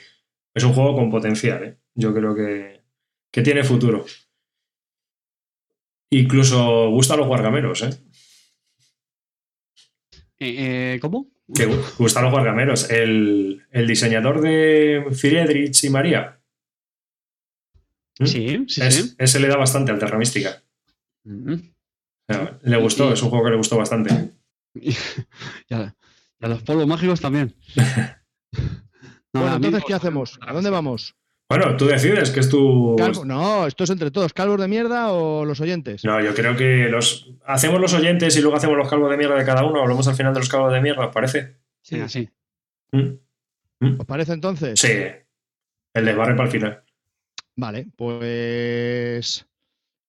[0.53, 1.63] es un juego con potencial.
[1.63, 1.77] ¿eh?
[1.95, 2.81] Yo creo que,
[3.31, 4.05] que tiene futuro.
[6.11, 7.89] Incluso gusta a los guargameros, ¿eh?
[10.39, 11.31] Eh, eh, ¿Cómo?
[11.53, 12.89] Que gu- gusta a los guargameros.
[12.89, 16.39] El, el diseñador de Friedrich y María.
[18.19, 18.25] ¿Mm?
[18.25, 19.15] Sí, sí, es- sí.
[19.17, 20.61] Ese le da bastante al Terra Mística.
[21.23, 21.55] Mm.
[22.61, 24.31] Le gustó, Y- es un juego que le gustó bastante.
[24.75, 24.91] Y,
[25.69, 25.95] y a,
[26.39, 27.55] y a los polvos mágicos también.
[29.33, 29.83] No, bueno, entonces.
[29.85, 30.39] ¿qué hacemos?
[30.41, 31.15] ¿A dónde vamos?
[31.49, 32.95] Bueno, tú decides que es tu.
[32.97, 34.33] Calvo- No, esto es entre todos.
[34.33, 36.03] ¿Calvos de mierda o los oyentes?
[36.05, 39.35] No, yo creo que los hacemos los oyentes y luego hacemos los calvos de mierda
[39.35, 39.81] de cada uno.
[39.81, 41.57] Hablamos al final de los calvos de mierda, ¿os parece?
[41.81, 42.29] Sí.
[42.93, 43.99] ¿Mm?
[43.99, 44.79] ¿Os parece entonces?
[44.79, 44.93] Sí.
[45.93, 46.83] El desbarre para el final.
[47.57, 49.45] Vale, pues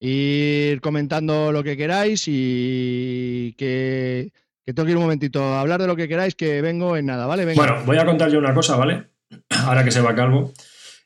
[0.00, 4.32] ir comentando lo que queráis y que,
[4.64, 7.26] tengo que ir un momentito a hablar de lo que queráis, que vengo en nada,
[7.26, 7.54] ¿vale?
[7.54, 9.04] Bueno, voy a contar yo una cosa, ¿vale?
[9.50, 10.52] Ahora que se va calvo.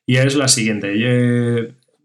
[0.05, 0.93] Y es la siguiente.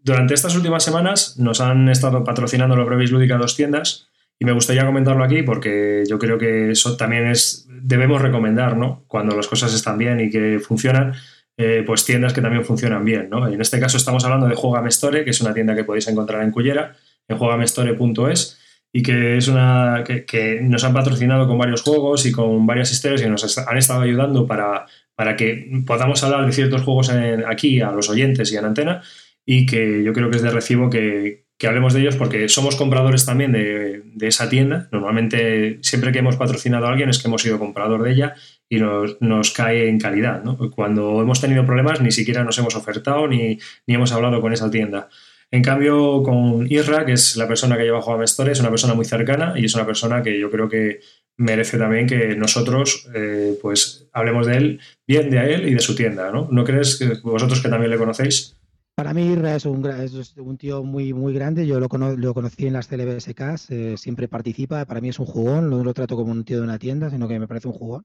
[0.02, 4.08] Durante estas últimas semanas nos han estado patrocinando los Brevis Lúdica dos tiendas
[4.38, 9.04] y me gustaría comentarlo aquí porque yo creo que eso también es, debemos recomendar, ¿no?
[9.08, 11.14] Cuando las cosas están bien y que funcionan,
[11.58, 13.46] eh, pues tiendas que también funcionan bien, ¿no?
[13.46, 16.42] En este caso estamos hablando de Juegame Store, que es una tienda que podéis encontrar
[16.42, 16.94] en Cullera,
[17.28, 18.58] en juegamestore.es
[18.92, 22.90] y que es una que, que nos han patrocinado con varios juegos y con varias
[22.90, 27.44] historias y nos han estado ayudando para, para que podamos hablar de ciertos juegos en-
[27.46, 29.02] aquí a los oyentes y en antena
[29.44, 32.76] y que yo creo que es de recibo que, que hablemos de ellos porque somos
[32.76, 34.88] compradores también de, esa tienda.
[34.92, 38.34] Normalmente siempre que hemos patrocinado a alguien es que hemos sido comprador de ella
[38.68, 40.42] y nos, nos cae en calidad.
[40.74, 44.70] Cuando hemos tenido problemas ni siquiera nos hemos ofertado ni, ni hemos hablado con esa
[44.70, 45.08] tienda.
[45.50, 48.94] En cambio, con Isra, que es la persona que lleva Juega Store, es una persona
[48.94, 51.00] muy cercana y es una persona que yo creo que
[51.38, 55.94] merece también que nosotros eh, pues hablemos de él, bien de él y de su
[55.94, 56.48] tienda, ¿no?
[56.50, 58.56] ¿No crees que vosotros que también le conocéis?
[58.98, 61.64] Para mí, Irra es un, es un tío muy, muy grande.
[61.68, 64.84] Yo lo, cono- lo conocí en las CLBSKs, eh, siempre participa.
[64.86, 67.28] Para mí es un jugón, no lo trato como un tío de una tienda, sino
[67.28, 68.02] que me parece un jugón.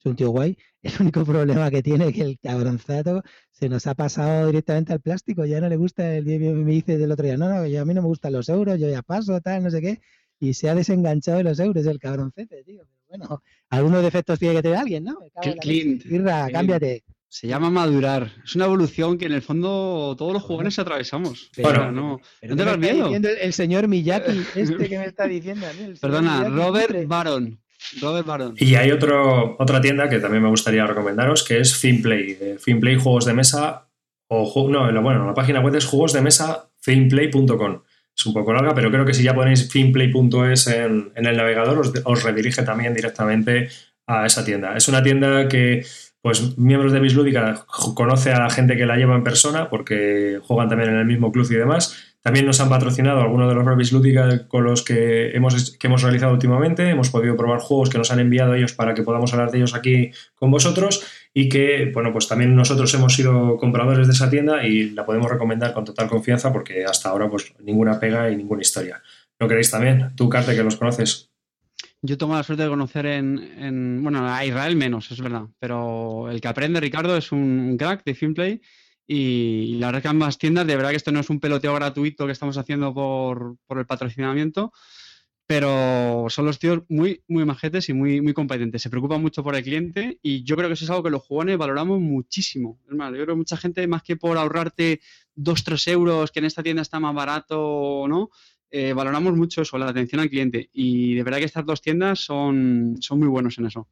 [0.00, 0.58] Es un tío guay.
[0.82, 5.00] El único problema que tiene es que el cabronzato se nos ha pasado directamente al
[5.00, 5.44] plástico.
[5.44, 6.16] Ya no le gusta.
[6.16, 8.32] El, día- me dice del otro día, no, no, yo, a mí no me gustan
[8.32, 10.00] los euros, yo ya paso, tal, no sé qué.
[10.40, 12.82] Y se ha desenganchado de los euros, el cabroncete, tío.
[13.06, 13.40] Pero bueno,
[13.70, 15.16] algunos defectos tiene que tener alguien, ¿no?
[16.10, 17.04] Irra, cámbiate.
[17.36, 18.30] Se llama madurar.
[18.44, 21.50] Es una evolución que en el fondo todos los jugadores atravesamos.
[21.56, 23.16] Pero- Pero no, Pero no ¿qué tengas me está miedo.
[23.16, 25.94] el, el señor Miyaki, este que me está diciendo a mí.
[26.00, 27.08] Perdona, Miyaki, Robert.
[27.08, 27.58] Baron.
[28.00, 28.54] Robert Baron.
[28.56, 32.38] Y hay otro, otra tienda que también me gustaría recomendaros, que es Finplay.
[32.40, 33.88] Eh, Finplay Juegos de Mesa,
[34.28, 37.82] o no, bueno, la página web es juegos de mesa finplay.com.
[38.16, 41.80] Es un poco larga, pero creo que si ya ponéis finplay.es en, en el navegador,
[41.80, 43.68] os, os redirige también directamente
[44.06, 44.76] a esa tienda.
[44.76, 45.84] Es una tienda que,
[46.24, 50.70] pues, miembros de Bislúdica conoce a la gente que la lleva en persona, porque juegan
[50.70, 52.16] también en el mismo club y demás.
[52.22, 56.00] También nos han patrocinado algunos de los Brevis Lúdica con los que hemos, que hemos
[56.00, 56.88] realizado últimamente.
[56.88, 59.74] Hemos podido probar juegos que nos han enviado ellos para que podamos hablar de ellos
[59.74, 64.66] aquí con vosotros y que, bueno, pues también nosotros hemos sido compradores de esa tienda
[64.66, 68.62] y la podemos recomendar con total confianza porque hasta ahora, pues, ninguna pega y ninguna
[68.62, 69.02] historia.
[69.38, 70.12] ¿Lo queréis también?
[70.16, 71.33] Tú, Carte, que los conoces.
[72.06, 76.28] Yo tengo la suerte de conocer en, en- bueno, a Israel menos, es verdad, pero
[76.30, 78.60] el que aprende, Ricardo, es un crack de Finplay
[79.06, 82.26] y la verdad que ambas tiendas, de verdad que esto no es un peloteo gratuito
[82.26, 84.70] que estamos haciendo por, por el patrocinamiento,
[85.46, 88.82] pero son los tíos muy, muy majetes y muy, muy competentes.
[88.82, 91.22] Se preocupan mucho por el cliente y yo creo que eso es algo que los
[91.22, 92.80] jugones valoramos muchísimo.
[92.88, 95.00] Es más, yo creo que mucha gente, más que por ahorrarte
[95.34, 98.30] 2-3 euros, que en esta tienda está más barato, ¿no?
[98.76, 100.68] Eh, valoramos mucho eso, la atención al cliente.
[100.72, 103.86] Y de verdad que estas dos tiendas son, son muy buenos en eso.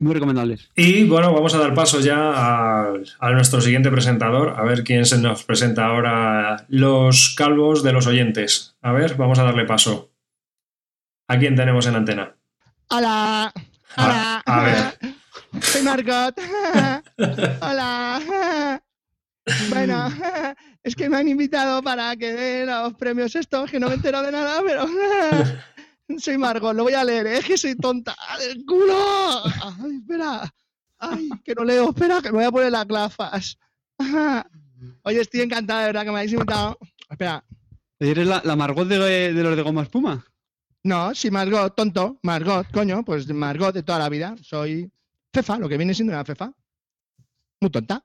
[0.00, 0.68] Muy recomendables.
[0.74, 5.04] Y bueno, vamos a dar paso ya a, a nuestro siguiente presentador, a ver quién
[5.06, 8.76] se nos presenta ahora los calvos de los oyentes.
[8.82, 10.10] A ver, vamos a darle paso.
[11.28, 12.34] ¿A quién tenemos en antena?
[12.90, 13.52] ¡Hola!
[13.96, 14.42] ¡Hola!
[14.44, 15.14] A- a ver.
[15.62, 16.34] Soy Margot.
[17.62, 18.82] ¡Hola!
[19.70, 20.08] Bueno,
[20.82, 24.22] es que me han invitado para que dé los premios estos, que no me entero
[24.22, 24.86] de nada, pero
[26.18, 27.38] soy Margot, lo voy a leer, ¿eh?
[27.38, 29.44] es que soy tonta del culo.
[29.44, 30.54] Ay, espera.
[30.98, 33.58] Ay, que no leo, espera, que me voy a poner las gafas.
[35.02, 36.78] Oye, estoy encantada, de verdad, que me habéis invitado.
[37.10, 37.44] Espera.
[37.98, 40.24] ¿Eres la, la Margot de, de los de Goma Espuma?
[40.84, 42.18] No, sí, Margot, tonto.
[42.22, 44.34] Margot, coño, pues Margot de toda la vida.
[44.42, 44.90] Soy
[45.32, 46.52] Fefa, lo que viene siendo una Fefa.
[47.60, 48.02] Muy tonta.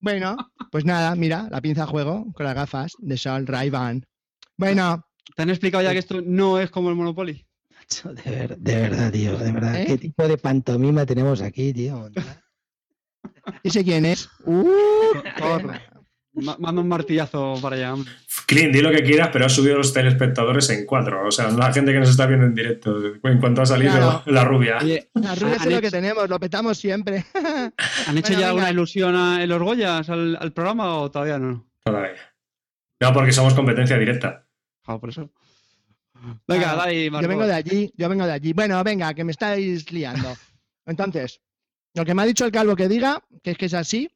[0.00, 0.36] Bueno,
[0.70, 4.04] pues nada, mira, la pinza a juego con las gafas de sol Ray-Ban.
[4.56, 5.04] Bueno,
[5.36, 7.44] ¿Te han explicado ya que esto no es como el Monopoly?
[8.24, 9.76] De, ver- de verdad, tío, de verdad.
[9.80, 9.84] ¿Eh?
[9.86, 12.08] ¿Qué tipo de pantomima tenemos aquí, tío?
[13.62, 14.28] ¿ese quién es?
[14.44, 14.68] Uh.
[16.42, 17.94] Ma- Manda un martillazo para allá.
[18.46, 21.26] Clint, di lo que quieras, pero has subido los telespectadores en cuatro.
[21.26, 24.22] O sea, la gente que nos está viendo en directo, en cuanto ha salido Claro.
[24.26, 24.78] la rubia.
[24.82, 27.24] Oye, la rubia es ¿han, lo que tenemos, lo petamos siempre.
[28.06, 31.38] han hecho Bueno, ya alguna ilusión a- en los Goyas al, al programa o todavía
[31.38, 31.66] no?
[31.84, 32.12] Todavía.
[33.00, 34.46] No, porque somos competencia directa.
[34.86, 35.30] Ah, por eso.
[36.48, 38.52] Venga, Claro, dale, Yo vengo de allí, yo vengo de allí.
[38.52, 40.36] Bueno, venga, que me estáis liando.
[40.86, 41.40] Entonces,
[41.94, 44.10] Lo que me ha dicho el calvo que diga, que es que es así.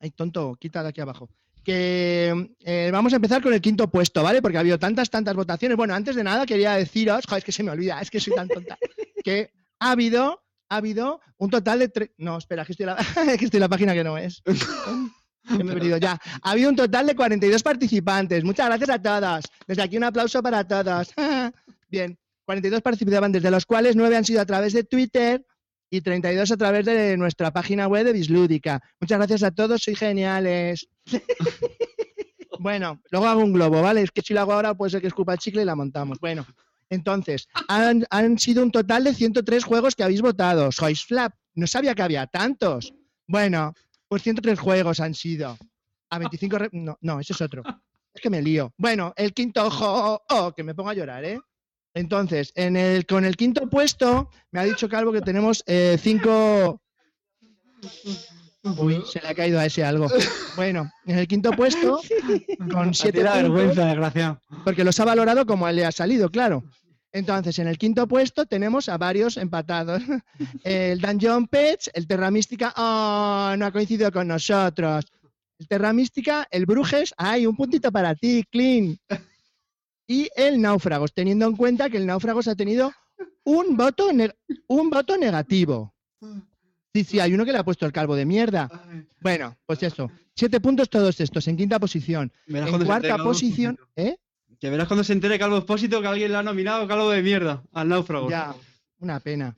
[0.00, 1.28] Ay, tonto, quita de aquí abajo.
[1.64, 4.40] Que eh, vamos a empezar con el quinto puesto, ¿vale?
[4.40, 5.76] Porque ha habido tantas, tantas votaciones.
[5.76, 8.34] Bueno, antes de nada quería deciros, joder, es que se me olvida, es que soy
[8.34, 8.78] tan tonta,
[9.24, 9.50] que
[9.80, 12.10] ha habido, ha habido un total de tres.
[12.16, 12.96] No, espera, que estoy, en la...
[13.38, 14.42] que estoy en la página que no es.
[15.48, 16.20] Que me he perdido ya.
[16.42, 18.44] Ha habido un total de 42 participantes.
[18.44, 19.46] Muchas gracias a todas.
[19.66, 21.14] Desde aquí un aplauso para todas.
[21.88, 25.42] Bien, 42 participantes, de los cuales 9 han sido a través de Twitter
[25.90, 28.80] y 32 a través de nuestra página web de Bislúdica.
[29.00, 30.88] Muchas gracias a todos, sois geniales.
[32.58, 34.02] bueno, luego hago un globo, ¿vale?
[34.02, 36.18] Es que si lo hago ahora puede ser que escupa el chicle y la montamos.
[36.20, 36.46] Bueno,
[36.90, 40.72] entonces, han, han sido un total de 103 juegos que habéis votado.
[40.72, 41.34] Sois flap.
[41.54, 42.94] No sabía que había tantos.
[43.26, 43.74] Bueno,
[44.08, 45.56] pues 103 juegos han sido.
[46.10, 46.58] A 25...
[46.58, 47.62] re- No, no, ese es otro.
[48.14, 48.72] Es que me lío.
[48.78, 51.38] Bueno, el quinto ojo, oh, que me pongo a llorar, ¿eh?
[51.94, 56.80] Entonces, en el, con el quinto puesto, me ha dicho Calvo que tenemos eh, cinco.
[58.76, 60.08] Uy, se le ha caído a ese algo.
[60.56, 62.00] Bueno, en el quinto puesto,
[62.72, 64.40] con siete da puntos, vergüenza, desgraciado.
[64.64, 66.64] porque los ha valorado como le ha salido, claro.
[67.12, 70.02] Entonces, en el quinto puesto tenemos a varios empatados.
[70.64, 75.06] El Dungeon Pets, el Terra Mística, oh, no ha coincidido con nosotros.
[75.58, 78.96] El Terra Mística, el Brujes, hay un puntito para ti, Clean.
[80.10, 82.92] Y el Náufragos, teniendo en cuenta que el Náufragos ha tenido
[83.44, 84.08] un voto,
[84.66, 85.94] un voto negativo.
[86.94, 88.70] Sí, sí, hay uno que le ha puesto el calvo de mierda.
[89.20, 90.10] Bueno, pues eso.
[90.34, 92.32] Siete puntos todos estos, en quinta posición.
[92.46, 93.78] En cuarta posición.
[93.96, 94.16] ¿eh?
[94.58, 97.62] Que verás cuando se entere Calvo Expósito que alguien le ha nominado Calvo de mierda
[97.72, 98.30] al náufrago.
[98.30, 98.54] Ya,
[98.98, 99.56] una pena.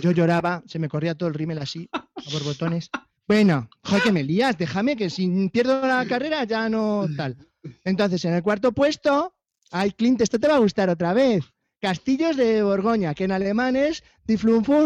[0.00, 2.90] Yo lloraba, se me corría todo el rímel así, a borbotones.
[3.26, 7.36] Bueno, joder, que me lías, déjame que si pierdo la carrera ya no tal.
[7.82, 9.34] Entonces, en el cuarto puesto,
[9.76, 11.44] hay Clint, esto te va a gustar otra vez.
[11.80, 14.78] Castillos de Borgoña, que en alemán es Die Dur.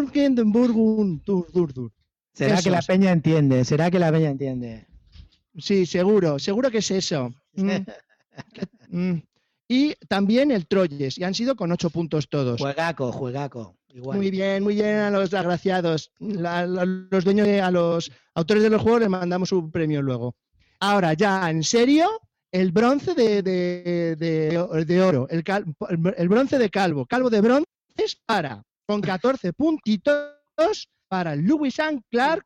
[2.32, 4.86] Será que la peña entiende, será que la peña entiende.
[5.58, 7.34] Sí, seguro, seguro que es eso.
[7.54, 7.70] Mm,
[8.90, 9.22] mm.
[9.68, 12.60] Y también el Troyes, y han sido con ocho puntos todos.
[12.60, 13.76] Juegaco, juegaco.
[13.88, 14.16] Igual.
[14.18, 16.10] Muy bien, muy bien a los agraciados.
[16.18, 20.00] La- la- los dueños, de, a los autores de los juegos les mandamos un premio
[20.00, 20.36] luego.
[20.80, 22.08] Ahora, ya, en serio,
[22.52, 25.64] el bronce de, de- de- de oro, el, cal-
[26.16, 27.66] el bronce de calvo, calvo de bronce
[27.96, 32.44] es para, con 14 puntitos, para Lewis and Clark,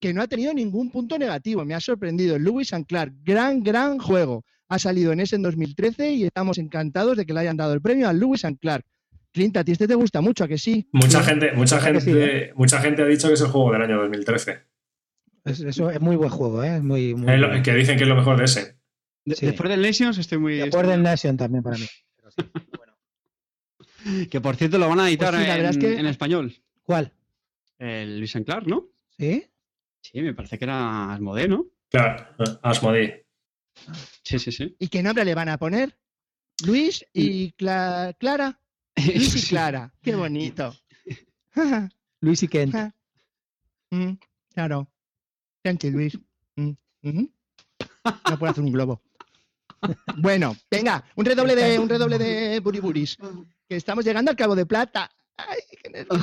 [0.00, 1.64] que no ha tenido ningún punto negativo.
[1.64, 2.38] Me ha sorprendido.
[2.38, 4.42] Lewis and Clark, gran, gran juego.
[4.68, 7.80] Ha salido en ese en 2013 y estamos encantados de que le hayan dado el
[7.82, 8.84] premio a Lewis and Clark.
[9.32, 10.88] Clint, a ti este te gusta mucho, ¿a que sí?
[10.92, 13.98] Mucha gente, mucha gente, sí, mucha gente ha dicho que es el juego del año
[14.02, 14.58] 2013.
[15.44, 16.76] Es- Eso es muy buen juego, ¿eh?
[16.76, 18.78] Es muy, muy lo- que dicen que es lo mejor de ese.
[19.24, 19.46] De- Sí.
[19.46, 20.60] Después del Nations estoy muy...
[20.60, 21.86] Acuerden muy- Nation también para mí.
[22.16, 22.42] Pero sí,
[22.76, 22.92] bueno.
[24.30, 26.06] Que por cierto lo van a editar Pues sí, la en, verdad es que- en
[26.06, 26.54] español.
[26.82, 27.12] ¿Cuál?
[27.78, 28.88] El Luis Clark, ¿no?
[29.18, 29.44] ¿Sí?
[30.00, 31.66] Sí, me parece que era Asmodee, ¿no?
[31.88, 32.26] Claro,
[32.62, 33.26] Asmodee.
[34.24, 34.76] Sí, sí, sí.
[34.78, 35.96] ¿Y qué nombre le van a poner?
[36.66, 38.60] Luis y Cla- Clara.
[38.96, 39.48] Luis y.
[39.48, 39.92] Clara.
[40.02, 40.74] Qué bonito.
[42.20, 42.74] Luis y Kent.
[43.90, 44.12] Mm,
[44.54, 44.88] claro.
[45.64, 46.18] You, Luis.
[46.56, 46.72] Mm.
[48.30, 49.00] No puedo hacer un globo.
[50.18, 53.16] Bueno, venga, un redoble de un redoble de buriburis.
[53.68, 55.10] Que estamos llegando al cabo de plata.
[55.36, 56.20] Ay, qué nervios.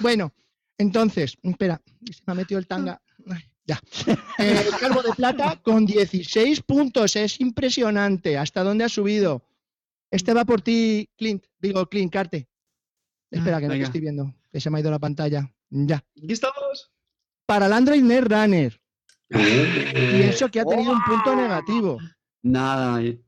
[0.00, 0.32] Bueno,
[0.78, 1.80] entonces, espera,
[2.10, 3.00] se me ha metido el tanga.
[3.28, 3.80] Ay, ya.
[4.38, 7.16] Eh, El calvo de plata con 16 puntos.
[7.16, 8.36] Es impresionante.
[8.38, 9.46] ¿Hasta dónde ha subido?
[10.10, 11.44] Este va por ti, Clint.
[11.58, 12.48] Digo, Clint, Carte.
[13.30, 14.34] Espera, que no te estoy viendo.
[14.50, 15.50] Que se me ha ido la pantalla.
[15.70, 16.04] Ya.
[16.16, 16.92] Aquí estamos.
[17.46, 18.80] Para el Android Netrunner.
[19.30, 21.98] Y eso que ha tenido un punto negativo.
[22.42, 23.02] Nada.
[23.02, 23.18] He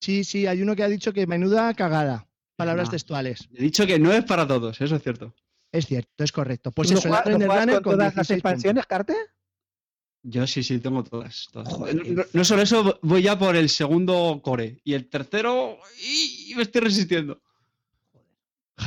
[0.00, 2.26] Sí, sí, hay uno que ha dicho que menuda cagada.
[2.56, 3.48] Palabras textuales.
[3.50, 5.34] dicho que no es para todos, eso es cierto.
[5.72, 6.72] Es cierto, es correcto.
[6.72, 8.52] Pues ¿Tú lo eso, el juegas- juegas Netrunner con con todas las 16 puntos.
[8.52, 9.14] expansiones, Carte?
[10.22, 11.48] Yo sí, sí, tengo todas.
[11.52, 11.72] todas.
[11.72, 14.80] Joder, no, qué no- no solo eso, voy ya por el segundo core.
[14.84, 17.40] Y el tercero, y me estoy resistiendo.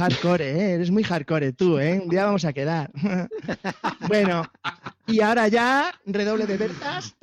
[0.06, 0.74] Hardcore, ¿eh?
[0.74, 2.00] Eres muy hardcore tú, ¿eh?
[2.04, 2.90] Un día vamos a quedar.
[4.08, 4.44] bueno,
[5.06, 7.16] y ahora ya, redoble de Bertas.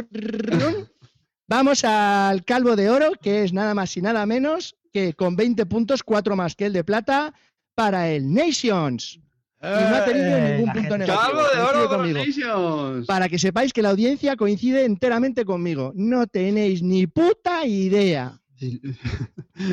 [1.49, 5.67] Vamos al Calvo de Oro, que es nada más y nada menos que con 20
[5.67, 7.35] puntos, 4 más que el de plata,
[7.75, 9.19] para el Nations.
[9.61, 10.99] Y no ha tenido Eh, ningún la punto gente.
[10.99, 11.33] negativo.
[11.33, 12.19] ¡Calvo de oro para conmigo.
[12.21, 13.07] Nations!
[13.09, 15.93] Para que sepáis que la audiencia coincide enteramente conmigo.
[15.97, 18.39] No tenéis ni puta idea.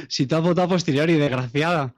[0.07, 1.93] Si te has votado posterior y desgraciada.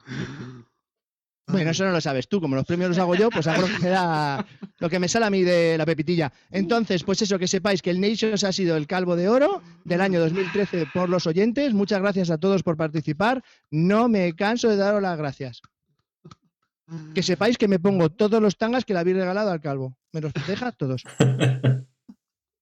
[1.50, 2.42] Bueno, eso no lo sabes tú.
[2.42, 4.46] Como los premios los hago yo, pues hago lo que, me da-
[4.80, 6.32] lo que me sale a mí de la pepitilla.
[6.52, 10.02] Entonces, pues eso, que sepáis que el Nations ha sido el calvo de oro del
[10.02, 11.74] año 2013 por los oyentes.
[11.74, 13.44] Muchas gracias a todos por participar.
[13.72, 15.62] No me canso de daros las gracias.
[17.14, 19.96] Que sepáis que me pongo todos los tangas que le habéis regalado al calvo.
[20.14, 21.04] Me los deja todos.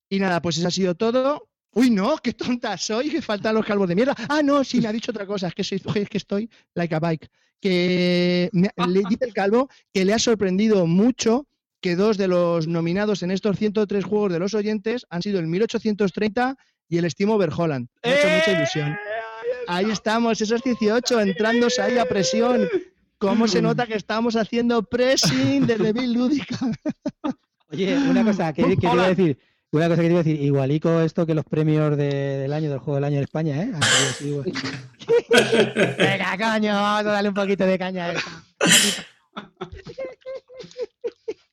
[0.08, 1.50] Y nada, pues eso ha sido todo.
[1.76, 4.16] Uy, no, qué tonta soy, que faltan los calvos de mierda.
[4.30, 6.96] Ah, no, sí, me ha dicho otra cosa, es que, soy, es que estoy like
[6.96, 7.30] a bike.
[7.60, 11.48] Que me- le dice el calvo que le ha sorprendido mucho
[11.82, 15.48] que dos de los nominados en estos 103 juegos de los oyentes han sido el
[15.48, 16.56] 1830
[16.88, 17.88] y el Steam Overholland.
[18.04, 18.98] Me ha hecho mucha ilusión.
[19.68, 22.70] Ahí estamos, esos 18 entrándose ahí a presión.
[23.18, 26.58] ¿Cómo se nota que estamos haciendo pressing desde Bill Lúdica?
[27.72, 29.06] Oye, una cosa que, que te iba Hola.
[29.06, 29.38] a decir.
[29.76, 32.70] Una cosa que te iba a decir, igualico esto que los premios de- del año,
[32.70, 33.72] del juego del año en España, ¿eh?
[33.82, 34.46] Así, igual.
[35.98, 38.30] Venga, coño, vamos a darle un poquito de caña a esto.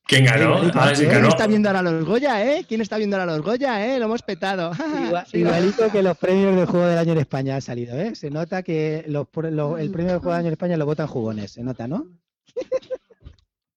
[0.06, 0.56] ¿Quién ganó?
[0.74, 1.02] Ah, sí.
[1.04, 1.28] ¿Quién ganó.
[1.28, 2.64] está viendo ahora los Goya, eh?
[2.68, 3.98] ¿Quién está viendo ahora los Goya, eh?
[3.98, 4.70] Lo hemos petado.
[5.08, 8.14] Igual- igualito que los premios del juego del año en España han salido, ¿eh?
[8.14, 10.86] Se nota que los, pre- lo- el premio del juego del año en España lo
[10.86, 12.06] votan jugones, se nota, ¿no?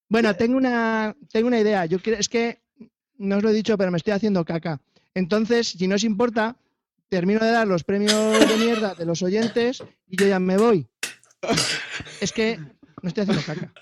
[0.07, 1.85] Bueno, tengo una, tengo una idea.
[1.88, 2.59] Yo quiero, es que
[3.18, 4.80] no os lo he dicho, pero me estoy haciendo caca.
[5.14, 6.58] Entonces, si no os importa,
[7.10, 10.88] termino de dar los premios de mierda de los oyentes y yo ya me voy.
[12.22, 13.74] Es que no estoy haciendo caca.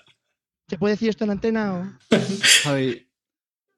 [0.68, 2.16] ¿Se puede decir esto en antena o...?
[2.62, 3.03] Javi,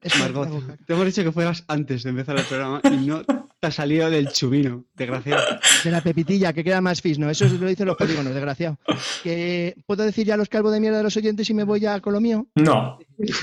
[0.06, 0.48] Es Margot,
[0.86, 4.08] te hemos dicho que fueras antes de empezar el programa y no te has salido
[4.08, 5.42] del chubino, desgraciado.
[5.82, 7.28] De la pepitilla, que queda más fisno.
[7.28, 8.78] Eso lo dicen los polígonos, desgraciado.
[9.22, 11.98] Que ¿Puedo decir ya los calvos de mierda de los oyentes y me voy ya
[12.00, 12.46] con lo mío?
[12.54, 12.98] No,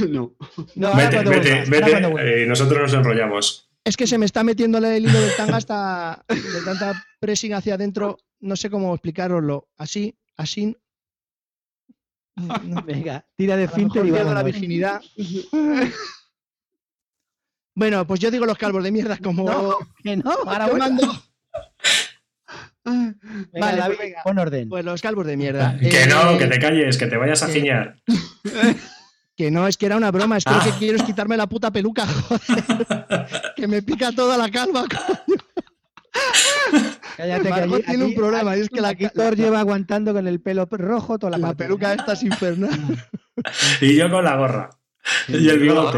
[0.09, 0.33] No.
[0.75, 2.43] No, ahora vete, cuando vete, vuelvas, ahora vete.
[2.43, 3.69] eh, nosotros nos enrollamos.
[3.83, 7.73] Es que se me está metiendo el hilo del tanga hasta de tanta pressing hacia
[7.75, 8.17] adentro.
[8.39, 9.67] No sé cómo explicaroslo.
[9.77, 10.77] Así, así.
[12.35, 15.01] No, Venga, tira de mejor y pierdo la virginidad.
[17.75, 19.45] Bueno, pues yo digo los calvos de mierda como.
[19.49, 20.89] No, que no, ahora vuelva.
[20.89, 21.23] mando.
[22.85, 23.15] Venga,
[23.59, 24.21] Vale, David, venga.
[24.23, 24.69] pon orden.
[24.69, 25.77] Pues los calvos de mierda.
[25.79, 27.95] Que Eh, no, que te calles, que te vayas a giñar.
[29.35, 30.37] Que no, es que era una broma.
[30.37, 30.57] Es que Ah.
[30.63, 32.63] lo que quiero es quitarme la puta peluca, joder.
[33.55, 34.85] que me pica toda la calva.
[34.87, 35.39] coño.
[37.17, 40.13] Cállate, que aquí- tiene un aquí- problema, y es que la, Aquí Thor lleva aguantando
[40.13, 42.79] con el pelo rojo toda la, la peluca esta es infernal.
[43.81, 44.69] Y yo con la gorra.
[45.27, 45.97] Y el bigote.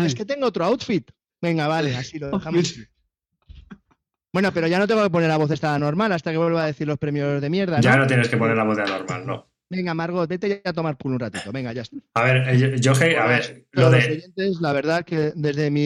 [0.00, 1.10] Ay, Es que tengo otro outfit.
[1.40, 2.74] Venga, vale, así lo dejamos.
[4.32, 6.66] Bueno, pero ya no tengo que poner la voz esta normal hasta que vuelva a
[6.66, 7.76] decir los premios de mierda.
[7.76, 7.82] ¿no?
[7.82, 9.48] Ya no tienes que poner la voz de anormal, no.
[9.70, 11.52] Venga, Margot, vete ya a tomar culo un ratito.
[11.52, 11.96] Venga, ya está.
[12.14, 14.12] A ver, eh, yo, a ver, lo Todos los de.
[14.12, 15.82] oyentes, la verdad que desde mi,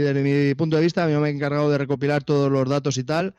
[0.00, 3.04] desde mi punto de vista, yo me he encargado de recopilar todos los datos y
[3.04, 3.34] tal.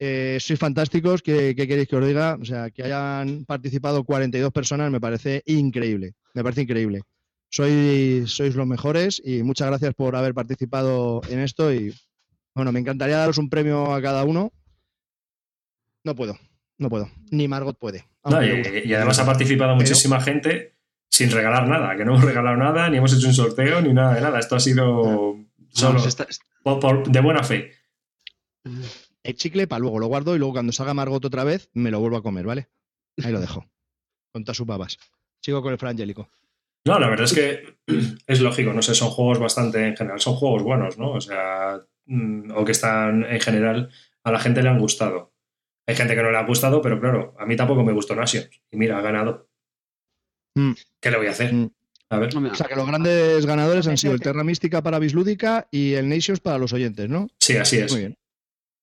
[0.00, 2.36] Eh, sois fantásticos, ¿qué, qué queréis que os diga?
[2.40, 6.14] O sea, que hayan participado 42 personas me parece increíble.
[6.34, 7.02] Me parece increíble.
[7.50, 11.72] Sois, sois los mejores y muchas gracias por haber participado en esto.
[11.72, 11.94] Y
[12.54, 14.52] bueno, me encantaría daros un premio a cada uno.
[16.04, 16.38] No puedo,
[16.78, 17.10] no puedo.
[17.30, 18.06] Ni Margot puede.
[18.24, 20.74] No, y, además ha participado muchísima gente
[21.10, 24.14] sin regalar nada, que no hemos regalado nada, ni hemos hecho un sorteo, ni nada
[24.14, 24.38] de nada.
[24.38, 25.36] Esto ha sido
[25.70, 26.26] solo está-
[26.62, 27.72] por- por- de buena fe.
[29.22, 32.00] el chicle para luego, lo guardo y luego cuando salga Margot otra vez me lo
[32.00, 32.68] vuelvo a comer, ¿vale?
[33.24, 33.64] Ahí lo dejo.
[34.32, 34.98] Con todas sus babas.
[35.40, 36.28] Sigo con el frangélico.
[36.86, 37.76] No, la verdad es que
[38.26, 41.12] es lógico, no sé, son juegos bastante, en general, son juegos buenos, ¿no?
[41.12, 43.90] O sea, mm, o que están, en general,
[44.24, 45.34] a la gente le han gustado.
[45.86, 48.50] Hay gente que no le ha gustado, pero claro, a mí tampoco me gustó Nations.
[48.70, 49.48] Y mira, ha ganado.
[50.54, 50.72] Mm.
[51.00, 51.52] ¿Qué le voy a hacer?
[51.54, 51.70] Mm.
[52.10, 52.34] A ver.
[52.36, 56.08] O sea que los grandes ganadores han sido el Terra Mística para Bislúdica y el
[56.08, 57.28] Nations para los oyentes, ¿no?
[57.38, 57.92] Sí, así es.
[57.92, 58.18] Muy bien.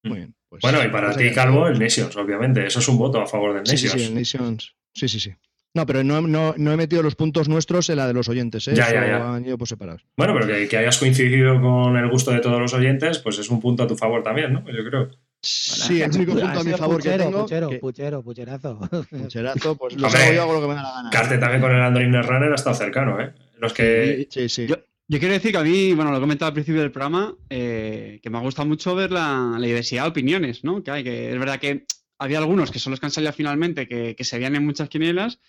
[0.03, 0.35] Muy bien.
[0.47, 1.33] Pues- Bueno, y para pues ti.
[1.33, 2.65] Calvo, el Nations, obviamente.
[2.67, 3.93] Eso es un voto a favor del Sí, Nations.
[3.93, 4.75] sí, sí, el Nations.
[4.93, 5.33] Sí, sí, sí.
[5.75, 8.67] No, pero no, no, no he metido los puntos nuestros en la de los oyentes,
[8.67, 8.73] ¿eh?
[8.75, 9.33] Ya, ya, ya.
[9.35, 10.05] Han ido por separados.
[10.17, 13.49] Bueno, pero que, que hayas coincidido con el gusto de todos los oyentes, pues es
[13.49, 14.61] un punto a tu favor también, ¿no?
[14.71, 15.09] Yo creo.
[15.41, 17.41] Sí, el único punto a mi favor puchero, que tengo.
[17.43, 18.79] Puchero, que- puchero, pucherazo.
[19.11, 21.09] Pucherazo, pues lo hago yo hago lo que me da la gana.
[21.11, 23.33] Carte también con el Android Runner ha estado cercano, ¿eh?
[23.59, 24.27] Los que.
[24.31, 24.65] Sí, sí.
[24.67, 24.75] Yo,
[25.07, 28.19] yo quiero decir que a mí, bueno, lo he comentado al principio del programa, eh,
[28.23, 30.83] que me ha gustado mucho ver la, la diversidad de opiniones, ¿no?
[30.83, 31.85] Que hay, que es verdad que
[32.17, 34.89] había algunos que son los que han salido finalmente, que, que se veían en muchas
[34.89, 35.39] quinielas,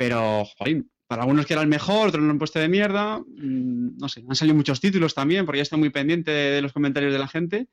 [0.00, 3.98] pero, joder, para algunos que era el mejor, otros lo han puesto de mierda, mm,
[3.98, 7.12] no sé, han salido muchos títulos también, porque ya estoy muy pendiente de, los comentarios
[7.12, 7.68] de la gente,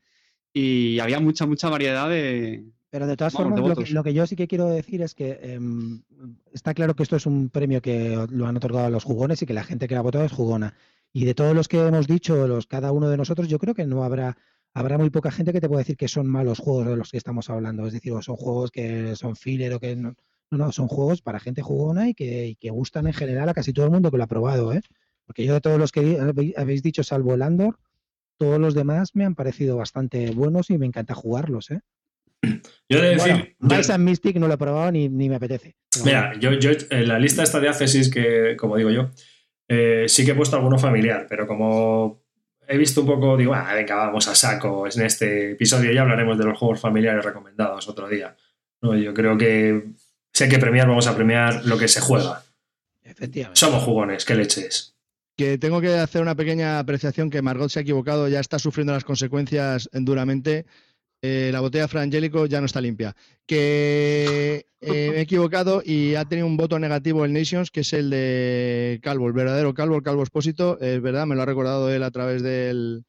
[0.52, 2.66] y había mucha, mucha variedad de...
[2.90, 3.90] Pero de todas Vamos, formas, de lo que, votos.
[3.92, 6.02] lo que yo sí que quiero decir es que em,
[6.52, 9.46] está claro que esto es un premio que lo han otorgado a los jugones y
[9.46, 10.74] que la gente que la ha votado es jugona.
[11.14, 13.86] Y de todos los que hemos dicho, los cada uno de nosotros, yo creo que
[13.86, 14.36] no habrá
[14.74, 17.16] habrá muy poca gente que te pueda decir que son malos juegos de los que
[17.16, 17.86] estamos hablando.
[17.86, 20.14] Es decir, o son juegos que son filler o que no.
[20.50, 23.54] No, no, son juegos para gente jugona y que, y que gustan en general a
[23.54, 24.80] casi todo el mundo que lo ha probado, ¿eh?
[25.26, 26.18] Porque yo de todos los que
[26.56, 27.78] habéis- dicho, salvo el Andor,
[28.38, 31.80] todos los demás me han parecido bastante buenos y me encanta jugarlos, ¿eh?
[32.88, 33.56] Yo de decir.
[33.58, 35.76] Bueno, yo- Mystic no lo he probado ni, ni me apetece.
[36.04, 39.10] Mira, yo, yo en la lista esta de Accessis que, como digo yo,
[39.68, 42.22] eh, sí que he puesto alguno familiar, pero como
[42.66, 46.38] he visto un poco, digo, ah, venga, vamos a saco en este episodio ya hablaremos
[46.38, 48.34] de los juegos familiares recomendados otro día.
[48.80, 49.90] No, yo creo que
[50.32, 52.42] si hay que premiar, vamos a premiar lo que se juega.
[53.02, 53.58] Efectivamente.
[53.58, 54.94] Somos jugones, qué leches.
[55.36, 58.92] Que tengo que hacer una pequeña apreciación que Margot se ha equivocado, ya está sufriendo
[58.92, 60.66] las consecuencias duramente.
[61.22, 63.14] Eh, la botella Frangélico ya no está limpia.
[63.46, 67.92] Que eh, me he equivocado y ha tenido un voto negativo el Nations, que es
[67.92, 70.78] el de Calvo, el verdadero Calvo, el Calvo Expósito.
[70.80, 73.04] Es verdad, me lo ha recordado él a través del,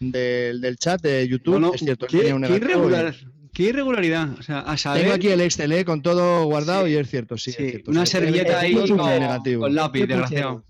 [0.00, 1.74] del, del chat de YouTube.
[1.74, 3.14] Es cierto, él qué, tenía un negativo irregular-
[3.58, 4.30] qué irregularidad.
[4.38, 5.02] O sea, a saber.
[5.02, 6.92] Tengo aquí el Excel eh, con todo guardado Sí.
[6.92, 7.50] y es cierto, sí.
[7.50, 8.12] es sí, cierto, una sí.
[8.12, 10.64] servilleta ahí con, con lápiz, desgraciado.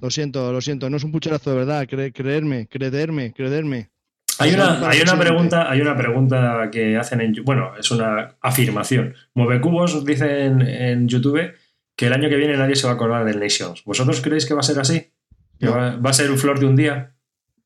[0.00, 3.90] Lo siento, lo siento, no es un pucherazo de verdad, cre- creerme, creerme, creerme.
[4.38, 9.14] Hay una, hay una pregunta, hay una pregunta que hacen en bueno, es una afirmación.
[9.34, 11.52] Movecubos dicen en YouTube
[11.96, 13.82] que el año que viene nadie se va a acordar del Nations.
[13.84, 15.10] ¿Vosotros creéis que va a ser así?
[15.58, 15.72] ¿Que No.
[15.72, 17.16] va, va a ser un flor de un día?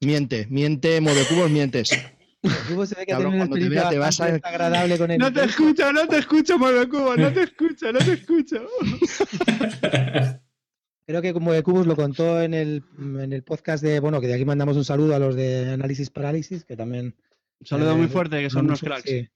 [0.00, 1.90] Miente, miente, mueve cubos, mientes.
[2.68, 4.48] Cubo se ve que Cabrón, tiene una cuando te experiencia vea te vas a- bastante
[4.48, 8.12] agradable con el No te escucho, no te escucho, Cuba, no te escucho, no te
[8.12, 8.66] escucho.
[11.06, 14.28] Creo que como de Cubos lo contó en el, en el podcast de, bueno, que
[14.28, 17.16] de aquí mandamos un saludo a los de Análisis Parálisis, que también...
[17.60, 19.08] Un saludo eh, muy fuerte, que son unos cracks.
[19.08, 19.28] sí.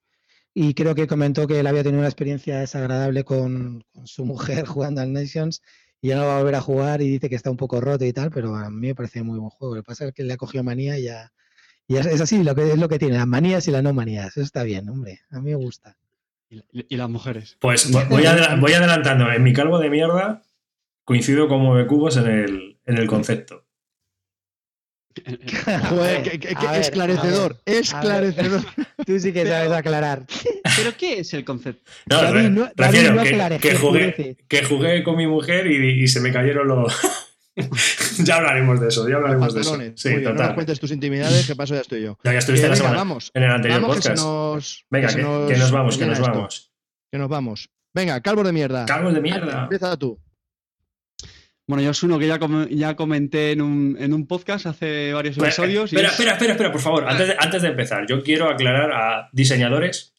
[0.55, 4.65] Y creo que comentó que él había tenido una experiencia desagradable con, con su mujer
[4.67, 5.61] jugando al Nations
[6.01, 8.05] y ya no va a volver a jugar y dice que está un poco roto
[8.07, 9.75] y tal, pero a mí me parecía muy buen juego.
[9.75, 11.31] Lo que pasa es que le ha cogido manía y ya...
[11.89, 13.93] Y es, es así, lo que es lo que tiene, las manías y las no
[13.95, 14.29] manías.
[14.29, 15.21] Eso está bien, hombre.
[15.31, 15.97] A mí me gusta.
[16.51, 17.57] Y, y las mujeres.
[17.61, 19.31] Pues vo- voy, adela- voy adelantando.
[19.33, 20.43] En mi calvo de mierda
[21.05, 23.65] coincido con Movecubos en el, en el concepto.
[25.89, 28.63] Joder, que, que- que A ver, esclarecedor, esclarecedor.
[29.07, 30.27] Tú sí que sabes aclarar.
[30.77, 31.91] ¿Pero qué es el concepto?
[32.11, 35.27] No, David, no- David, refiero no que, aclares, que que jugué, que jugué con mi
[35.27, 36.93] mujer y, y se me cayeron los...
[38.25, 39.77] ya hablaremos de eso, ya hablaremos de eso.
[39.95, 40.55] Sí, bien, no nos total.
[40.55, 42.19] cuentes tus intimidades, que paso ya estoy yo.
[42.25, 44.23] Ya, ya estuviste Que la venga, semana- vamos, en el anterior vamos que podcast.
[44.25, 45.23] nos, Venga, que, que
[45.59, 46.73] nos vamos, que nos esto, vamos.
[47.11, 47.71] que nos vamos.
[47.95, 48.85] Venga, calvo de mierda.
[48.85, 49.63] Calvos de mierda.
[49.63, 50.21] Empieza tú.
[51.69, 55.13] Bueno, yo es uno que ya, com- ya comenté en un, en un podcast hace
[55.13, 55.93] varios Espera, episodios.
[55.93, 57.09] y espera, es- espera, espera, espera, por favor.
[57.09, 60.15] Antes de, antes de empezar, yo quiero aclarar a diseñadores,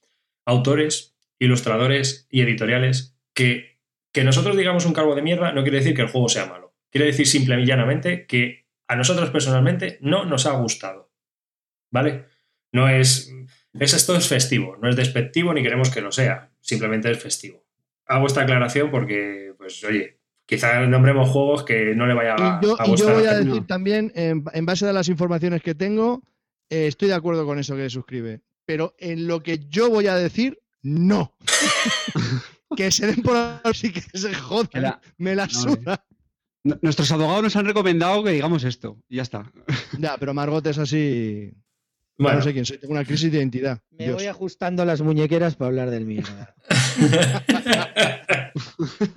[0.45, 3.79] autores, ilustradores y editoriales que,
[4.11, 6.66] que nosotros digamos un calvo de mierda no quiere decir que el juego sea malo.
[6.97, 11.11] Quiere decir simple y llanamente que a nosotros personalmente no nos ha gustado.
[11.91, 12.25] ¿Vale?
[12.71, 13.31] No es.
[13.79, 16.49] es esto es festivo, no es despectivo ni queremos que lo sea.
[16.59, 17.63] Simplemente es festivo.
[18.07, 20.17] Hago esta aclaración porque, pues, oye,
[20.47, 23.13] quizá nombremos juegos que no le vaya a, Y yo, a y yo gustar.
[23.13, 23.65] voy a decir No.
[23.65, 26.23] también, en, en base a las informaciones que tengo,
[26.69, 28.41] eh, estoy de acuerdo con eso que suscribe.
[28.65, 31.35] Pero en lo que yo voy a decir, no.
[32.75, 34.99] que se den por ahí sí que se jodan.
[35.17, 36.05] Me la No, suda.
[36.63, 38.97] Nuestros abogados nos han recomendado que digamos esto.
[39.07, 39.51] Y ya está.
[39.99, 41.51] Ya, pero Margot es así.
[42.19, 42.77] Bueno, No sé quién soy.
[42.79, 43.79] Tengo una crisis de identidad.
[43.91, 44.15] Me Dios.
[44.17, 46.55] voy ajustando las muñequeras para hablar del mierda.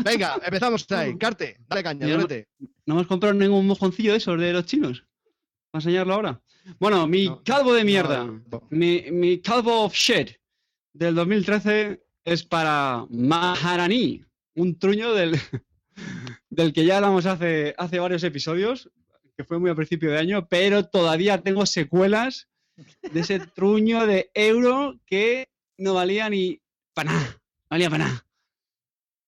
[0.04, 1.16] Venga, empezamos ahí.
[1.16, 2.48] Carte, dale caña, dolete.
[2.86, 5.04] ¿No hemos comprado ningún mojoncillo de esos de los chinos?
[5.70, 6.42] ¿Para enseñarlo ahora?
[6.78, 8.24] Bueno, mi No, calvo de mierda.
[8.24, 10.32] No, Mi, mi calvo of shit
[10.92, 14.22] del 2013 es para Maharani,
[14.56, 15.38] un truño del,
[16.50, 18.90] del que ya hablamos hace, hace varios episodios,
[19.36, 22.48] que fue muy a principio de año, pero todavía tengo secuelas
[23.12, 25.48] de ese truño de euro que
[25.78, 26.60] no valía ni
[26.94, 27.40] para nada,
[27.70, 28.26] valía para nada.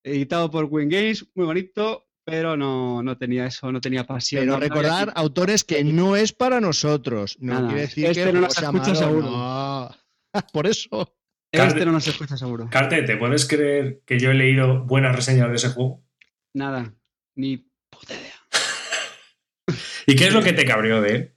[0.04, 4.40] Editado por Queen Games, muy bonito, pero no, no tenía eso, no tenía pasión.
[4.42, 7.36] Pero no- no había recordar autores que no es para nosotros.
[7.40, 9.30] No Nada, quiere decir este que no nos escucha seguro.
[9.30, 9.90] no.
[10.52, 11.14] Por eso.
[11.52, 12.68] Este no nos escucha seguro.
[12.70, 16.02] Carte, ¿te puedes creer que yo he leído buenas reseñas de ese juego?
[16.54, 16.94] Nada,
[17.34, 18.34] ni puta idea.
[20.06, 21.36] ¿Y qué es lo que te cabreó de él?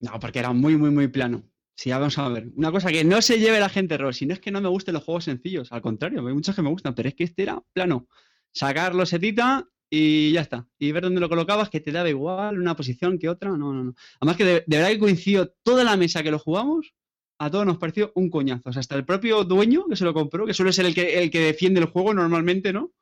[0.00, 1.42] No, porque era muy, muy, muy plano.
[1.76, 2.48] Sí, ya vamos a ver.
[2.56, 4.68] Una cosa que no se lleve la gente error, si no es que no me
[4.68, 7.42] gusten los juegos sencillos, al contrario, hay muchos que me gustan, pero es que este
[7.42, 8.08] era plano.
[8.52, 10.68] Sacarlo setita y ya está.
[10.78, 13.50] Y ver dónde lo colocabas, que te daba igual una posición que otra.
[13.50, 13.94] No, no, no.
[14.20, 16.94] Además que de, de verdad que coincidió toda la mesa que lo jugamos,
[17.38, 18.70] a todos nos pareció un coñazo.
[18.70, 21.22] O sea, hasta el propio dueño que se lo compró, que suele ser el que,
[21.22, 22.92] el que defiende el juego normalmente, ¿no?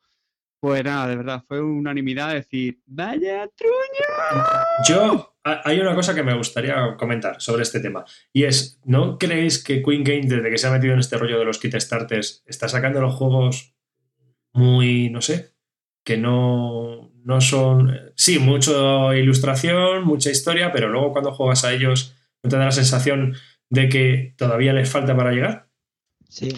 [0.62, 4.44] Pues nada, de verdad, fue unanimidad decir, vaya truño.
[4.88, 8.04] Yo, ha- hay una cosa que me gustaría comentar sobre este tema.
[8.32, 11.36] Y es, ¿no creéis que Queen Game, desde que se ha metido en este rollo
[11.40, 13.74] de los kit starters, está sacando los juegos
[14.52, 15.50] muy, no sé,
[16.04, 17.98] que no, no son...
[18.14, 22.70] Sí, mucha ilustración, mucha historia, pero luego cuando juegas a ellos, ¿no te da la
[22.70, 23.34] sensación
[23.68, 25.66] de que todavía les falta para llegar?
[26.28, 26.50] Sí.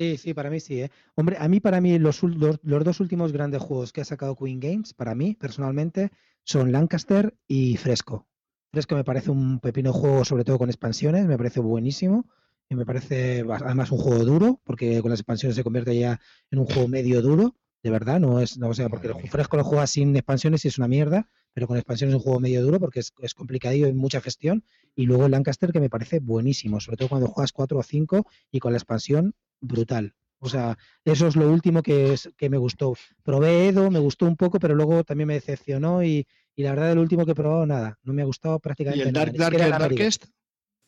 [0.00, 0.80] Sí, sí, para mí sí.
[0.80, 0.90] ¿eh?
[1.14, 4.34] Hombre, a mí, para mí, los, los, los dos últimos grandes juegos que ha sacado
[4.34, 6.10] Queen Games, para mí, personalmente,
[6.42, 8.26] son Lancaster y Fresco.
[8.72, 12.24] Fresco me parece un pepino juego, sobre todo con expansiones, me parece buenísimo.
[12.70, 16.18] Y me parece además un juego duro, porque con las expansiones se convierte ya
[16.50, 19.28] en un juego medio duro, de verdad, no es, no, o sea, porque el.
[19.28, 22.40] Fresco lo juegas sin expansiones y es una mierda, pero con expansiones es un juego
[22.40, 24.64] medio duro porque es, es complicadillo y mucha gestión.
[24.94, 28.26] Y luego el Lancaster que me parece buenísimo, sobre todo cuando juegas 4 o 5
[28.50, 30.14] y con la expansión brutal.
[30.42, 32.94] O sea, eso es lo último que, es- que me gustó.
[33.22, 36.26] Probé Edo, me gustó un poco, pero luego también me decepcionó y,
[36.56, 39.02] y la verdad el último que he probado nada, no me ha gustado Y prácticamente
[39.08, 39.26] el nada.
[39.26, 39.96] Dark siquiera Darker el.
[39.98, 40.24] Darkest.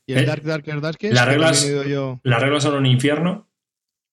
[0.06, 1.14] Y el Eh, Dark Darker Darkest.
[1.14, 2.20] las que reglas- yo.
[2.24, 3.48] Las reglas son un infierno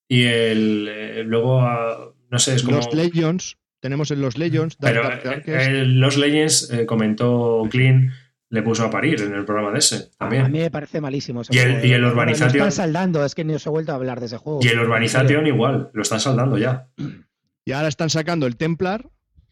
[0.10, 2.78] y el eh, luego, ah, no sé, es como...
[2.78, 3.58] Los Legends.
[3.80, 4.78] Tenemos en los Legends.
[4.78, 5.70] Dark Pero Dark eh, Darkest.
[5.70, 8.12] eh, los Legends eh, comentó Clean,
[8.52, 10.52] le puso a parir en el programa de ese A mí también.
[10.52, 11.42] me parece malísimo.
[11.42, 12.02] ese Y el- juego, y el.
[12.02, 14.38] Bueno, Urbanization- Lo están saldando, es que no se ha vuelto a hablar de ese
[14.38, 14.60] juego.
[14.64, 16.88] Y el Urbanization igual, lo están saldando ya.
[17.66, 19.08] Y ahora están sacando el Templar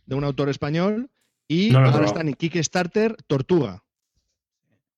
[0.07, 1.11] de un autor español.
[1.47, 2.05] Y No he ahora probado.
[2.07, 3.83] están en Kickstarter Tortuga.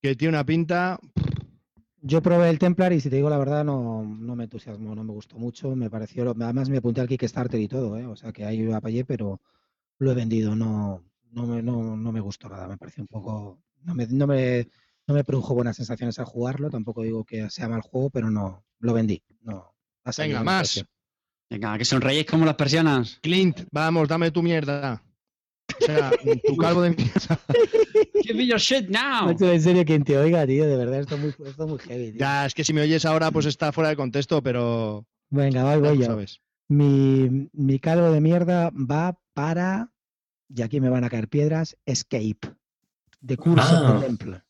[0.01, 0.99] Que tiene una pinta.
[2.01, 5.03] Yo probé el Templar y si te digo la verdad no, no me entusiasmó, no
[5.03, 8.05] me gustó mucho, me pareció, lo- además me apunté al Kickstarter y todo, ¿eh?
[8.05, 9.41] o sea que ahí iba para allí, pero
[9.97, 13.59] lo he vendido, no, no, me, no, no me gustó nada, me pareció un poco,
[13.83, 14.67] no me, no me,
[15.07, 18.63] no me produjo buenas sensaciones al jugarlo, tampoco digo que sea mal juego, pero no,
[18.79, 19.73] lo vendí, no.
[20.17, 20.73] Venga, más.
[20.73, 20.85] precio.
[21.49, 23.19] Venga, que sonreíis como las persianas.
[23.21, 25.03] Clint, vamos, dame tu mierda.
[25.81, 26.11] O sea,
[26.47, 27.39] tu calvo de mierda.
[28.23, 29.25] Give me your shit now.
[29.25, 31.79] Macho, en serio, quien te oiga, tío, de verdad, esto es muy, esto es muy
[31.79, 32.19] heavy, tío.
[32.19, 35.05] Ya, es que si me oyes ahora, pues está fuera de contexto, pero.
[35.29, 36.05] Venga, voy, ya voy yo.
[36.05, 36.39] sabes.
[36.67, 39.91] Mi, mi calvo de mierda va para,
[40.47, 42.39] y aquí me van a caer piedras, Escape,
[43.21, 43.97] de Curse of Ah.
[43.99, 44.41] the Temple,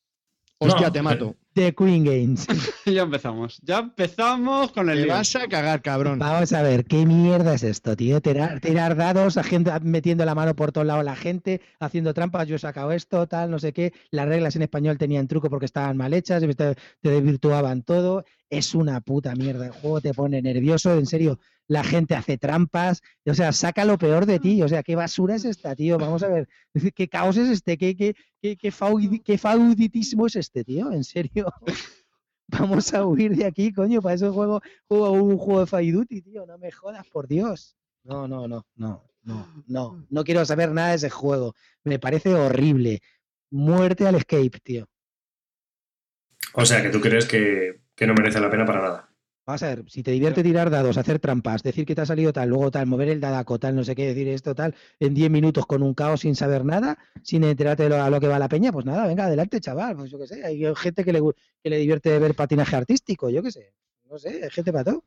[0.61, 1.35] Hostia, No, te mato.
[1.55, 2.45] de Queen Games.
[2.85, 3.59] ya empezamos.
[3.63, 5.13] Ya empezamos con el Te lío.
[5.13, 6.19] vas a cagar, cabrón.
[6.19, 8.19] Vamos a ver, ¿qué mierda es esto, tío?
[8.21, 12.45] Tirar, tirar dados, a gente metiendo la mano por todos lados, la gente haciendo trampas,
[12.49, 13.93] yo he sacado esto, tal, no sé qué.
[14.11, 16.75] Las reglas en español tenían truco porque estaban mal hechas, te
[17.09, 18.25] desvirtuaban todo.
[18.49, 19.67] Es una puta mierda.
[19.67, 21.39] El juego te pone nervioso, en serio.
[21.69, 24.61] La gente hace trampas, o sea, saca lo peor de ti.
[24.63, 25.97] O sea, ¿qué basura es esta, tío?
[26.17, 26.49] Vamos a ver,
[26.95, 27.77] ¿qué caos es este?
[27.77, 30.91] ¿Qué, qué, qué, qué, faudi- qué fauditismo es este, tío?
[30.91, 31.53] En serio.
[32.47, 34.01] Vamos a huir de aquí, coño.
[34.01, 36.47] Para eso juego, juego un juego de Fire Duty, tío.
[36.47, 37.77] No me jodas, por Dios.
[38.03, 40.07] No, no, no, no, no, no.
[40.09, 41.53] No quiero saber nada de ese juego.
[41.83, 43.01] Me parece horrible.
[43.51, 44.87] Muerte al escape, tío.
[46.53, 49.08] O sea, que tú crees que, que no merece la pena para nada.
[49.49, 52.31] Vamos a ver, si te divierte tirar dados, hacer trampas, decir que te ha salido
[52.31, 55.31] tal, luego tal, mover el dadaco, tal, no sé qué, decir esto, tal, en 10
[55.31, 58.37] minutos con un caos sin saber nada, sin enterarte de lo, a lo que va
[58.37, 59.95] la peña, pues nada, venga, adelante, chaval.
[59.95, 61.21] Pues yo qué sé, hay gente que le,
[61.63, 63.73] que le divierte ver patinaje artístico, yo qué sé.
[64.07, 65.03] No sé, hay gente para todo.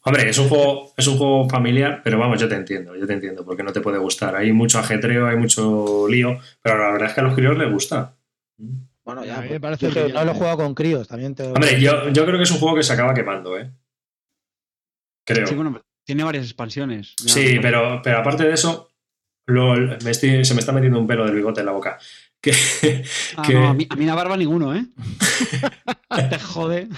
[0.00, 3.12] Hombre, es un juego, es un juego familiar, pero vamos, yo te entiendo, yo te
[3.12, 4.34] entiendo, porque no te puede gustar.
[4.34, 7.70] Hay mucho ajetreo, hay mucho lío, pero la verdad es que a los críos les
[7.70, 8.16] gusta.
[9.04, 11.08] Bueno, A ya, mí me pues, parece yo que no lo he jugado con críos,
[11.08, 11.44] también te...
[11.44, 13.70] Hombre, yo, yo creo que es un juego que se acaba quemando, ¿eh?
[15.24, 15.46] Creo.
[15.46, 17.14] Sí, bueno, tiene varias expansiones.
[17.24, 17.32] Ya.
[17.32, 18.90] Sí, pero, pero aparte de eso,
[19.46, 19.74] lo-
[20.04, 21.98] me estoy- se me está metiendo un pelo del bigote en la boca.
[22.40, 22.52] Que,
[23.36, 24.84] Ah, que- no, a, mí, a mí la barba ninguno, ¿eh?
[26.30, 26.88] Te jode.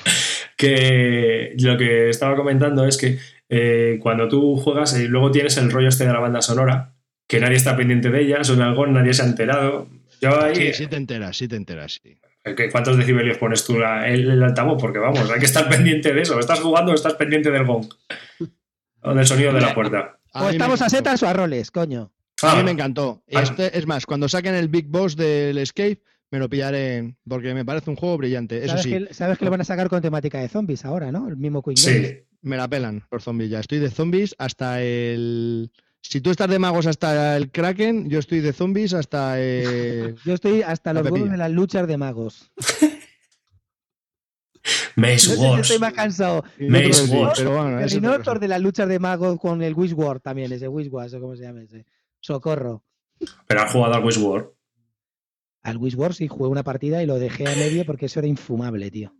[0.56, 3.18] que lo que estaba comentando es que
[3.50, 6.94] eh, cuando tú juegas y luego tienes el rollo este de la banda sonora,
[7.28, 9.88] que nadie está pendiente de ella, suena algo, nadie se ha enterado.
[10.20, 12.18] Yo ahí, Sí, sí te enteras, sí te enteras, sí.
[12.56, 14.80] ¿qué- ¿cuántos decibelios pones tú la- el, el altavoz?
[14.80, 16.38] Porque vamos, hay que estar pendiente de eso.
[16.38, 17.86] ¿Estás jugando o estás pendiente del gong?
[19.02, 20.18] O del sonido de la puerta.
[20.32, 22.12] O estamos a setas o a roles, coño.
[22.42, 23.22] A Ah, mí me encantó.
[23.32, 23.42] Ah.
[23.42, 27.64] Este, es más, cuando saquen el Big Boss del Escape, me lo pillaré porque me
[27.64, 28.58] parece un juego brillante.
[28.58, 31.12] Eso ¿Sabes, sí, que, sabes que lo van a sacar con temática de zombies ahora,
[31.12, 31.28] ¿no?
[31.28, 32.08] El mismo Queen Games.
[32.08, 32.18] sí.
[32.42, 33.60] me la pelan los zombies ya.
[33.60, 35.70] Estoy de zombies hasta el.
[36.06, 40.14] Si tú estás de magos hasta el Kraken, yo estoy de zombies hasta el.
[40.24, 42.52] Yo estoy hasta La los huevos de las luchas de magos.
[44.96, 45.60] Maze No sé si Wars.
[45.62, 46.44] estoy más cansado.
[46.58, 47.38] Maze Wars.
[47.38, 48.38] Pero bueno, El cosa.
[48.38, 51.62] de las luchas de magos con el Wishward también, ese Wishward, o cómo se llama
[51.62, 51.84] ese.
[52.20, 52.84] Socorro.
[53.46, 54.50] Pero has jugado al Wishward.
[55.62, 58.90] Al Wishward sí jugué una partida y lo dejé a medio porque eso era infumable,
[58.90, 59.14] tío.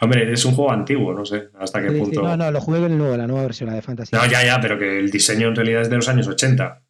[0.00, 2.22] Hombre, es un juego antiguo, no sé hasta qué Sí, sí, punto.
[2.22, 4.14] No, no, lo jugué en el nuevo, la nueva versión, la de Fantasy.
[4.14, 6.82] No, ya, ya, pero que el diseño en realidad es de los años 80.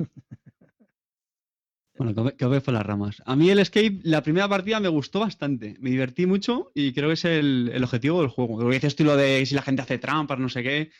[1.98, 3.22] Bueno, que, os- por las ramas.
[3.24, 5.76] A mí el Escape, la primera partida me gustó bastante.
[5.80, 8.62] Me divertí mucho y creo que es el, el objetivo del juego.
[8.62, 10.90] Lo que dices tú lo de si la gente hace trampas, no sé qué.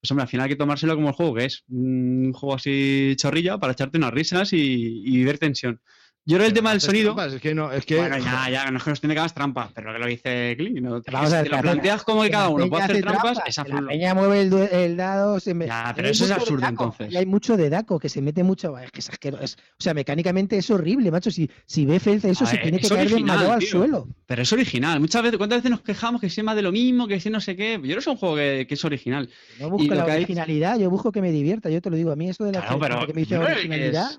[0.00, 1.62] Pues hombre, al final hay que tomárselo como el juego que es.
[1.68, 5.80] Un juego así chorrilla para echarte unas risas y, y ver tensión.
[6.24, 7.14] Yo creo el tema del sonido.
[7.14, 7.96] trampas, Es que no, es que.
[7.96, 10.06] Bueno, ya, ya, no es que nos tiene que hacer trampas, pero lo que lo
[10.06, 10.78] dice Clint.
[10.78, 11.02] ¿no?
[11.10, 13.02] Vamos a ver, si lo que planteas como que que cada uno puede hacer hace
[13.02, 13.80] trampas, trampas, es absurdo.
[13.82, 14.40] La peña mueve
[14.84, 15.40] el, dado.
[15.40, 15.66] Se me...
[15.66, 17.12] Ya, pero hay eso es mucho de absurdo, daco, entonces.
[17.12, 18.78] Y hay mucho de Daco que se mete mucho.
[18.78, 19.42] Es que es asqueroso.
[19.42, 21.30] es- o sea, mecánicamente es horrible, macho.
[21.32, 23.68] Si, si ve Felce eso, A se ver, tiene que caer original, desmayado al tío.
[23.68, 24.08] suelo.
[24.26, 25.00] Pero es original.
[25.00, 27.40] Muchas veces, ¿cuántas veces nos quejamos que sea más de lo mismo, que si no
[27.40, 27.72] sé qué?
[27.72, 29.28] Yo creo que es un juego que, que es original.
[29.58, 31.68] No busco lo la hay- originalidad, yo busco que me divierta.
[31.68, 33.40] Yo te lo digo, a mí eso de la Claro, pero que me dice yo
[33.40, 34.10] creo que originalidad,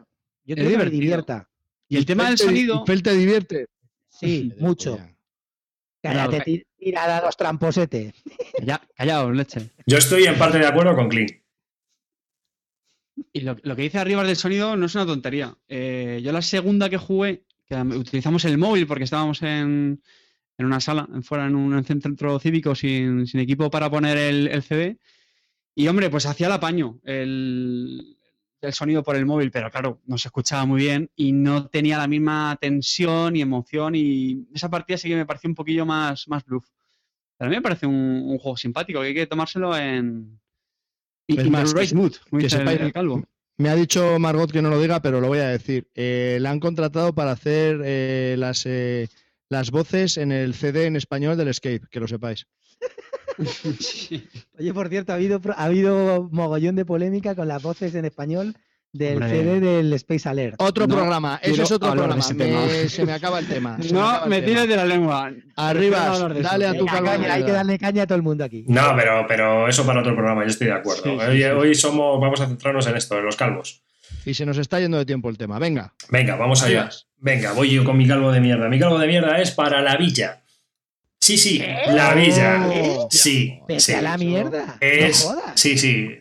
[0.43, 1.49] yo quiero que me divierta.
[1.89, 2.85] Y el tema del te- sonido.
[2.85, 3.67] Fel te divierte.
[4.09, 4.99] Sí, mucho.
[6.01, 8.13] Cállate, tira dados tramposete.
[8.61, 9.69] Ya, callaos, leche.
[9.85, 11.31] Yo estoy en parte de acuerdo con Clint.
[13.31, 15.55] Y lo, lo que dice arriba del sonido no es una tontería.
[15.67, 20.01] Eh, yo la segunda que jugué, que utilizamos el móvil porque estábamos en,
[20.57, 24.47] en una sala, en fuera en un centro cívico sin, sin equipo para poner el,
[24.47, 24.97] el CD.
[25.75, 28.12] Y hombre, pues hacía el apaño el,
[28.63, 31.97] el sonido por el móvil, pero claro, no se escuchaba muy bien y no tenía
[31.97, 33.93] la misma tensión y emoción.
[33.95, 36.65] Y esa partida sí que me pareció un poquillo más, más bluff.
[37.37, 40.39] Pero a mí me parece un, un juego simpático que hay que tomárselo en.
[41.27, 43.23] Es the más, right mood, el calvo.
[43.57, 45.87] Me ha dicho Margot que no lo diga, pero lo voy a decir.
[45.93, 49.07] Eh, la han contratado para hacer eh, las, eh,
[49.49, 52.47] las voces en el CD en español del Escape, que lo sepáis.
[53.79, 54.27] Sí.
[54.59, 58.55] Oye, por cierto, ha habido, ha habido mogollón de polémica con las voces en español
[58.91, 59.29] del Hombre.
[59.31, 60.55] CD del Space Alert.
[60.61, 62.15] Otro No programa, quiero es otro programa.
[62.35, 63.75] Me- se me acaba el tema.
[63.81, 64.45] me No me tema.
[64.45, 65.31] tires de la lengua.
[65.55, 66.29] Arriba, eso.
[66.29, 68.65] dale a tu caña, hay que darle caña a todo el mundo aquí.
[68.67, 71.01] No, pero, pero eso para otro programa, yo estoy de acuerdo.
[71.03, 71.43] Sí, sí, hoy, sí.
[71.45, 73.81] hoy somos, vamos a centrarnos en esto, en los calvos.
[74.25, 75.57] Y se nos está yendo de tiempo el tema.
[75.57, 76.87] Venga, Venga, vamos allá.
[77.17, 78.69] Venga, voy yo con mi calvo de mierda.
[78.69, 80.42] Mi calvo de mierda es para la villa.
[81.23, 82.67] Sí, sí, la villa.
[82.69, 83.07] Oh.
[83.09, 83.93] Sí, Vete sí.
[83.93, 84.75] a la mierda.
[84.81, 85.53] Es, No jodas.
[85.55, 86.19] sí, sí.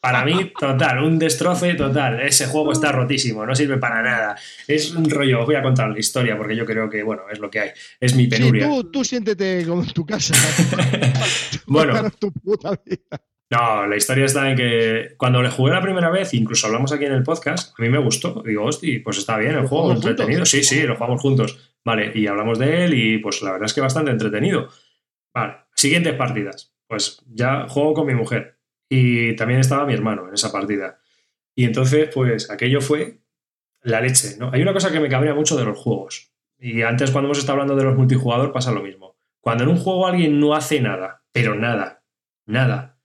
[0.00, 2.20] Para mí, total, un destroce total.
[2.20, 4.36] Ese juego está rotísimo, no sirve para nada.
[4.66, 7.38] Es un rollo, os voy a contar la historia porque yo creo que, bueno, es
[7.38, 7.70] lo que hay.
[8.00, 8.66] Es mi sí, penuria.
[8.66, 10.34] tú, tú siéntete como en tu casa.
[11.66, 13.20] bueno, Cuéntanos tu puta vida.
[13.50, 17.04] no, la historia está en que cuando le jugué la primera vez, incluso hablamos aquí
[17.06, 18.42] en el podcast, a mí me gustó.
[18.44, 20.38] Digo, hostia, pues está bien el ¿Lo juego, entretenido.
[20.40, 20.50] juntos?
[20.50, 21.73] Sí, sí, lo jugamos juntos.
[21.84, 24.68] Vale, y hablamos de él y pues la verdad es que bastante entretenido.
[25.34, 26.74] Vale, siguientes partidas.
[26.86, 28.58] Pues ya juego con mi mujer
[28.88, 31.00] y también estaba mi hermano en esa partida.
[31.54, 33.20] Y entonces, pues aquello fue
[33.82, 34.50] la leche, ¿no?
[34.52, 36.32] Hay una cosa que me cabrea mucho de los juegos.
[36.58, 39.16] Y antes cuando hemos estado hablando de los multijugador pasa lo mismo.
[39.40, 42.02] Cuando en un juego alguien no hace nada, pero nada,
[42.46, 42.98] nada,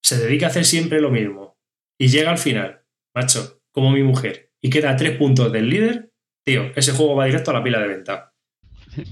[0.00, 1.58] se dedica a hacer siempre lo mismo
[1.98, 2.84] y llega al final,
[3.14, 6.11] macho, como mi mujer, y queda a tres puntos del líder,
[6.44, 8.28] tío, ese juego va directo a la pila de venta.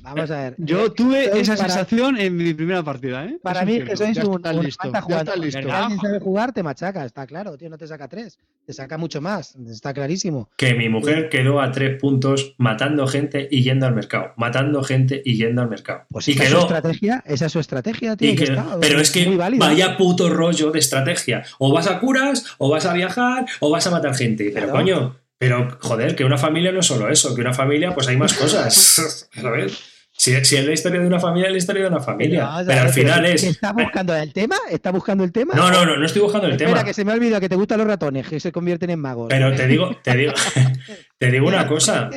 [0.03, 0.55] Vamos a ver.
[0.59, 3.39] Yo Eh, tuve esa para- sensación en mi primera partida, ¿eh?
[3.43, 5.25] Para mí es que sois un, estás un listo, ya.
[5.51, 8.99] Si alguien sabe jugar, te machaca, está claro, tío, no te saca tres, te saca
[8.99, 10.51] mucho más, está clarísimo.
[10.59, 15.23] Que mi mujer quedó a tres puntos matando gente y yendo al mercado, matando gente
[15.25, 16.03] y yendo al mercado.
[16.11, 18.33] Pues y esa es su quedó, estrategia, esa es su estrategia, tío.
[18.33, 21.43] y que- está, pero es que vaya puto rollo de estrategia.
[21.59, 24.51] O vas a curas, o vas a viajar, o vas a matar gente.
[24.53, 24.79] Pero Claro.
[24.79, 28.17] coño, pero joder, que una familia no es solo eso, que una familia pues hay
[28.19, 29.29] más cosas.
[29.33, 29.79] ¿Sabes?
[30.13, 32.47] Si, si es la historia de una familia, es la historia de una familia.
[32.67, 33.41] Pero al final ¿qué- es...
[33.41, 34.57] qué ¿Está buscando el tema?
[34.71, 35.55] ¿Está buscando el tema?
[35.55, 36.85] No, no, no, no estoy buscando el Espera, tema.
[36.85, 39.29] que se me ha olvidado que te gustan los ratones, que se convierten en magos.
[39.31, 40.35] Pero te digo, te digo,
[41.19, 42.11] te digo una cosa.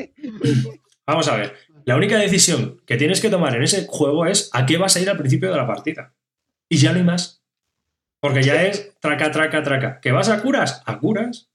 [1.07, 1.55] Vamos a ver.
[1.85, 4.99] La única decisión que tienes que tomar en ese juego es a qué vas a
[4.99, 6.13] ir al principio de la partida.
[6.69, 7.41] Y ya no hay más.
[8.19, 9.99] Porque ya es traca, traca, traca.
[10.01, 10.81] ¿Que vas a curas?
[10.85, 11.49] A curas.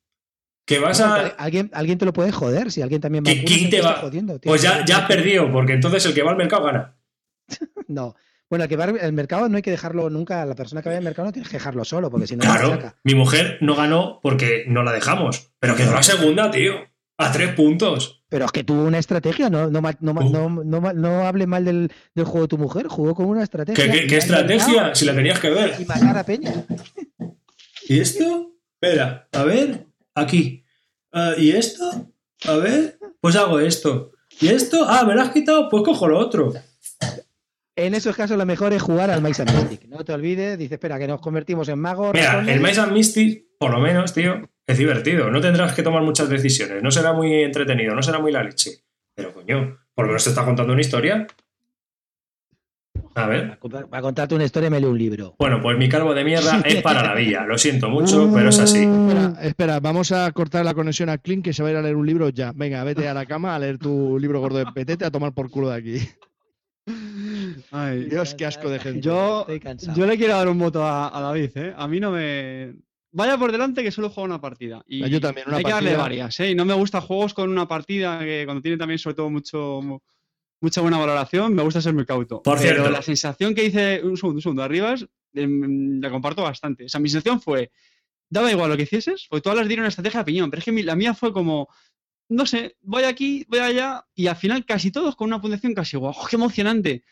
[0.68, 1.28] ¿Que vas a...?
[1.38, 3.94] ¿Alguien, alguien te lo puede joder, si alguien también va ¿Qui- a ¿Quién te va?
[3.94, 4.50] jodiendo, tío.
[4.50, 6.94] Pues ya, ya has perdido, porque entonces el que va al mercado gana.
[7.88, 8.14] No.
[8.50, 10.98] Bueno, el que va al mercado no hay que dejarlo nunca, la persona que vaya
[10.98, 12.96] al mercado no tienes que dejarlo solo, porque si no, Claro, saca.
[13.02, 15.50] mi mujer no ganó porque no la dejamos.
[15.58, 16.74] Pero quedó la segunda, tío.
[17.18, 18.22] A tres puntos.
[18.28, 20.64] Pero es que tuvo una estrategia, no, no, no, Uh.
[20.64, 23.90] no, no, hable mal del, del juego de tu mujer, jugó con una estrategia.
[23.90, 24.94] ¿Qué, qué- estrategia?
[24.94, 25.74] Si la tenías que ver.
[25.80, 26.52] Y matar a Peña.
[27.88, 28.52] ¿Y esto?
[28.80, 29.86] Espera, a ver,
[30.20, 30.64] aquí.
[31.12, 32.12] Ah, ¿Y esto?
[32.44, 34.12] A ver, pues hago esto.
[34.40, 34.84] ¿Y esto?
[34.88, 36.52] Ah, me lo has quitado, pues cojo lo otro.
[37.76, 39.88] En esos casos lo mejor es jugar al Mice and Mystic.
[39.88, 42.10] No te olvides, dice, espera, que nos convertimos en magos.
[42.12, 45.30] Mira, el Mice and Mystic, por lo menos, tío, es divertido.
[45.30, 46.82] No tendrás que tomar muchas decisiones.
[46.82, 48.82] No será muy entretenido, no será muy la leche.
[49.14, 51.26] Pero coño, por lo menos te está contando una historia.
[53.14, 53.50] A ver.
[53.50, 55.34] Va a contar- Va a contarte una historia y me lee un libro.
[55.38, 57.44] Bueno, pues mi calvo de mierda es para la villa.
[57.46, 58.84] Lo siento mucho, pero es así.
[58.84, 61.82] Espera, espera, vamos a cortar la conexión a Clint que se va a ir a
[61.82, 62.52] leer un libro ya.
[62.54, 65.50] Venga, vete a la cama a leer tu libro gordo de petete a tomar por
[65.50, 66.08] culo de aquí.
[67.70, 69.00] Ay, Dios, qué asco de gente.
[69.00, 69.46] Yo,
[69.94, 71.74] yo le quiero dar un voto a, a David, ¿eh?
[71.76, 72.74] A mí no me,
[73.12, 74.82] vaya por delante que solo juego una partida.
[74.86, 76.50] Y Yo también, una hay que darle varias, ¿eh?
[76.50, 80.02] Y no me gusta juegos con una partida que cuando tiene también, sobre todo, mucho
[80.60, 82.42] mucha buena valoración, me gusta ser muy cauto.
[82.42, 82.90] Por Pero cierto.
[82.90, 86.84] la sensación que hice, un segundo, un segundo, arribas, em, la comparto bastante.
[86.84, 87.70] O sea, mi sensación fue,
[88.28, 90.64] daba igual lo que hicieses, porque todas las dieron una estrategia de piñón, pero es
[90.64, 91.68] que mi- la mía fue como,
[92.30, 95.96] no sé, voy aquí, voy allá, y al final casi todos con una puntuación casi
[95.96, 96.14] igual.
[96.16, 97.04] ¡Oh, qué emocionante!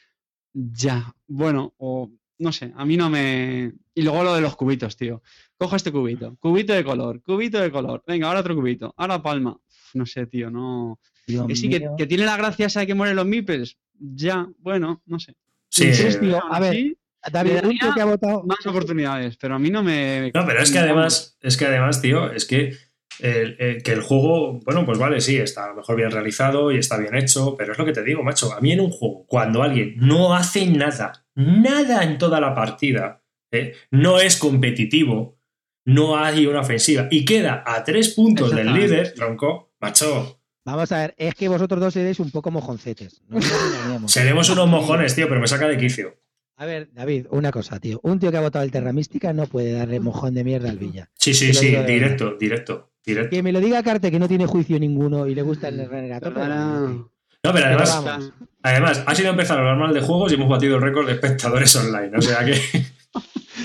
[0.53, 3.73] Ya, bueno, o no sé, a mí no me...
[3.95, 5.23] Y luego lo de los cubitos, tío.
[5.57, 9.59] Cojo este cubito, cubito de color, cubito de color, venga, ahora otro cubito, ahora palma.
[9.95, 10.99] No sé, tío, no...
[11.27, 13.77] Dios Que sí, que, tiene la gracia esa de que mueren los meeples.
[13.99, 15.35] Ya, bueno, no sé.
[15.69, 16.97] Sí, Sí, tío, Aún a ver,
[17.33, 18.45] David, que ha votado.
[18.45, 20.31] más oportunidades, pero a mí no me.
[20.33, 22.77] No, pero es que además, es que además, tío, es que
[23.19, 26.71] el, el- que el juego, bueno, pues vale, sí, está a lo mejor bien realizado
[26.71, 28.53] y está bien hecho, pero es lo que te digo, macho.
[28.53, 33.25] A mí en un juego, cuando alguien no hace nada, nada en toda la partida,
[33.51, 33.75] ¿eh?
[33.91, 35.39] no es competitivo,
[35.87, 40.99] no hay una ofensiva y queda a tres puntos del líder, tronco, macho, Vamos a
[40.99, 43.23] ver, es que vosotros dos seréis un poco mojoncetes.
[43.29, 44.11] No nos engañemos.
[44.13, 46.17] seremos unos mojones, tío, pero me saca de quicio.
[46.57, 48.01] A ver, David, una cosa, tío.
[48.03, 50.79] Un tío que ha votado el Terra Mística no puede darle mojón de mierda al
[50.79, 51.09] Villa.
[51.15, 53.31] Sí, sí, sí, directo, directo, directo.
[53.31, 56.35] Que me lo diga Carte que no tiene juicio ninguno y le gusta el Renegator.
[56.35, 56.81] Perdona.
[56.81, 57.13] bueno,
[57.45, 58.33] No, pero además,
[58.63, 61.13] además, ha sido empezar a hablar mal de juegos y hemos batido el récord de
[61.13, 62.11] espectadores online.
[62.17, 62.61] O sea que,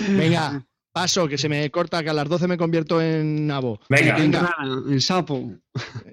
[0.10, 3.80] Venga, paso, que se me corta, que a las 12 me convierto en nabo.
[3.90, 4.18] venga,
[4.90, 5.36] En sapo.
[5.38, 5.62] En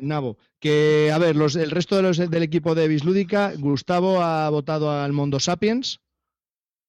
[0.09, 0.39] nabo.
[0.61, 4.91] Que, a ver, los, el resto de los, del equipo de Bislúdica, Gustavo ha votado
[4.91, 6.01] al Mondo Sapiens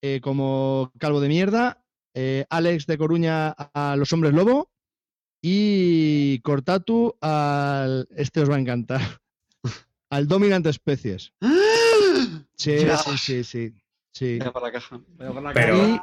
[0.02, 1.84] eh, como calvo de mierda,
[2.16, 4.72] eh, Alex de Coruña a los hombres lobo
[5.42, 8.08] y Cortatu al.
[8.16, 9.02] Este os va a encantar.
[10.12, 11.34] Al Dominant Especies.
[12.56, 13.74] Sí, sí, sí, sí.
[14.12, 14.38] sí.
[14.40, 15.00] Vaya por la caja.
[15.18, 15.96] la Pero- caja.
[15.96, 16.00] Y,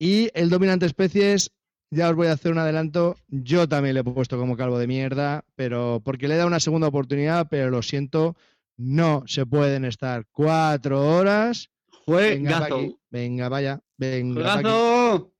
[0.00, 1.52] y el Dominant Especies,
[1.90, 3.16] ya os voy a hacer un adelanto.
[3.28, 6.58] Yo también le he puesto como calvo de mierda, pero porque le he dado una
[6.58, 8.34] segunda oportunidad, pero lo siento,
[8.78, 11.68] no se pueden estar cuatro horas.
[12.06, 12.72] Venga, pa' aquí.
[12.72, 12.98] Juegazo.
[13.10, 14.34] venga, vaya, venga.
[14.34, 15.32] Juegazo.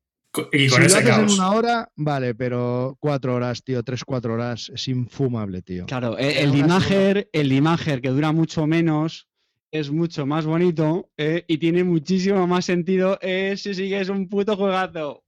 [0.52, 4.04] y Si con lo ese haces en una hora, vale, pero cuatro horas, tío, tres,
[4.04, 5.86] cuatro horas, es infumable, tío.
[5.86, 9.26] Claro, el, Pero el una Dimager, el Dimager que dura mucho menos,
[9.72, 13.18] es mucho más bonito eh, y tiene muchísimo más sentido.
[13.20, 15.22] Ese sí que es un puto juegazo.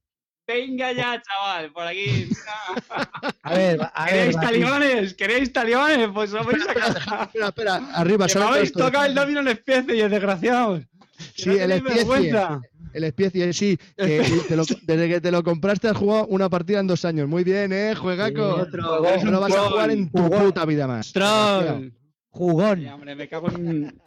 [0.45, 2.27] Venga ya, chaval, por aquí.
[3.43, 4.13] A ver, a ver.
[4.13, 5.13] ¿Queréis Batis, talibanes?
[5.13, 6.09] ¿Queréis talibanes?
[6.13, 7.23] Pues os vais a casa.
[7.23, 8.79] Espera, espera, arriba, Que solo habéis esto.
[8.85, 10.81] tocado el domino en especie, desgraciados.
[11.35, 12.33] Que Sí, no el especie.
[12.93, 16.79] El especie, sí, que te lo- desde que te lo compraste has jugado una partida
[16.79, 17.27] en dos años.
[17.27, 18.55] Muy bien, eh, juegaco.
[18.55, 20.43] Otro, No lo vas a jugar en tu Jugón.
[20.43, 21.11] puta vida más.
[21.13, 21.91] Troll.
[22.29, 22.79] Jugón.
[22.81, 23.97] Sí, hombre, me cago en.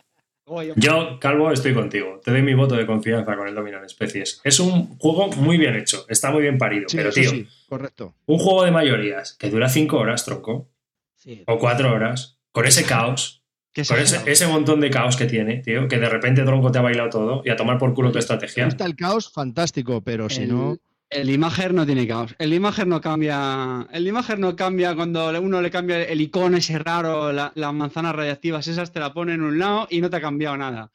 [0.76, 2.20] Yo, Calvo, estoy contigo.
[2.24, 4.40] Te doy mi voto de confianza con el Dominant Especies.
[4.44, 6.88] Es un juego muy bien hecho, está muy bien parido.
[6.88, 8.14] Sí, pero, tío, sí, correcto.
[8.26, 10.70] un juego de mayorías que dura cinco horas, tronco,
[11.16, 11.42] Sí.
[11.48, 13.42] o cuatro horas, con ese caos,
[13.88, 16.82] con ese, ese montón de caos que tiene, tío, que de repente tronco te ha
[16.82, 18.66] bailado todo y a tomar por culo tu Me estrategia.
[18.66, 20.76] gusta el caos, fantástico, pero si El- no.
[21.08, 22.34] El Imager no tiene caos.
[22.38, 23.86] El Imager no cambia.
[23.92, 28.14] El Imager no cambia cuando uno le cambia el icono ese raro, la- las manzanas
[28.16, 30.90] radiactivas esas te la pone en un lado y no te ha cambiado nada.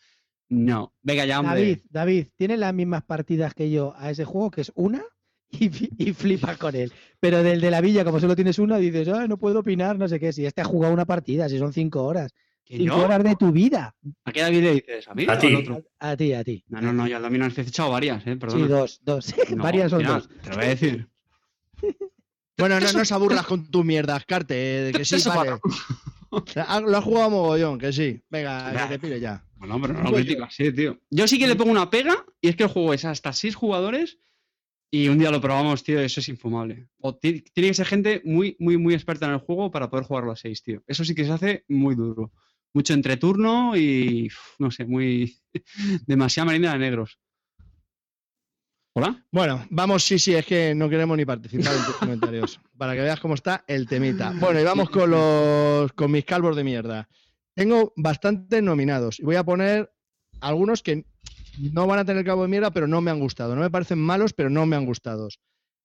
[0.50, 0.94] No.
[1.02, 1.62] Venga ya, hombre.
[1.62, 5.02] David, David, tiene las mismas partidas que yo a ese juego, que es una,
[5.52, 5.70] y,
[6.10, 6.92] y flipas con él.
[7.22, 10.10] Pero del de la villa, como solo tienes una, dices, "Ay, no puedo opinar, no
[10.10, 10.34] sé qué.
[10.34, 12.34] Si este ha jugado una partida, si son cinco horas.
[12.72, 13.04] ¿Que Cinco yo?
[13.04, 13.94] horas de tu vida.
[14.24, 15.06] ¿A qué David le dices?
[15.10, 15.26] ¿A mí?
[15.26, 15.54] A o al ti.
[15.56, 15.84] otro?
[16.00, 16.64] A, a ti, a ti.
[16.70, 18.64] No, no, no, yo al Domino he echado varias, eh, perdona.
[18.66, 19.36] Sí, dos, dos.
[19.58, 20.30] No, Varias son mira, dos.
[20.42, 21.08] Te lo voy a decir.
[22.58, 25.50] Bueno, no, no se aburras con tu mierda, Carte, eh, que sí, vale.
[26.30, 28.22] Lo has jugado a mogollón, que sí.
[28.30, 29.44] Venga, que te pide ya.
[29.56, 31.00] Bueno, pero no lo Pues critico así, tío.
[31.10, 33.56] Yo sí que le pongo una pega y es que el juego es hasta seis
[33.56, 34.20] jugadores
[34.92, 36.88] y un día lo probamos, tío, y eso es infumable.
[37.00, 40.06] O ti- tiene que ser gente muy, muy, muy experta en el juego para poder
[40.06, 40.84] jugarlo a seis, tío.
[40.86, 42.32] Eso sí que se hace muy duro.
[42.74, 44.30] Mucho entreturno y,
[44.60, 45.38] no sé, muy...
[46.08, 47.20] demasiada merienda de negros.
[48.94, 49.26] ¿Hola?
[49.32, 52.60] Bueno, vamos, sí, sí, es que no queremos ni participar en tus comentarios.
[52.78, 54.34] Para que veas cómo está el temita.
[54.38, 57.08] Bueno, y vamos con los con mis calvos de mierda.
[57.56, 59.94] Tengo bastantes nominados y voy a poner
[60.42, 61.06] algunos que
[61.58, 63.56] no van a tener calvo de mierda, pero no me han gustado.
[63.56, 65.30] No me parecen malos, pero no me han gustado.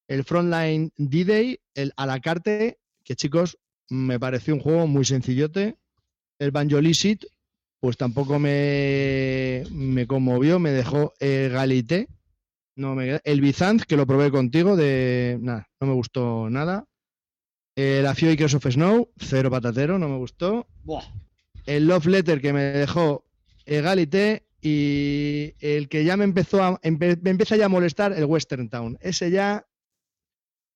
[0.08, 3.58] El Frontline D-Day, el a la carte, que chicos,
[3.88, 5.78] me pareció un juego muy sencillote.
[6.38, 7.24] El Banjolicit,
[7.80, 12.08] pues tampoco me, me conmovió, me dejó eh, galité.
[12.76, 16.84] No me, el Bizanz, que lo probé contigo, de nada, no me gustó nada.
[17.74, 20.66] El Afio y of Snow, cero patatero, no me gustó.
[20.84, 21.04] Buah.
[21.66, 23.24] El Love Letter, que me dejó
[23.64, 24.44] Egalité.
[24.62, 28.68] Y el que ya me empezó a, empe- me empieza ya a molestar, el Western
[28.68, 28.98] Town.
[29.00, 29.64] Ese ya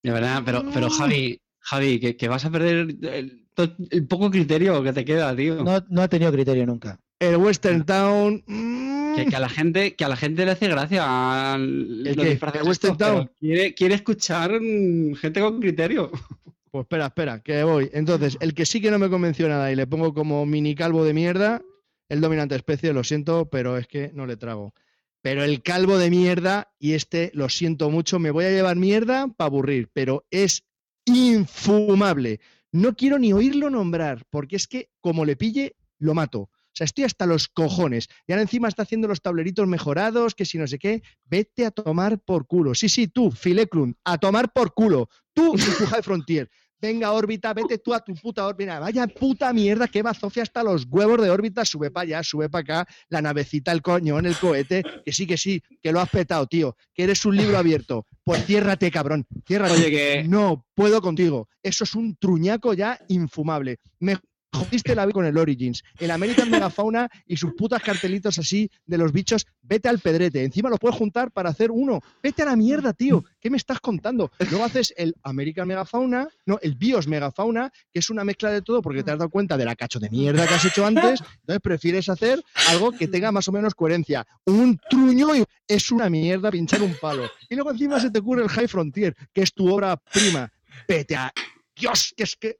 [0.03, 4.83] De verdad, pero, pero Javi, Javi, que, que vas a perder el, el poco criterio
[4.83, 5.63] que te queda, tío.
[5.63, 6.99] No, no ha tenido criterio nunca.
[7.19, 8.43] El Western Town.
[8.47, 12.39] mm, Que, que a la gente, que a la gente le hace gracia ¿El qué?
[12.55, 13.31] ¿El Western Town?
[13.39, 16.11] Quiere, quiere escuchar mm, gente con criterio.
[16.73, 17.91] Pues espera, espera, que voy.
[17.93, 21.03] Entonces, el que sí que no me convenció nada y le pongo como mini calvo
[21.05, 21.63] de mierda,
[22.09, 24.73] el dominante especie, lo siento, pero es que no le trago.
[25.21, 29.27] Pero el calvo de mierda, y este lo siento mucho, me voy a llevar mierda
[29.27, 30.63] para aburrir, pero es
[31.07, 32.39] infumable.
[32.73, 36.51] No quiero ni oírlo nombrar, porque es que como le pille, lo mato.
[36.71, 38.09] O sea, estoy hasta los cojones.
[38.27, 41.03] Y ahora encima está haciendo los tableritos mejorados, que si no sé qué.
[41.25, 42.75] Vete a tomar por culo.
[42.75, 45.09] Sí, sí, tú, Fileclun, a tomar por culo.
[45.33, 46.49] Tú y tu High Frontier.
[46.81, 48.79] Venga, órbita, vete tú a tu puta órbita.
[48.79, 51.65] Vaya puta mierda que va Zofia hasta los huevos de órbita.
[51.65, 52.95] Sube para allá, sube para acá.
[53.09, 54.83] La navecita, el coñón, el cohete.
[55.05, 56.77] Que sí, que sí, que lo has petado, tío.
[56.95, 58.07] Que eres un libro abierto.
[58.25, 59.27] Pues ciérrate, cabrón.
[59.47, 59.75] Ciérrate.
[59.75, 61.49] Oye, que No puedo contigo.
[61.63, 63.79] Eso es un truñaco ya infumable.
[63.99, 64.17] Me
[64.53, 65.83] jodiste la vida con el Origins.
[65.99, 69.47] El American Megafauna y sus putas cartelitos así de los bichos.
[69.63, 70.45] Vete al pedrete.
[70.45, 72.01] Encima lo puedes juntar para hacer uno.
[72.23, 73.25] Vete a la mierda, tío.
[73.41, 74.31] ¿Qué me estás contando?
[74.51, 78.83] Luego haces el American Megafauna, no, el Bios Megafauna, que es una mezcla de todo
[78.83, 81.21] porque te has dado cuenta de la cacho de mierda que has hecho antes.
[81.41, 84.27] Entonces prefieres hacer algo que tenga más o menos coherencia.
[84.45, 87.31] Un truño y es una mierda pinchar un palo.
[87.49, 90.53] Y luego encima se te ocurre el High Frontier, que es tu obra prima.
[90.89, 91.33] Vete a.
[91.77, 92.59] Dios, que es que.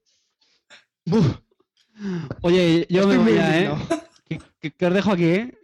[1.07, 1.39] Uf,
[2.43, 3.73] Oye, yo me voy ya, ¿eh?
[4.29, 5.59] Que, que- que os dejo aquí, ¿eh?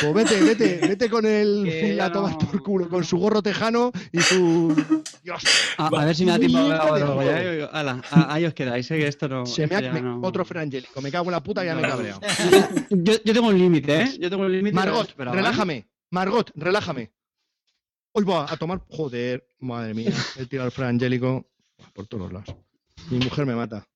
[0.00, 3.92] Pues vete, vete, vete con el a tomar no- por culo, con su gorro tejano
[4.10, 4.74] y su.
[5.22, 5.42] Dios,
[5.76, 7.68] A, a ver si me da tiempo a ver Mierda de.
[7.72, 8.98] Ala, a- ahí os quedáis, ¿eh?
[8.98, 9.46] Que esto no.
[9.46, 11.00] se me ha, me- no- otro Frangélico.
[11.00, 12.20] Me cago en la puta, ya me he cabreado.
[12.90, 14.18] Yo, yo tengo un límite, ¿eh?
[14.18, 14.74] Yo tengo un límite.
[14.74, 15.36] Margot, pero, ¿eh?
[15.36, 15.86] relájame.
[16.10, 17.12] Margot, relájame.
[18.12, 18.80] Hoy va a tomar.
[18.88, 20.10] Joder, madre mía.
[20.36, 21.46] He tirado el Frangélico
[21.94, 22.56] por todos lados.
[23.10, 23.86] Mi mujer me mata.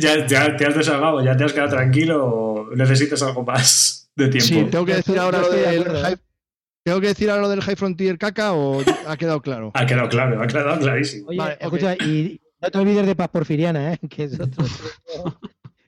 [0.00, 1.22] ¿Ya, ya te has desahogado?
[1.22, 4.46] ¿Ya te has quedado tranquilo o necesitas algo más de tiempo?
[4.46, 6.00] Sí, tengo que decir ahora lo de del ¿eh?
[6.02, 6.16] High.
[6.82, 9.70] ¿Tengo que decir ahora lo del High Frontier caca o ha quedado claro?
[9.74, 11.28] Ha quedado claro, ha quedado clarísimo.
[11.28, 13.98] Oye, Vale, escucha, y no te olvides de Paz Porfiriana, ¿eh?
[14.08, 14.64] que es otro.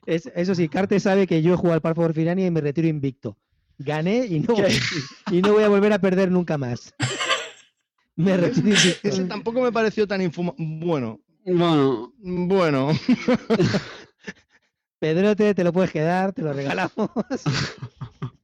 [0.05, 2.87] Es- eso sí, Carte sabe que yo he jugado al Paz Porfiriana y me retiro
[2.87, 3.37] invicto.
[3.79, 4.71] Gané y no, voy,
[5.31, 6.93] y no voy a volver a perder nunca más.
[8.15, 9.07] Me retiro invicto.
[9.07, 10.55] Ese tampoco me pareció tan infumable.
[10.83, 12.91] Bueno, Bueno, bueno.
[14.99, 17.09] Pedrote, te lo puedes quedar, te lo regalamos.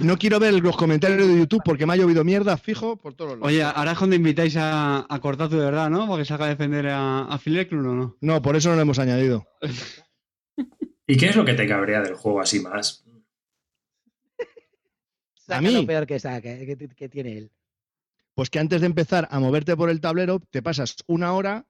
[0.00, 3.32] No quiero ver los comentarios de YouTube porque me ha llovido mierda fijo por todos
[3.32, 3.46] lados.
[3.46, 6.06] oye, ahora es cuando invitáis a, a Cortatu de verdad, ¿no?
[6.06, 8.16] Porque salga a defender a, a Fileclun o no.
[8.22, 9.46] No, por eso no lo hemos añadido.
[11.06, 13.04] ¿Y qué es lo que te cabrea del juego así más?
[15.34, 15.74] Saca mí?
[15.74, 17.52] lo peor que saca, que, que tiene él.
[18.34, 21.66] Pues que antes de empezar a moverte por el tablero, te pasas una hora.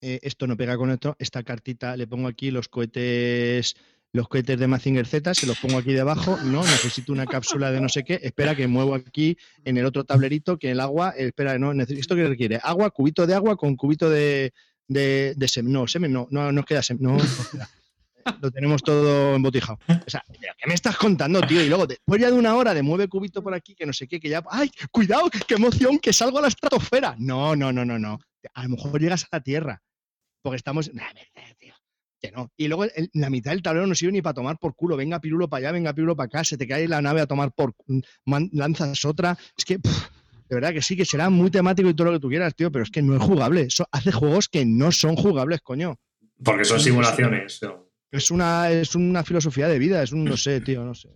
[0.00, 1.16] eh, esto no pega con esto.
[1.18, 3.74] Esta cartita le pongo aquí los cohetes.
[4.12, 6.38] Los cohetes de Mazinger Z, se los pongo aquí debajo.
[6.44, 8.20] No, necesito una cápsula de no sé qué.
[8.22, 11.14] Espera que muevo aquí en el otro tablerito que el agua.
[11.16, 12.00] eh, Espera, no, necesito.
[12.00, 12.60] ¿Esto qué requiere?
[12.62, 14.52] Agua, cubito de agua con cubito de,
[14.86, 15.72] de, de semen.
[15.72, 17.02] No, semen no, no nos queda semen.
[17.02, 17.68] No, no queda.
[18.40, 19.78] Lo tenemos todo embotijado.
[19.88, 21.62] O sea, ¿pero ¿qué me estás contando, tío?
[21.62, 24.06] Y luego, después ya de una hora de mueve cubito por aquí, que no sé
[24.08, 24.42] qué, que ya.
[24.50, 25.30] ¡Ay, cuidado!
[25.46, 25.98] ¡Qué emoción!
[25.98, 27.14] ¡Que salgo a la estratosfera!
[27.18, 28.20] No, no, no, no, no.
[28.54, 29.82] A lo mejor llegas a la Tierra.
[30.42, 30.92] Porque estamos.
[30.92, 31.74] Nah, verdad, tío.
[32.20, 32.50] Que no.
[32.56, 34.96] Y luego el- la mitad del tablero no sirve ni para tomar por culo.
[34.96, 36.44] Venga, pirulo para allá, venga, pirulo para acá.
[36.44, 37.74] Se te cae la nave a tomar por.
[38.24, 39.36] man- lanzas otra.
[39.56, 39.78] Es que.
[39.78, 40.08] pff,
[40.48, 42.70] de verdad que sí, que será muy temático y todo lo que tú quieras, tío,
[42.70, 43.66] pero es que no es jugable.
[43.70, 45.96] So- hace juegos que no son jugables, coño.
[46.44, 47.60] Porque son simulaciones.
[47.62, 47.83] ¿no?
[48.14, 51.08] Es una, es una filosofía de vida, es un no sé, tío, no sé.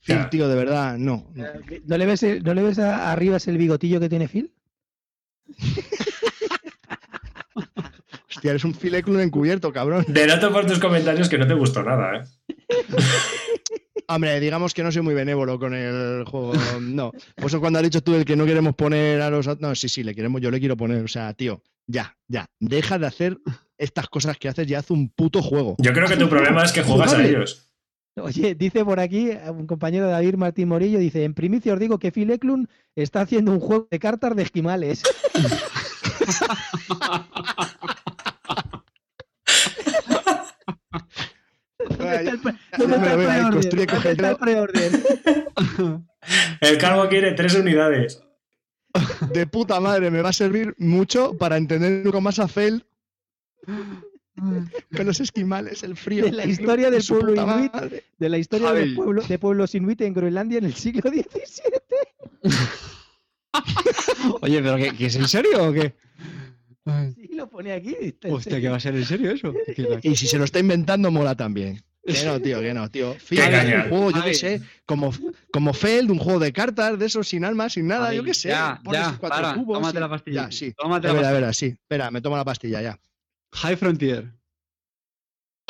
[0.00, 1.30] Phil, tío, de verdad, no.
[1.34, 1.44] no.
[1.86, 4.52] ¿No le ves, el- ¿no le ves a- arriba el bigotillo que tiene Phil?
[8.28, 10.04] Hostia, eres un fileclun encubierto, cabrón.
[10.08, 12.24] Denoto por tus comentarios que no te gustó nada, ¿eh?
[14.08, 16.52] Hombre, digamos que no soy muy benévolo con el juego.
[16.80, 17.12] No.
[17.36, 19.46] Por eso cuando has dicho tú el que no queremos poner a los.
[19.60, 21.02] No, sí, sí, le queremos, yo le quiero poner.
[21.02, 22.44] O sea, tío, ya, ya.
[22.60, 23.38] Deja de hacer
[23.78, 25.76] estas cosas que haces y haz un puto juego.
[25.78, 27.70] Yo creo que tu problema es que juegas a ellos.
[28.16, 32.12] Oye, dice por aquí un compañero David Martín Morillo, dice, en primicia os digo que
[32.12, 35.02] Phil Eklund está haciendo un juego de cartas de esquimales.
[42.78, 42.96] ¿Dónde
[44.12, 44.30] está
[46.60, 48.22] el calvo quiere tres unidades.
[49.32, 52.86] De puta madre, me va a servir mucho para entender un poco más a Fel.
[54.96, 56.24] Con los esquimales, el frío.
[56.24, 57.72] De la historia del pueblo inuit.
[57.72, 58.04] madre.
[58.18, 61.22] De la historia del pueblo, de pueblos inuit en Groenlandia en el siglo XVII.
[64.40, 65.94] Oye, pero ¿qué, qué es en serio o qué?
[67.14, 67.96] Sí, lo pone aquí.
[68.28, 68.60] Hostia.
[68.60, 69.54] ¿qué va a ser en serio eso?
[69.74, 71.82] ¿Qué- Y si se lo está inventando, mola también.
[72.04, 73.14] Que no, tío, que no, tío.
[73.14, 75.10] Qué Fíjate, un juego, yo qué sé, como,
[75.50, 78.34] como Feld, un juego de cartas, de esos sin alma, sin nada, Ay, yo qué
[78.34, 78.48] sé.
[78.50, 80.42] Ya, pones ya, cuatro para, cubos tómate y- la pastilla.
[80.44, 80.74] Ya, sí.
[80.76, 81.46] Tómate A la ver, a pastilla.
[81.46, 81.66] ver, sí.
[81.68, 83.00] Espera, me tomo la pastilla ya.
[83.54, 84.32] High Frontier.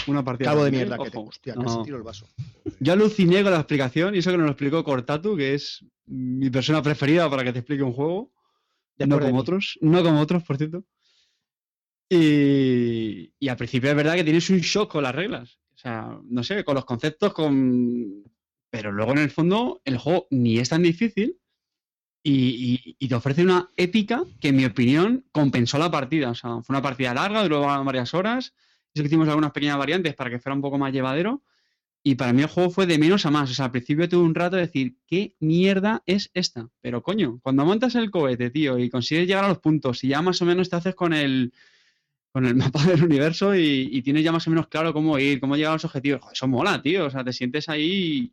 [0.07, 0.51] Una partida.
[0.51, 1.29] Cabo de mierda que tengo.
[1.29, 1.63] Hostia, No.
[1.65, 2.27] casi tiro el vaso.
[2.81, 6.51] Yo aluciné con la explicación y eso que nos lo explicó Cortatu, que es mi
[6.51, 8.33] persona preferida para que te explique un juego.
[8.97, 10.85] Después no como otros, no como otros, por cierto.
[12.09, 15.59] Y, y al principio es verdad que tienes un shock con las reglas.
[15.75, 18.25] O sea, no sé, con los conceptos, con.
[18.71, 21.39] Pero luego en el fondo el juego ni es tan difícil
[22.25, 26.31] y, y- y te ofrece una épica que, en mi opinión, compensó la partida.
[26.31, 28.55] O sea, fue una partida larga, duró varias horas.
[28.95, 31.43] Que hicimos algunas pequeñas variantes para que fuera un poco más llevadero.
[32.07, 33.51] Y para mí el juego fue de menos a más.
[33.51, 36.69] O sea, al principio tuve un rato de decir, ¿qué mierda es esta?
[36.81, 40.23] Pero coño, cuando montas el cohete, tío, y consigues llegar a los puntos y ya
[40.23, 41.53] más o menos te haces con el,
[42.33, 45.41] con el mapa del universo y, y tienes ya más o menos claro cómo ir,
[45.41, 46.21] cómo llegar a los objetivos.
[46.23, 47.07] Joder, eso mola, tío.
[47.07, 48.33] O sea, te sientes ahí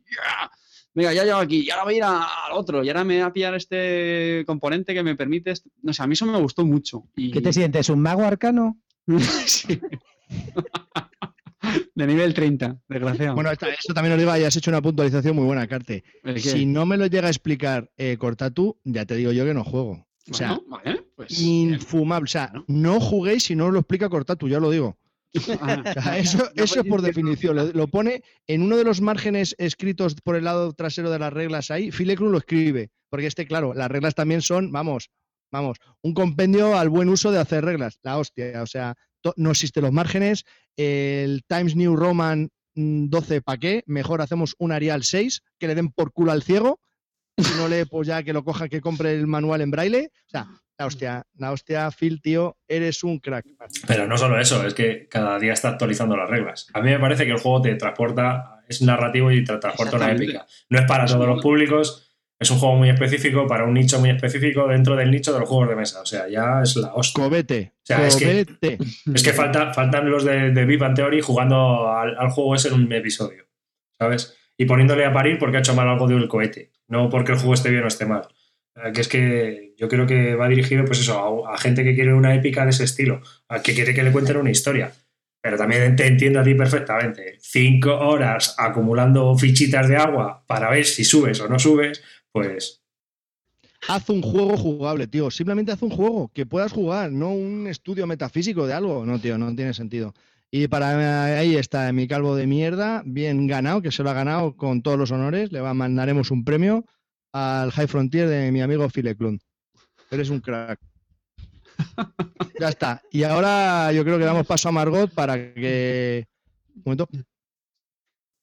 [0.94, 3.22] Venga, ya llego aquí, y ahora voy a ir al otro, y ahora me voy
[3.22, 5.54] a pillar este componente que me permite.
[5.82, 7.04] No sé, a mí eso me gustó mucho.
[7.16, 7.30] Y...
[7.30, 7.88] ¿Qué te sientes?
[7.88, 8.78] ¿Un mago arcano?
[9.46, 9.80] Sí.
[11.94, 13.34] De nivel 30, desgraciado.
[13.34, 16.02] Bueno, esta- esto también os digo, y has hecho una puntualización muy buena, Carte.
[16.36, 19.62] Si no me lo llega a explicar eh, Cortatu, ya te digo yo que no
[19.62, 20.06] juego.
[20.30, 21.40] O sea, Bueno, vale, pues.
[21.40, 22.24] infumable.
[22.24, 24.98] O sea, no juguéis si no os lo explica Cortatu, ya lo digo.
[25.60, 25.82] Ah,
[26.18, 27.56] eso, eso es por definición.
[27.56, 31.32] Lo, lo pone en uno de los márgenes escritos por el lado trasero de las
[31.32, 31.90] reglas ahí.
[31.90, 32.90] Filecru lo escribe.
[33.10, 35.10] Porque este, claro, las reglas también son, vamos,
[35.50, 37.98] vamos, un compendio al buen uso de hacer reglas.
[38.02, 38.62] La hostia.
[38.62, 38.94] O sea,
[39.36, 40.44] no existen los márgenes.
[40.76, 43.82] El Times New Roman mm, 12, ¿para qué?
[43.86, 46.80] Mejor hacemos un Arial 6, que le den por culo al ciego.
[47.38, 50.10] Si no lee, pues ya que lo coja, que compre el manual en braille.
[50.26, 50.46] O sea,
[50.78, 53.46] la hostia, la hostia, Phil, tío, eres un crack.
[53.86, 56.68] Pero no solo eso, es que cada día está actualizando las reglas.
[56.74, 60.12] A mí me parece que el juego te transporta, es narrativo y te transporta una
[60.12, 60.46] épica.
[60.68, 64.10] No es para todos los públicos, es un juego muy específico, para un nicho muy
[64.10, 66.00] específico dentro del nicho de los juegos de mesa.
[66.00, 67.22] O sea, ya es la hostia.
[67.24, 68.78] Cobete, O sea, es que- cobete.
[69.14, 72.74] Es que falta, faltan los de, de Bang Theory jugando al, al juego ese en
[72.74, 73.46] un episodio,
[73.98, 74.36] ¿sabes?
[74.56, 77.54] Y poniéndole a parir porque ha hecho mal algo del cohete, no porque el juego
[77.54, 78.28] esté bien o esté mal.
[78.94, 82.14] Que es que yo creo que va dirigido, pues eso, a, a gente que quiere
[82.14, 84.92] una épica de ese estilo, a que quiere que le cuenten una historia.
[85.42, 87.36] Pero también te entiendo a ti perfectamente.
[87.40, 92.82] Cinco horas acumulando fichitas de agua para ver si subes o no subes, pues
[93.88, 95.30] Haz un juego jugable, tío.
[95.30, 99.04] Simplemente haz un juego que puedas jugar, no un estudio metafísico de algo.
[99.04, 100.14] No, tío, no tiene sentido.
[100.54, 104.54] Y para ahí está mi calvo de mierda, bien ganado, que se lo ha ganado
[104.54, 105.50] con todos los honores.
[105.50, 106.84] Le va- mandaremos un premio
[107.32, 109.40] al High Frontier de mi amigo Phil Klund.
[110.10, 110.78] Eres un crack.
[112.60, 113.02] Ya está.
[113.10, 116.26] Y ahora yo creo que damos paso a Margot para que.
[116.76, 117.08] Un momento.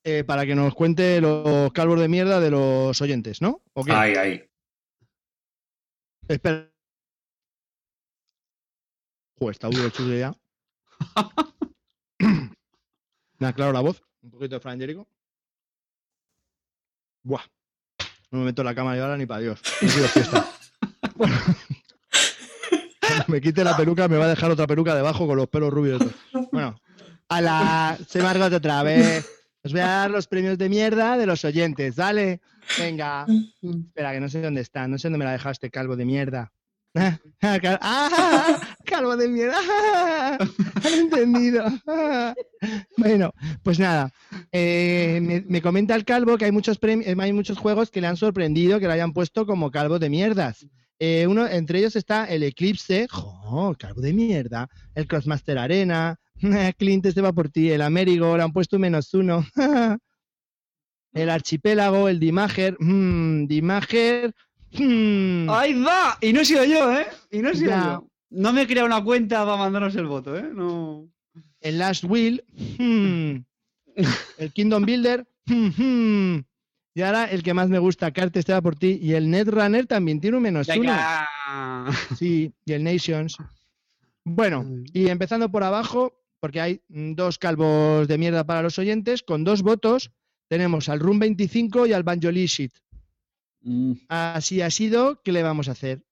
[0.03, 3.61] Eh, para que nos cuente los calvos de mierda de los oyentes, ¿no?
[3.73, 3.91] ¿O qué?
[3.93, 4.43] ahí, ahí.
[6.27, 6.69] Espera.
[9.39, 10.33] Está duro el ya.
[12.19, 14.03] Me aclaro la voz.
[14.21, 14.79] Un poquito de Fran.
[17.23, 17.43] Buah.
[18.31, 19.61] No me meto en la cámara yo ahora ni para Dios.
[23.27, 26.01] Me quite la peluca me va a dejar otra peluca debajo con los pelos rubios.
[26.51, 26.79] Bueno.
[27.29, 27.97] A la...
[28.07, 29.27] Se Margot otra vez.
[29.63, 31.95] Os voy a dar los premios de mierda de los oyentes.
[31.95, 32.41] Dale.
[32.77, 33.25] Venga.
[33.61, 34.87] Espera, que no sé dónde está.
[34.87, 36.51] No sé dónde me la dejaste, calvo de mierda.
[36.95, 38.59] Ah, cal- ¡Ah!
[38.85, 39.55] calvo de mierda.
[39.59, 40.37] ¡Ah!
[40.97, 41.65] Entendido.
[41.87, 42.33] Ah.
[42.97, 43.31] Bueno,
[43.63, 44.11] pues nada.
[44.51, 48.07] eh, me, me comenta el calvo que hay muchos, eh, hay muchos juegos que le
[48.07, 50.65] han sorprendido que lo hayan puesto como calvo de mierdas.
[50.99, 53.73] Eh, uno, entre ellos está el Eclipse, ¡jo!
[53.79, 56.17] calvo de mierda, el Crossmaster Arena,
[56.77, 59.45] Clint este va por ti, el Amerigo, le han puesto un menos uno,
[61.13, 64.33] el Archipélago, el Dimager, mm, Dimager,
[64.73, 66.17] mm, ¡Ahí va!
[66.21, 67.07] Y no he sido yo, ¿eh?
[67.31, 67.83] Y no he sido Ya.
[67.83, 68.07] yo.
[68.31, 70.49] No me he creado una cuenta para mandaros el voto, ¿eh?
[70.53, 71.07] No.
[71.61, 72.43] el Last Will,
[72.77, 73.35] mm,
[74.37, 75.83] el Kingdom Builder, mm,
[76.35, 76.43] mm,
[76.95, 80.19] y ahora el que más me gusta, Carte va por ti, y el Netrunner también
[80.21, 80.93] tiene un menos uno.
[82.17, 83.37] Sí, y el Nations.
[84.23, 89.43] Bueno, y empezando por abajo, porque hay dos calvos de mierda para los oyentes, con
[89.43, 90.11] dos votos
[90.49, 92.71] tenemos al Room 25 y al Banjolishit.
[93.61, 93.93] Mm.
[94.07, 96.03] Así ha sido, ¿qué le vamos a hacer?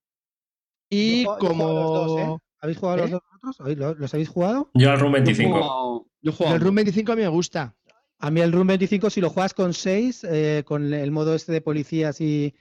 [0.89, 2.37] Y Yo yo dos, como ¿eh?
[2.61, 3.01] ¿Habéis jugado ¿Eh?
[3.01, 3.59] los dos otros?
[3.61, 4.71] ¿Habéis- ¿Los, los habéis jugado?
[4.73, 5.51] Yo al Room Yo 25.
[5.57, 6.53] juego- Yo juego.
[6.55, 7.75] el Room 25 a mí me gusta.
[8.19, 10.25] A mí el Room 25, si lo juegas con 6,
[10.65, 12.55] con el modo este de policías y,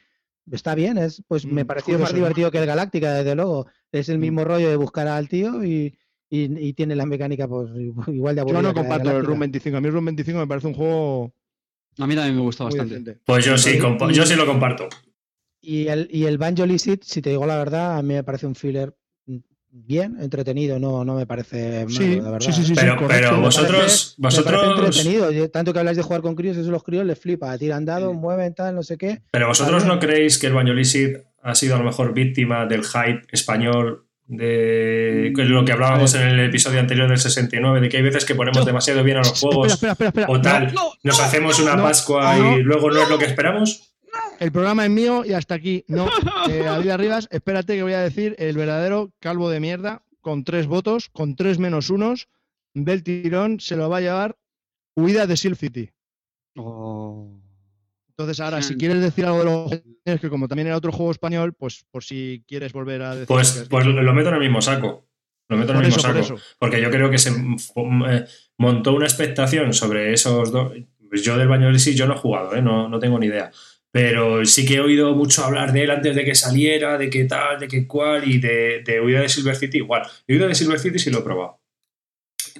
[0.50, 3.66] está bien, es, pues me Mm, pareció más divertido que el Galáctica, desde luego.
[3.90, 4.20] Es el Mm.
[4.20, 5.96] mismo rollo de buscar al tío y,
[6.28, 7.70] y- y tiene la mecánica pues
[8.08, 9.24] igual de Yo aburrida no la de comparto el.
[9.24, 9.78] Room 25.
[9.78, 11.32] A mí el Room 25 me parece un juego
[11.98, 12.94] A mí también me gustó muy bastante.
[13.00, 13.20] decente.
[13.24, 14.88] Pues yo sí, Y- yo sí lo comparto.
[15.60, 18.46] Y el, y el Banjo Licit, si te digo la verdad, a mí me parece
[18.46, 18.94] un filler
[19.78, 22.40] bien, entretenido, no, no me parece malo, Sí, la verdad.
[22.46, 23.28] sí, sí, sí, Pero, correcto.
[23.30, 25.50] pero vosotros, Me parece vosotros, entretenido.
[25.50, 27.56] Tanto que habláis de jugar con críos, eso a los críos les flipa.
[27.58, 28.18] Tiran dados, Sí.
[28.18, 29.22] mueven, tal, no sé qué.
[29.30, 29.94] pero vosotros Vale.
[29.94, 35.32] no creéis que el Bañolisid ha sido a lo mejor víctima del hype español de
[35.34, 38.34] que lo que hablábamos en el episodio anterior del 69, de que hay veces que
[38.34, 40.38] ponemos demasiado bien a los juegos Espera, espera, espera, espera.
[40.38, 43.18] o tal, No, nos no, hacemos una no, Pascua no, y luego no es lo
[43.18, 43.92] que esperamos.
[44.40, 45.84] El programa es mío y hasta aquí.
[45.88, 46.06] No,
[46.50, 50.66] eh, David Arribas, espérate que voy a decir el verdadero calvo de mierda con tres
[50.66, 52.28] votos, con tres menos unos
[52.74, 54.36] del tirón, se lo va a llevar
[54.96, 55.90] Huida de Seal City.
[56.56, 57.45] Oh.
[58.18, 58.78] Entonces, ahora, si Hmm.
[58.78, 62.42] quieres decir algo de los que como también era otro juego español, pues por si
[62.48, 63.26] quieres volver a decir.
[63.26, 65.06] Pues, pues lo meto en el mismo saco.
[65.48, 66.34] Lo meto en por el mismo eso, por saco.
[66.38, 66.44] eso.
[66.58, 68.24] Porque yo creo que se eh,
[68.58, 70.72] montó una expectación sobre esos dos.
[71.08, 72.62] Pues yo del Bañolisid yo no he jugado, ¿eh?
[72.62, 73.50] no, no tengo ni idea.
[73.92, 77.24] Pero sí que he oído mucho hablar de él antes de que saliera, de qué
[77.26, 80.02] tal, de qué cual, y de, de Huida de Silver City igual.
[80.28, 81.60] Huida de Silver City sí lo he probado.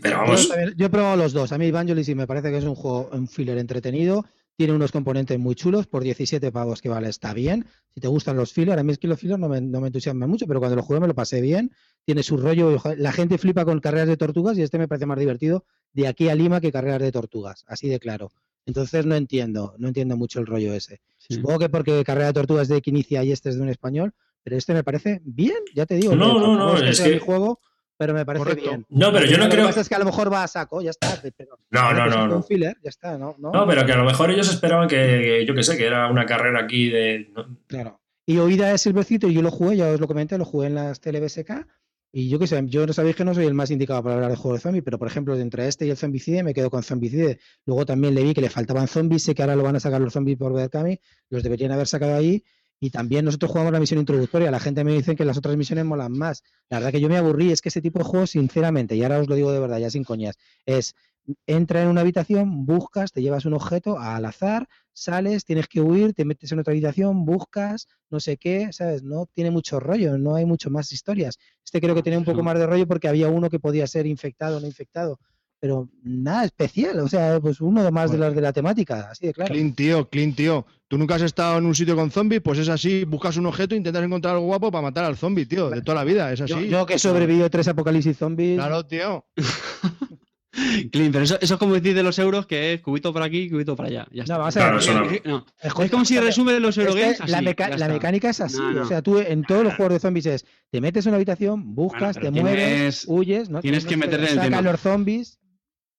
[0.01, 1.51] Pero Yo, vamos, también- yo he probado los dos.
[1.53, 4.25] A mí Evangelis me parece que es un juego, un filler entretenido.
[4.57, 5.87] Tiene unos componentes muy chulos.
[5.87, 7.67] Por 17 pavos que vale, está bien.
[7.95, 9.89] Si te gustan los fillers, a mí es que los fillers no me, no me
[9.89, 11.73] entusiasman mucho, pero cuando lo jugué me lo pasé bien.
[12.05, 12.77] Tiene su rollo.
[12.97, 16.29] La gente flipa con carreras de tortugas y este me parece más divertido de aquí
[16.29, 17.65] a Lima que carreras de tortugas.
[17.67, 18.31] Así de claro.
[18.65, 21.01] Entonces no entiendo, no entiendo mucho el rollo ese.
[21.19, 21.35] Sí.
[21.35, 24.13] Supongo que porque carrera de tortugas de que inicia y este es de un español,
[24.43, 26.17] pero este me parece bien, ya te digo.
[26.17, 27.61] No, no, no, es que es sea que- mi juego,
[27.97, 28.69] pero me parece Correcto.
[28.69, 28.87] bien.
[28.89, 29.67] no, pero yo no Lo que creo.
[29.67, 31.21] pasa es que a lo mejor va a saco, ya está.
[31.37, 32.37] Pero, No, no, que no, no.
[32.37, 33.35] Un filler, ya está, ¿no?
[33.39, 36.11] No, No, pero que a lo mejor ellos esperaban que, yo qué sé, que era
[36.11, 37.31] una carrera aquí de.
[37.35, 38.01] no- Claro.
[38.27, 41.01] Y Oída de Silvercito, yo lo jugué, ya os lo comenté, lo jugué en las
[41.01, 41.67] TLBSK.
[42.13, 44.31] Y yo qué sé, yo no sabéis que no soy el más indicado para hablar
[44.31, 46.83] de juego de zombie, pero por ejemplo, entre este y el Zombicide me quedo con
[46.83, 47.41] Zombicide.
[47.67, 50.01] Luego también le vi que le faltaban zombies, sé que ahora lo van a sacar
[50.01, 50.99] los zombies por Berkami,
[51.29, 52.43] los deberían haber sacado ahí.
[52.79, 54.51] Y también nosotros jugamos la misión introductoria.
[54.51, 56.43] La gente me dice que las otras misiones molan más.
[56.69, 59.19] La verdad que yo me aburrí, es que ese tipo de juegos, sinceramente, y ahora
[59.19, 60.37] os lo digo de verdad, ya sin coñas,
[60.67, 60.95] es
[61.47, 66.15] entra en una habitación, buscas, te llevas un objeto al azar, sales, tienes que huir,
[66.15, 69.03] te metes en otra habitación, buscas, no sé qué, ¿sabes?
[69.03, 71.39] No tiene mucho rollo, no hay mucho más historias.
[71.65, 74.07] Este creo que tenía un poco más de rollo porque había uno que podía ser
[74.07, 75.19] infectado o no infectado,
[75.67, 79.33] pero nada especial, o sea, pues uno más de las de la temática, así de
[79.35, 79.53] claro.
[79.53, 80.65] Clint, tío, Clint, tío.
[80.87, 83.03] Tú nunca has estado en un sitio con zombies, pues es así.
[83.05, 85.69] Buscas un objeto, intentas encontrar algo guapo para matar al zombie, tío.
[85.71, 86.53] De toda la vida, es así.
[86.53, 89.27] Yo, yo que he sobrevivido tres apocalipsis zombies, Claro, tío.
[90.91, 93.51] Clean, pero eso, eso es como decir de los euros que es cubito por aquí,
[93.51, 94.07] cubito por allá.
[94.11, 94.35] Ya está.
[94.35, 95.45] No, vamos a ver, Es- Claro, es- no.
[95.61, 97.89] Escucha, Es como si resumen de los Es que Eurogames la, así, meca- ya la
[97.89, 98.57] mecánica es así.
[98.57, 98.83] No, no.
[98.83, 101.75] O sea, tú en todos los juegos de zombies es te metes en una habitación,
[101.75, 103.61] buscas, te mueves, huyes, ¿no?
[103.61, 104.63] tienes No que sé, meterle el tema.
[104.63, 105.39] los zombies.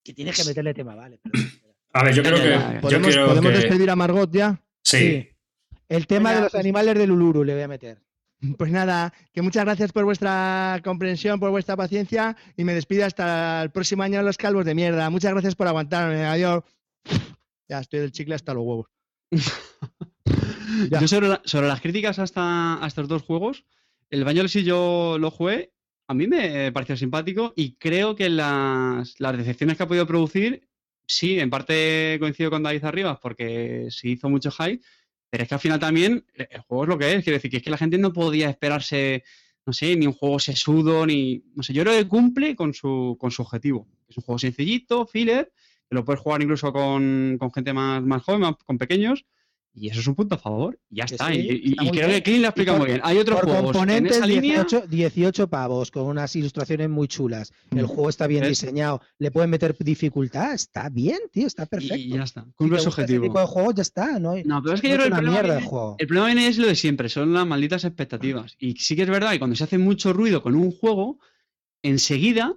[0.08, 1.20] Que tienes que meterle tema, vale.
[1.22, 1.44] pero-
[1.94, 2.50] A ver, yo creo que.
[2.76, 3.58] Yo ¿Podemos, creo podemos que.
[3.58, 4.62] despedir a Margot ya?
[4.84, 5.28] Sí.
[5.90, 8.02] El tema de los animales del Uluru le voy a meter.
[8.58, 13.64] Pues nada, que muchas gracias por vuestra comprensión, por vuestra paciencia y me despido hasta
[13.64, 15.10] el próximo año los calvos de mierda.
[15.10, 16.24] Muchas gracias por aguantarme.
[16.24, 16.64] Adiós.
[17.68, 18.86] Ya estoy del chicle hasta los huevos.
[21.02, 23.66] Yo sobre, la- sobre las críticas hasta, a estos dos juegos,
[24.10, 25.72] el Bañol si yo lo jugué,
[26.08, 30.68] a mí me pareció simpático y creo que las, las decepciones que ha podido producir,
[31.06, 34.82] sí, en parte coincido con David Arribas porque se hizo mucho hype,
[35.30, 37.52] pero es que al final también eh, el juego es lo que es, quiero decir
[37.52, 39.24] que es que la gente no podía esperarse,
[39.66, 43.18] no sé, ni un juego sesudo, ni, no sé, yo creo que cumple con su,
[43.20, 43.88] con su objetivo.
[44.08, 45.52] Es un juego sencillito, filler,
[45.90, 49.26] que lo puedes jugar incluso con, con gente más, más joven, más- con pequeños.
[49.74, 50.80] Y eso es un punto a favor.
[50.90, 51.28] Ya Que está.
[51.28, 52.10] sí, y está creo bien.
[52.10, 53.02] que Clean lo ha explicado Y por- muy bien.
[53.04, 54.64] Hay otros Por juegos en componentes, esa línea.
[54.64, 57.54] 18, 18 pavos con unas ilustraciones muy chulas.
[57.70, 57.88] El Mm.
[57.88, 58.50] juego está bien ¿Ves?
[58.60, 59.02] diseñado.
[59.20, 60.54] Le pueden meter dificultad.
[60.56, 61.46] Está bien, tío.
[61.46, 61.96] Está perfecto.
[61.96, 62.46] Y ya está.
[62.56, 63.26] Cumple su objetivo.
[63.26, 64.18] tipo de juegos, ya está.
[64.20, 64.34] No,
[64.64, 65.96] pero es que no yo creo que el problema, viene, juego.
[66.00, 68.56] el problema viene es lo de siempre, son las malditas expectativas.
[68.58, 71.20] Y sí que es verdad que cuando se hace mucho ruido con un juego,
[71.84, 72.56] enseguida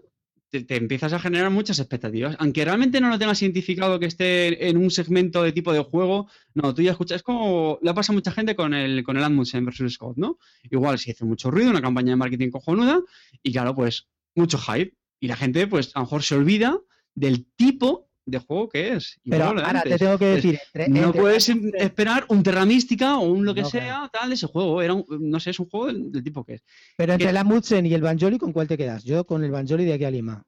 [0.50, 2.36] te, empiezas a generar muchas expectativas.
[2.38, 6.28] Aunque realmente no lo tengas identificado que esté en un segmento de tipo de juego,
[6.54, 9.24] no, tú ya escuchas, es como le pasa a mucha gente con el, con el
[9.24, 10.38] Amundsen versus Scott, ¿no?
[10.70, 13.00] Igual se hace mucho ruido, una campaña de marketing cojonuda,
[13.42, 14.94] y claro, pues mucho hype.
[15.20, 16.78] Y la gente, pues a lo mejor se olvida
[17.14, 19.18] del tipo de juego que es.
[19.24, 19.98] Y Pero ahora te antes.
[19.98, 20.58] tengo que decir.
[20.74, 24.10] entre- no entre- puedes esperar un Terra Mística o un lo que No, sea, claro.
[24.12, 24.80] tal, de ese juego.
[24.82, 26.62] Era un- no sé, es un juego del, del tipo que es.
[26.96, 29.04] Pero entre que- la Mutsen y el Banjoli, ¿con cuál te quedas?
[29.04, 30.42] Yo con el Banjoli de aquí a Lima.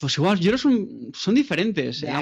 [0.00, 2.04] Pues igual, yo creo son, son diferentes.
[2.04, 2.20] Arriba.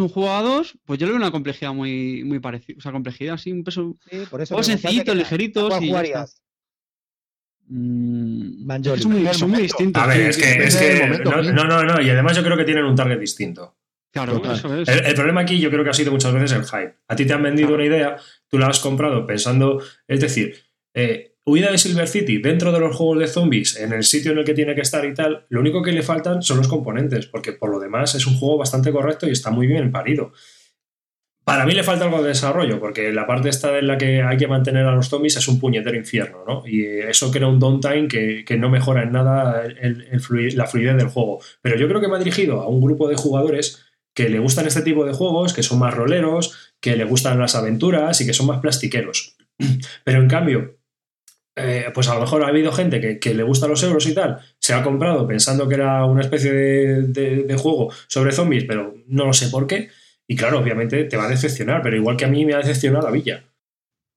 [0.00, 2.76] un juego a dos, pues yo le veo una complejidad muy, muy parecida.
[2.78, 3.96] O sea, complejidad así, un peso.
[4.10, 6.42] Sí, por eso Juegos preguntarte sencillitos, que- ligeritos ¿cuál y ya jugarías?
[7.70, 9.02] Mm, Banjoli.
[9.02, 10.02] son muy, son muy distintos.
[10.02, 10.76] A ver, sí, es que, es
[11.52, 13.76] no, no, no, y además yo creo que tienen un target distinto.
[14.12, 14.88] Claro, eso es.
[14.88, 16.94] El, el problema aquí yo creo que ha sido muchas veces el hype.
[17.08, 17.82] A ti te han vendido Claro.
[17.84, 18.16] una idea,
[18.48, 20.54] tú la has comprado pensando, es decir,
[20.94, 24.38] eh, huida de Silver City dentro de los juegos de zombies, en el sitio en
[24.38, 27.26] el que tiene que estar y tal, lo único que le faltan son los componentes,
[27.26, 30.32] porque por lo demás es un juego bastante correcto y está muy bien parido.
[31.44, 34.36] Para mí le falta algo de desarrollo, porque la parte esta en la que hay
[34.36, 36.62] que mantener a los zombies es un puñetero infierno, ¿no?
[36.66, 40.66] Y eso crea un downtime que, que no mejora en nada el- el flui- la
[40.66, 41.40] fluidez del juego.
[41.62, 43.86] Pero yo creo que me ha dirigido a un grupo de jugadores
[44.18, 47.54] que le gustan este tipo de juegos, que son más roleros, que le gustan las
[47.54, 49.36] aventuras y que son más plastiqueros.
[50.04, 50.76] Pero en cambio,
[51.54, 54.14] eh, pues a lo mejor ha habido gente que, que le gustan los euros y
[54.14, 58.64] tal, se ha comprado pensando que era una especie de, de- de juego sobre zombies,
[58.64, 59.88] pero no lo sé por qué.
[60.26, 63.06] Y claro, obviamente te va a decepcionar, pero igual que a mí me ha decepcionado
[63.06, 63.44] la villa.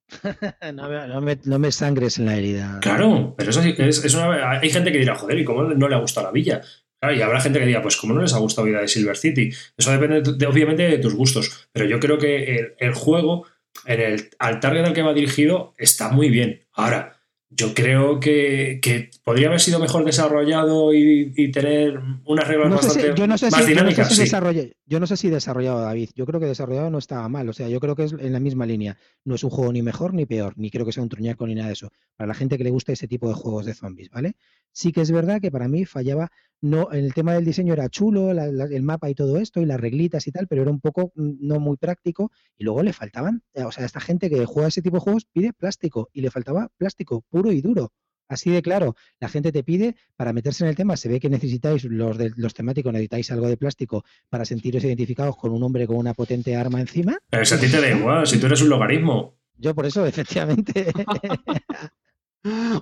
[0.73, 2.80] no, me, no me- no me sangres en la herida.
[2.82, 5.88] Claro, pero eso sí- es, es una- hay gente que dirá, joder, ¿y cómo no
[5.88, 6.61] le ha gustado la villa?
[7.02, 9.18] Claro, y habrá gente que diga, pues como no les ha gustado Vida de Silver
[9.18, 9.49] City.
[9.76, 13.45] Eso depende de- obviamente de tus gustos, pero yo creo que el, el juego,
[13.86, 16.61] en el, al target al que va dirigido, está muy bien.
[16.73, 17.18] Ahora,
[17.53, 22.78] yo creo que, que podría haber sido mejor desarrollado y, y tener unas reglas No
[22.78, 24.07] sé si- bastante yo no sé más si, yo no sé dinámicas.
[24.10, 24.22] si sí.
[24.22, 26.11] desarrolle- yo no sé si desarrollado David.
[26.15, 27.49] Yo creo que desarrollado no estaba mal.
[27.49, 28.95] O sea, yo creo que es en la misma línea.
[29.26, 31.56] No es un juego ni mejor ni peor, ni creo que sea un truñaco ni
[31.56, 31.91] nada de eso.
[32.15, 34.36] Para la gente que le gusta ese tipo de juegos de zombies, ¿vale?
[34.73, 36.30] Sí que es verdad que para mí fallaba.
[36.61, 39.65] No, el tema del diseño era chulo, la- la- el mapa y todo esto, y
[39.65, 42.31] las reglitas y tal, pero era un poco mm, no muy práctico.
[42.57, 45.26] Y luego le faltaban, eh, o sea, esta gente que juega ese tipo de juegos
[45.26, 47.91] pide plástico, y le faltaba plástico puro y duro.
[48.30, 51.30] Así de claro, la gente te pide para meterse en el tema, se ve que
[51.30, 55.85] necesitáis, los, de, los temáticos, necesitáis algo de plástico para sentiros identificados con un hombre
[55.85, 57.18] con una potente arma encima.
[57.30, 59.35] Pero si a ti te da igual, si tú eres un logaritmo.
[59.57, 60.93] Yo por eso, efectivamente.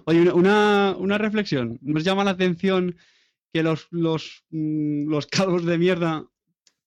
[0.05, 1.77] Oye, una- una, reflexión.
[1.81, 2.95] ¿Nos llama la atención
[3.53, 6.25] que los, los, mm, los calvos de mierda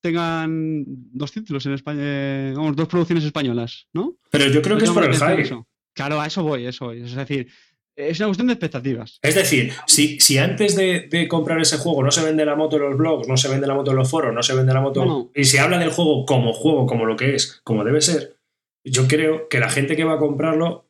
[0.00, 4.16] tengan dos títulos en España, eh, vamos, dos producciones españolas, ¿no?
[4.30, 5.42] Pero yo creo ¿No que es por el hype.
[5.42, 5.68] eso?
[5.94, 7.02] Claro, a eso voy, eso voy.
[7.02, 7.48] Es decir,
[7.94, 9.18] es una cuestión de expectativas.
[9.22, 12.76] Es decir, si, si antes de, de comprar ese juego no se vende la moto
[12.76, 14.80] en los blogs, no se vende la moto en los foros, no se vende la
[14.80, 15.30] moto.
[15.34, 18.38] Y se habla del juego como juego, como lo que es, como debe ser,
[18.84, 20.86] yo creo que la gente que va a comprarlo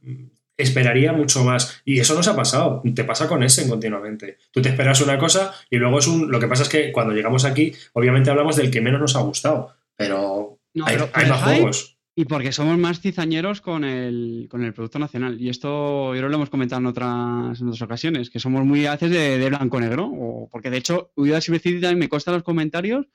[0.62, 1.80] esperaría mucho más.
[1.84, 2.82] Y eso nos ha pasado.
[2.94, 4.38] Te pasa con Essen continuamente.
[4.50, 6.30] Tú te esperas una cosa y luego es un.
[6.30, 9.20] Lo que pasa es que cuando llegamos aquí, obviamente hablamos del que menos nos ha
[9.20, 9.74] gustado.
[9.96, 11.98] Pero No, hay, pero hay por más juegos.
[12.14, 15.40] Y porque somos más cizañeros con el, con el producto nacional.
[15.40, 18.92] Y esto yo lo hemos comentado en otras, en otras ocasiones, que somos muy a
[18.92, 20.10] veces de, de blanco-negro.
[20.12, 23.06] o- Porque de hecho, Huida Silver City también me consta los comentarios.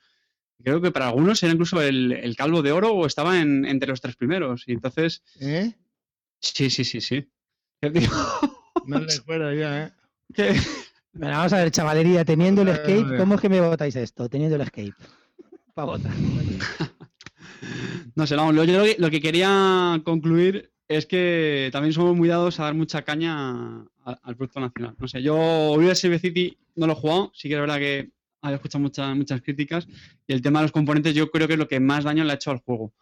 [0.64, 3.88] Creo que para algunos era incluso el, el calvo de oro o estaba en- entre
[3.90, 4.64] los tres primeros.
[4.66, 5.74] Y entonces, ¿Eh?
[6.40, 7.28] sí, sí, sí, sí.
[7.82, 8.12] Digo
[8.86, 9.92] No recuerdo ya, ¿eh?
[11.12, 13.16] Bueno, vamos a ver, chavalería, teniendo el escape.
[13.16, 14.28] ¿cómo es que me votáis esto?
[14.28, 14.94] Teniendo el escape.
[15.74, 16.12] Pa' votar.
[18.14, 22.16] No sé, vamos, lo, yo lo que, lo que quería concluir es que también somos
[22.16, 24.94] muy dados a dar mucha caña al producto nacional.
[24.98, 28.10] No sé, yo Silver City no lo he jugado, sí que es verdad que
[28.42, 29.88] he escuchado muchas, muchas críticas
[30.26, 32.32] y el tema de los componentes yo creo que es lo que más daño le
[32.32, 32.92] ha hecho al juego.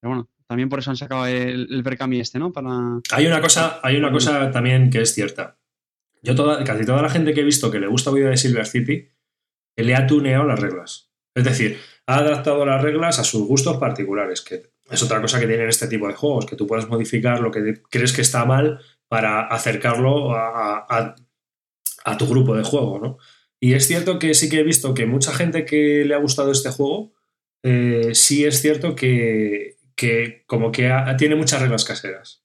[0.00, 2.52] Pero bueno, también por eso han sacado el, el Berkami este, ¿no?
[2.52, 2.70] Para...
[3.12, 5.58] Hay una cosa, hay una cosa también que es cierta.
[6.22, 8.66] Yo toda, casi toda la gente que he visto que le gusta Vida de Silver
[8.66, 9.08] City
[9.76, 11.10] le ha tuneado las reglas.
[11.34, 15.46] Es decir, ha adaptado las reglas a sus gustos particulares, que es otra cosa que
[15.46, 18.80] tienen este tipo de juegos, que tú puedes modificar lo que crees que está mal
[19.08, 23.18] para acercarlo a, a- tu grupo de juego, ¿no?
[23.60, 26.50] Y es cierto que sí que he visto que mucha gente que le ha gustado
[26.50, 27.12] este juego,
[27.62, 32.42] eh, sí es cierto que, que como que ha- tiene muchas reglas caseras.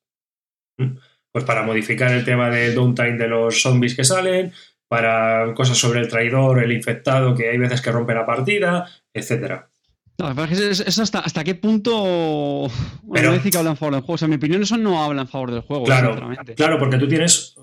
[0.77, 0.97] ¿Mm?
[1.31, 4.51] Pues para modificar el tema del downtime de los zombies que salen,
[4.89, 9.69] para cosas sobre el traidor, el infectado, que hay veces que rompe la partida, etcétera.
[10.17, 12.67] No, es, es- hasta, hasta qué punto...
[13.13, 14.13] Pero- no decir que habla en favor del juego.
[14.13, 16.15] O sea, en mi opinión eso no habla en favor del juego, Claro.
[16.55, 17.55] Claro, porque tú tienes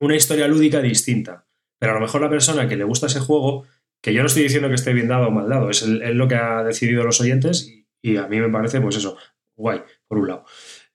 [0.00, 1.46] una historia lúdica distinta.
[1.80, 3.64] Pero a lo mejor la persona que le gusta ese juego,
[4.02, 6.14] que yo no estoy diciendo que esté bien dado o mal dado, es, el- es
[6.14, 9.16] lo que ha decidido los oyentes y, y a mí me parece, pues eso,
[9.56, 10.44] guay, por un lado.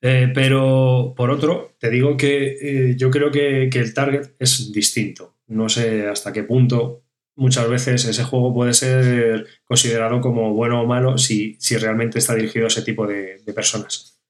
[0.02, 4.72] Eh, pero por otro, te digo que eh, yo creo que, que el target es
[4.72, 5.38] distinto.
[5.48, 7.04] No sé hasta qué punto
[7.36, 12.36] muchas veces ese juego puede ser considerado como bueno o malo si, si realmente está
[12.36, 14.22] dirigido a ese tipo de, de personas.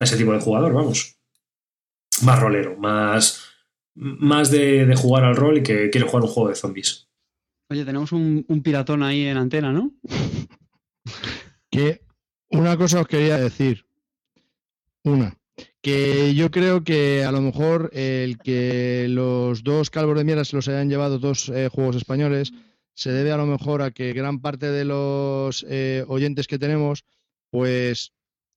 [0.00, 1.18] A ese tipo de jugador, vamos
[2.22, 3.44] más rolero, más,
[3.94, 7.08] más de, de jugar al rol y que quiere jugar un juego de zombies.
[7.70, 9.92] Oye, tenemos un, un piratón ahí en antena, ¿no?
[11.70, 12.03] Que
[12.50, 13.86] una cosa os quería decir.
[15.02, 15.36] Una.
[15.80, 20.56] Que yo creo que a lo mejor el que los dos calvos de mierda se
[20.56, 22.52] los hayan llevado dos eh, juegos españoles
[22.94, 27.04] se debe a lo mejor a que gran parte de los eh, oyentes que tenemos,
[27.50, 28.12] pues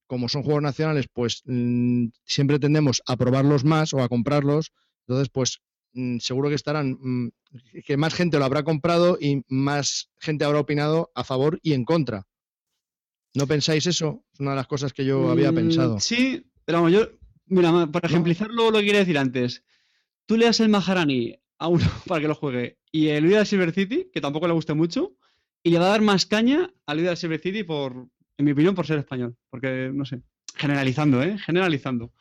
[0.05, 4.71] como son juegos nacionales, pues mm, siempre tendemos a probarlos más o a comprarlos.
[5.07, 5.59] Entonces, pues
[5.93, 7.29] mm, seguro que estarán, mm,
[7.85, 11.83] que más gente lo habrá comprado y más gente habrá opinado a favor y en
[11.83, 12.25] contra.
[13.37, 14.23] ¿No pensáis eso?
[14.33, 15.99] Es una de las cosas que yo había Mm, pensado.
[15.99, 17.07] Sí, pero vamos, yo,
[17.47, 19.63] mira, por ejemplizarlo lo que quería decir antes,
[20.25, 23.71] tú le das el Maharani a uno para que lo juegue y el Vida Silver
[23.73, 25.15] City, que tampoco le guste mucho,
[25.63, 28.07] y le va a dar más caña al Vida Silver City por,
[28.37, 29.35] en mi opinión, por ser español.
[29.49, 30.21] Porque, no sé,
[30.55, 31.37] generalizando, ¿eh?
[31.37, 32.13] Generalizando.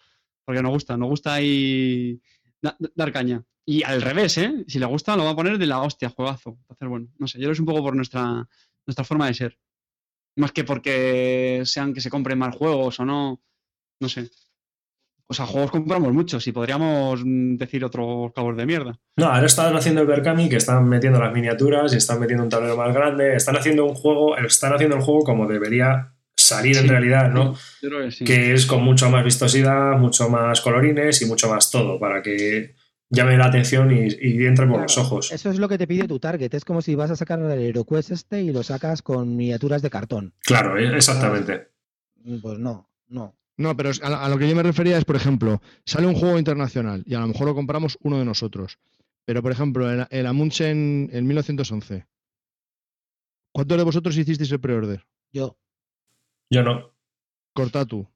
[0.44, 2.20] Porque nos gusta, nos gusta ahí
[2.60, 3.44] da- dar caña.
[3.64, 4.64] Y al revés, ¿eh?
[4.68, 6.58] Si le gusta, lo va a poner de la hostia, juegazo.
[6.62, 8.48] Entonces, bueno, no sé, yo que es un poco por nuestra,
[8.86, 9.58] nuestra forma de ser.
[10.36, 13.40] Más que porque sean que se compren más juegos o no.
[14.00, 14.30] No sé.
[15.28, 18.98] O sea, juegos compramos muchos y podríamos mm, decir otros cabos de mierda.
[19.16, 22.50] No, ahora están haciendo el Berkami, que están metiendo las miniaturas y están metiendo un
[22.50, 23.34] tablero más grande.
[23.34, 27.54] Están haciendo un juego, están haciendo el juego como debería salir en realidad, ¿no?
[27.82, 28.24] Yo creo que sí.
[28.24, 32.75] Que es con mucho más vistosidad, mucho más colorines y mucho más todo, para que
[33.10, 35.32] llame la atención y, y entre por los ojos.
[35.32, 36.52] Eso es lo que te pide tu target.
[36.54, 39.90] Es como si vas a sacar el HeroQuest este y lo sacas con miniaturas de
[39.90, 40.34] cartón.
[40.40, 41.68] Claro, eh, exactamente.
[42.24, 43.36] Mm, Pues no, no.
[43.58, 47.02] No, pero a, lo que yo me refería es, por ejemplo, sale un juego internacional
[47.06, 48.78] y a lo mejor lo compramos uno de nosotros.
[49.24, 52.06] Pero, por ejemplo, el, el Amundsen en 1911.
[53.52, 55.06] ¿Cuántos de vosotros hicisteis el pre-order?
[55.32, 55.56] Yo.
[56.50, 56.92] Yo no.
[57.54, 58.06] Corta tú.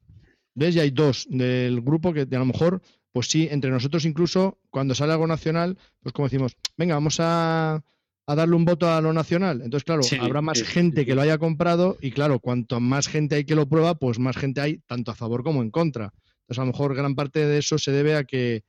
[0.55, 0.77] ¿Ves?
[0.77, 4.95] Y hay dos del grupo que a lo mejor, pues sí, entre nosotros incluso, cuando
[4.95, 7.83] sale algo nacional, pues como decimos, venga, vamos a,
[8.27, 9.63] a darle un voto a lo nacional.
[9.63, 12.79] Entonces, claro, Sí, habrá más sí, gente sí, que lo haya comprado y claro, cuanto
[12.81, 15.71] más gente hay que lo prueba, pues más gente hay tanto a favor como en
[15.71, 16.13] contra.
[16.43, 18.63] Entonces, a lo mejor gran parte de eso se debe a que,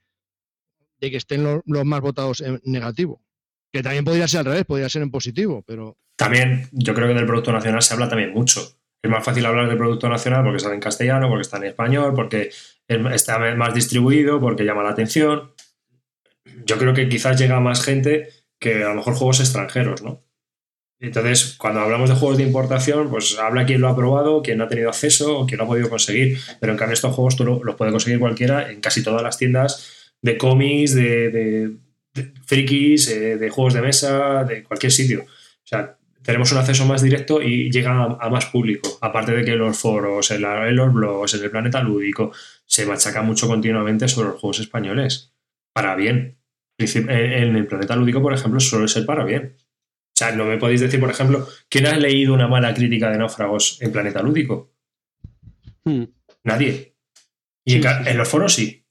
[0.99, 3.22] de que estén lo- los más votados en negativo.
[3.72, 7.13] Que también podría ser al revés, podría ser en positivo, pero También, yo creo que
[7.15, 8.61] del producto nacional se habla también mucho.
[9.03, 12.13] Es más fácil hablar del producto nacional porque está en castellano, porque está en español,
[12.13, 12.51] porque
[13.13, 15.51] está más distribuido, porque llama la atención.
[16.65, 20.23] Yo creo que quizás llega más gente que a lo mejor juegos extranjeros, ¿no?
[20.99, 24.65] Entonces, cuando hablamos de juegos de importación, pues habla quien lo ha probado, quien no
[24.65, 26.38] ha tenido acceso o quien lo ha podido conseguir.
[26.59, 29.38] Pero en cambio, estos juegos tú lo- los puede conseguir cualquiera en casi todas las
[29.38, 31.72] tiendas de cómics, de, de-
[32.13, 35.22] de frikis, eh, de juegos de mesa, de cualquier sitio.
[35.23, 35.27] O
[35.68, 38.98] sea, tenemos un acceso más directo y llega a, a más público.
[39.02, 42.31] Aparte de que los foros, en, la- en los blogs, en el planeta lúdico,
[42.65, 45.34] se machaca mucho continuamente sobre los juegos españoles.
[45.73, 46.38] Para bien.
[46.77, 49.56] En, en el planeta lúdico, por ejemplo, suele ser para bien.
[49.57, 53.18] O sea, no me podéis decir, por ejemplo, ¿quién ha leído una mala crítica de
[53.18, 54.72] náufragos en planeta lúdico?
[55.85, 56.03] Mm.
[56.43, 56.95] Nadie.
[57.65, 58.10] Y Sí, en, ca- sí, sí.
[58.11, 58.85] en los foros sí.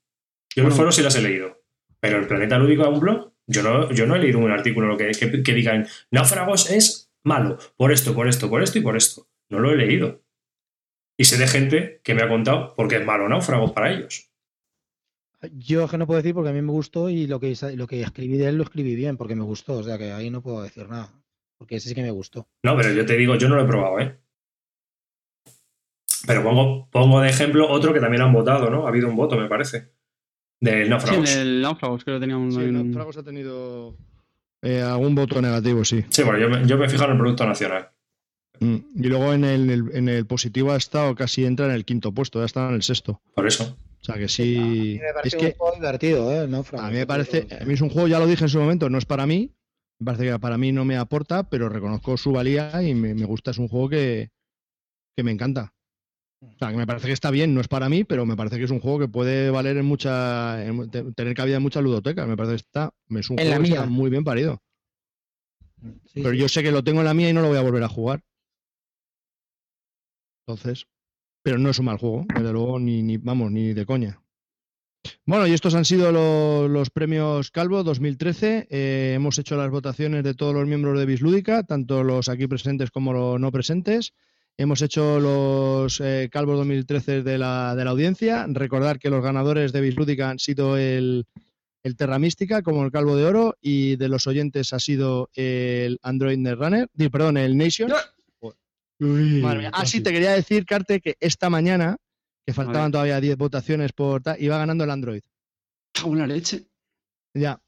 [0.55, 1.61] Yo en los foros sí las he leído.
[2.01, 4.97] Pero en Planeta Lúdico a un blog, yo no, yo no he leído un artículo
[4.97, 8.97] que, que, que digan náufragos es malo, por esto, por esto, por esto y por
[8.97, 9.29] esto.
[9.51, 10.23] No lo he leído.
[11.19, 14.31] Y sé de gente que me ha contado por qué es malo náufragos para ellos.
[15.53, 17.87] Yo es que no puedo decir porque a mí me gustó y lo que, lo
[17.87, 19.75] que escribí de él lo escribí bien porque me gustó.
[19.79, 21.13] O sea que ahí no puedo decir nada.
[21.59, 22.49] Porque ese sí que me gustó.
[22.63, 24.19] No, pero yo te digo, yo no lo he probado, ¿eh?
[26.27, 28.85] Pero pongo, pongo de ejemplo otro que también han votado, ¿no?
[28.87, 29.93] Ha habido un voto, me parece.
[30.61, 31.37] Del Sí, náufragos.
[31.37, 32.53] el Náufragos creo que tenía un...
[32.53, 33.97] sí, un- Náufragos ha tenido
[34.63, 36.05] eh, algún voto negativo, sí.
[36.11, 37.89] Sí, bueno, yo me, yo me he fijado en el producto nacional.
[38.61, 42.13] Mm, Y luego en el, en el- positivo ha estado casi entra en el quinto
[42.13, 43.21] puesto, ya está en el sexto.
[43.35, 43.77] Por eso.
[44.01, 44.99] O sea que sí.
[45.01, 46.47] me Es que un juego divertido, ¿eh?
[46.49, 46.85] Náufrago.
[46.87, 47.47] a mí me parece.
[47.61, 49.53] A mí es un juego, ya lo dije en su momento, no es para mí.
[49.99, 53.25] Me parece que para mí no me aporta, pero reconozco su valía y me, me
[53.27, 53.51] gusta.
[53.51, 54.31] Es un juego que,
[55.17, 55.75] que me encanta.
[56.43, 58.57] O sea, que me parece que está bien, no es para mí, pero me parece
[58.57, 60.65] que es un juego que puede valer en mucha.
[60.65, 62.27] en- te- tener cabida en muchas ludotecas.
[62.27, 62.95] Me parece que está.
[63.11, 63.91] Es un En juego la que está mía.
[63.91, 64.63] muy bien parido.
[66.07, 66.39] Sí, Pero sí.
[66.39, 67.89] yo sé que lo tengo en la mía y no lo voy a volver a
[67.89, 68.23] jugar.
[70.47, 70.87] Entonces,
[71.43, 74.21] pero no es un mal juego, desde luego, ni, ni vamos, ni de coña.
[75.25, 78.67] Bueno, y estos han sido lo- los premios Calvo 2013.
[78.71, 82.91] Eh, hemos hecho las votaciones de todos los miembros de Bislúdica, tanto los aquí presentes
[82.91, 84.13] como los no presentes.
[84.61, 88.45] Hemos hecho los eh, Calvos 2013 de la, de la audiencia.
[88.47, 91.25] Recordar que los ganadores de Bislúdica han sido el,
[91.83, 95.99] el Terra Mística como el Calvo de Oro y de los oyentes ha sido el
[96.03, 97.91] Android Netrunner, perdón, el Nation.
[98.99, 99.71] Madre mía.
[99.73, 101.97] Ah, sí, te quería decir, Carte, que esta mañana,
[102.45, 105.23] que faltaban todavía 10 votaciones por tal, iba ganando el Android.
[106.05, 106.67] La leche.
[107.33, 107.59] Ya.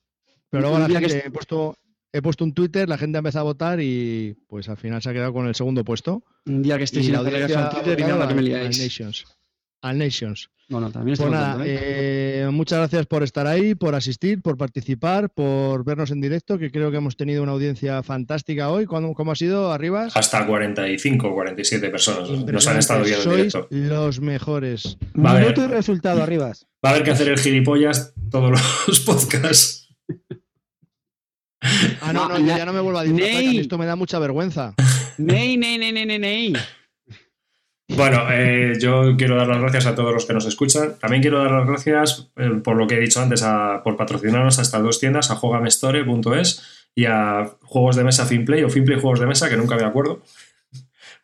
[0.50, 1.74] Pero luego la que gente est- he puesto
[2.12, 5.10] he puesto un Twitter, la gente ha empezado a votar y pues al final se
[5.10, 6.22] ha quedado con el segundo puesto.
[6.46, 8.38] Un día que estéis Y sin la hacer audiencia Twitter y la que me votado
[8.38, 8.78] al liáis.
[8.80, 9.24] Nations.
[9.80, 10.48] Al Nations.
[10.68, 12.40] Bueno, también Pues estoy nada, contento, ¿eh?
[12.44, 16.70] eh, muchas gracias por estar ahí, por asistir, por participar, por vernos en directo, que
[16.70, 18.86] creo que hemos tenido una audiencia fantástica hoy.
[18.86, 20.16] ¿Cómo, cómo ha sido, Arribas?
[20.16, 23.68] Hasta 45 o 47 personas nos han estado viendo en directo.
[23.70, 24.96] los mejores.
[25.14, 26.66] Va haber- Minuto y resultado, Arribas.
[26.82, 28.50] Va a haber que hacer el gilipollas todos
[28.86, 29.90] los podcasts.
[32.00, 33.58] Ah, no, No, yo ya no me vuelvo a disfrazar, que a mí Ney.
[33.60, 34.74] esto me da mucha vergüenza.
[35.18, 36.52] Ney, ney, ney, ney, ney.
[37.94, 40.94] Bueno, eh, yo quiero dar las gracias a todos los que nos escuchan.
[40.98, 44.58] También quiero dar las gracias eh, por lo que he dicho antes, a- por patrocinarnos
[44.58, 49.20] a estas dos tiendas, a juegamestore.es y a Juegos de Mesa Finplay o Finplay Juegos
[49.20, 50.22] de Mesa, que nunca me acuerdo.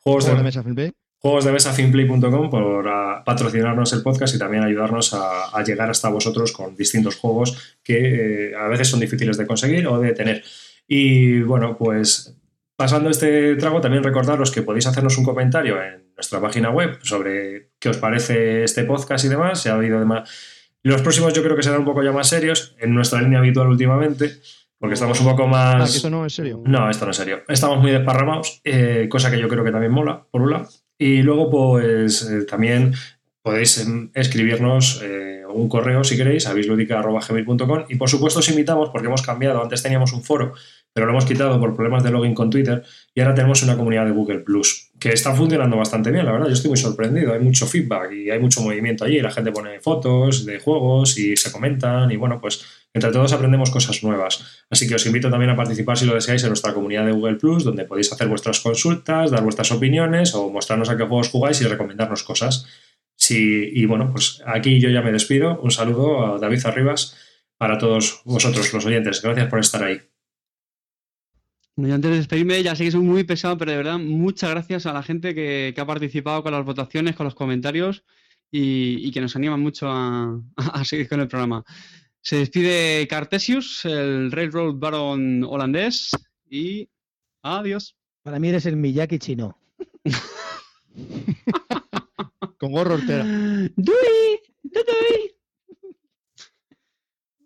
[0.01, 0.93] Juegos Juego de de, mesa, Felipe.
[1.18, 5.90] Juegos de mesa finplay.com por ah, patrocinarnos el podcast y también ayudarnos a, a llegar
[5.90, 10.12] hasta vosotros con distintos juegos que eh, a veces son difíciles de conseguir o de
[10.12, 10.42] tener.
[10.86, 12.34] Y bueno, pues
[12.76, 17.70] pasando este trago, también recordaros que podéis hacernos un comentario en nuestra página web sobre
[17.80, 19.60] qué os parece este podcast y demás.
[19.60, 20.30] Si ha habido demás.
[20.84, 23.66] Los próximos yo creo que serán un poco ya más serios, en nuestra línea habitual
[23.66, 24.30] últimamente,
[24.78, 25.90] porque estamos un poco Ah, más...
[25.90, 26.62] que esto no es serio.
[26.64, 27.42] No, esto no es serio.
[27.48, 30.68] Estamos muy desparramados, eh, cosa que yo creo que también mola, por un lado.
[30.98, 32.94] Y luego, pues eh, también
[33.42, 36.54] podéis em, escribirnos eh, un correo si queréis a
[37.88, 40.52] y por supuesto os invitamos, porque hemos cambiado, antes teníamos un foro,
[40.92, 42.82] pero lo hemos quitado por problemas de login con Twitter
[43.14, 46.48] y ahora tenemos una comunidad de Google Plus, que está funcionando bastante bien, la verdad,
[46.48, 49.80] yo estoy muy sorprendido, hay mucho feedback y hay mucho movimiento allí, la gente pone
[49.80, 54.64] fotos de juegos y se comentan y bueno, pues entre todos aprendemos cosas nuevas.
[54.70, 57.36] Así que os invito también a participar si lo deseáis en nuestra comunidad de Google
[57.36, 61.60] Plus, donde podéis hacer vuestras consultas, dar vuestras opiniones o mostrarnos a qué juegos jugáis
[61.60, 62.66] y recomendarnos cosas.
[63.14, 65.60] Sí, y bueno, pues aquí yo ya me despido.
[65.60, 67.16] Un saludo a David Arribas
[67.56, 69.20] para todos vosotros, los oyentes.
[69.22, 70.00] Gracias por estar ahí.
[71.78, 74.84] Bueno, antes de despedirme, ya sé que soy muy pesado, pero de verdad, muchas gracias
[74.86, 78.02] a la gente que, que ha participado con las votaciones, con los comentarios
[78.50, 81.64] y, y que nos animan mucho a, a seguir con el programa.
[82.20, 86.10] Se despide Cartesius, el Railroad Baron holandés,
[86.50, 86.88] y
[87.44, 87.96] adiós.
[88.24, 89.56] Para mí eres el Miyaki chino.
[92.59, 93.24] Con gorro Ortega.
[93.76, 94.40] ¡Dui!
[94.64, 95.38] ¡Dui!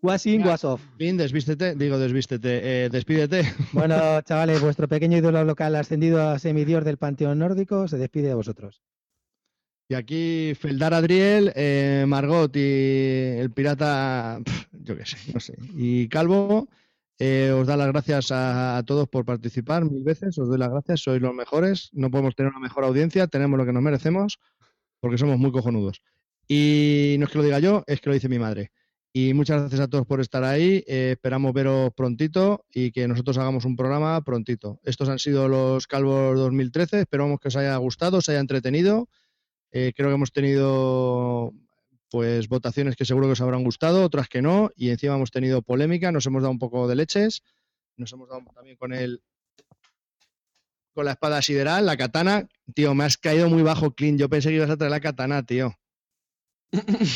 [0.02, 0.82] Was in, was off.
[0.98, 3.44] Desvístete, digo desvístete, eh, despídete.
[3.72, 8.34] Bueno, chavales, vuestro pequeño ídolo local ascendido a semidios del panteón nórdico se despide de
[8.34, 8.82] vosotros.
[9.88, 14.40] Y aquí Feldar Adriel, eh, Margot y el pirata,
[14.72, 15.54] yo qué sé, no sé.
[15.76, 16.68] Y Calvo,
[17.20, 20.70] eh, os da las gracias a, a todos por participar mil veces, os doy las
[20.70, 24.40] gracias, sois los mejores, no podemos tener una mejor audiencia, tenemos lo que nos merecemos,
[24.98, 26.02] porque somos muy cojonudos.
[26.48, 28.72] Y no es que lo diga yo, es que lo dice mi madre.
[29.14, 33.36] Y muchas gracias a todos por estar ahí, eh, esperamos veros prontito y que nosotros
[33.36, 34.80] hagamos un programa prontito.
[34.84, 39.10] Estos han sido los Calvos 2013, esperamos que os haya gustado, os haya entretenido.
[39.70, 41.52] Eh, creo que hemos tenido
[42.10, 45.60] pues votaciones que seguro que os habrán gustado, otras que no, y encima hemos tenido
[45.60, 47.43] polémica, nos hemos dado un poco de leches,
[47.98, 49.22] nos hemos dado también con el
[50.94, 52.48] con la espada sideral, la katana.
[52.74, 54.20] Tío, me has caído muy bajo, Clint.
[54.20, 55.74] Yo pensé que ibas a traer la katana, tío.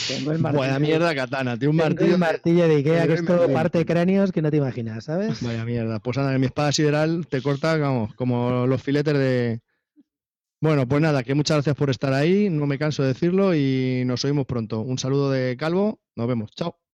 [0.09, 2.19] Tengo el Vaya mierda katana, tío, un tengo martillo.
[2.19, 3.55] martillo de Ikea, que esto martillo.
[3.55, 5.43] parte cráneos que no te imaginas, ¿sabes?
[5.43, 5.99] Vaya mierda.
[5.99, 9.61] Pues anda, que mi espada sideral te corta, vamos, como los filetes de.
[10.61, 14.03] Bueno, pues nada, que muchas gracias por estar ahí, no me canso de decirlo y
[14.07, 14.81] nos oímos pronto.
[14.81, 16.79] Un saludo de Calvo, nos vemos, chao.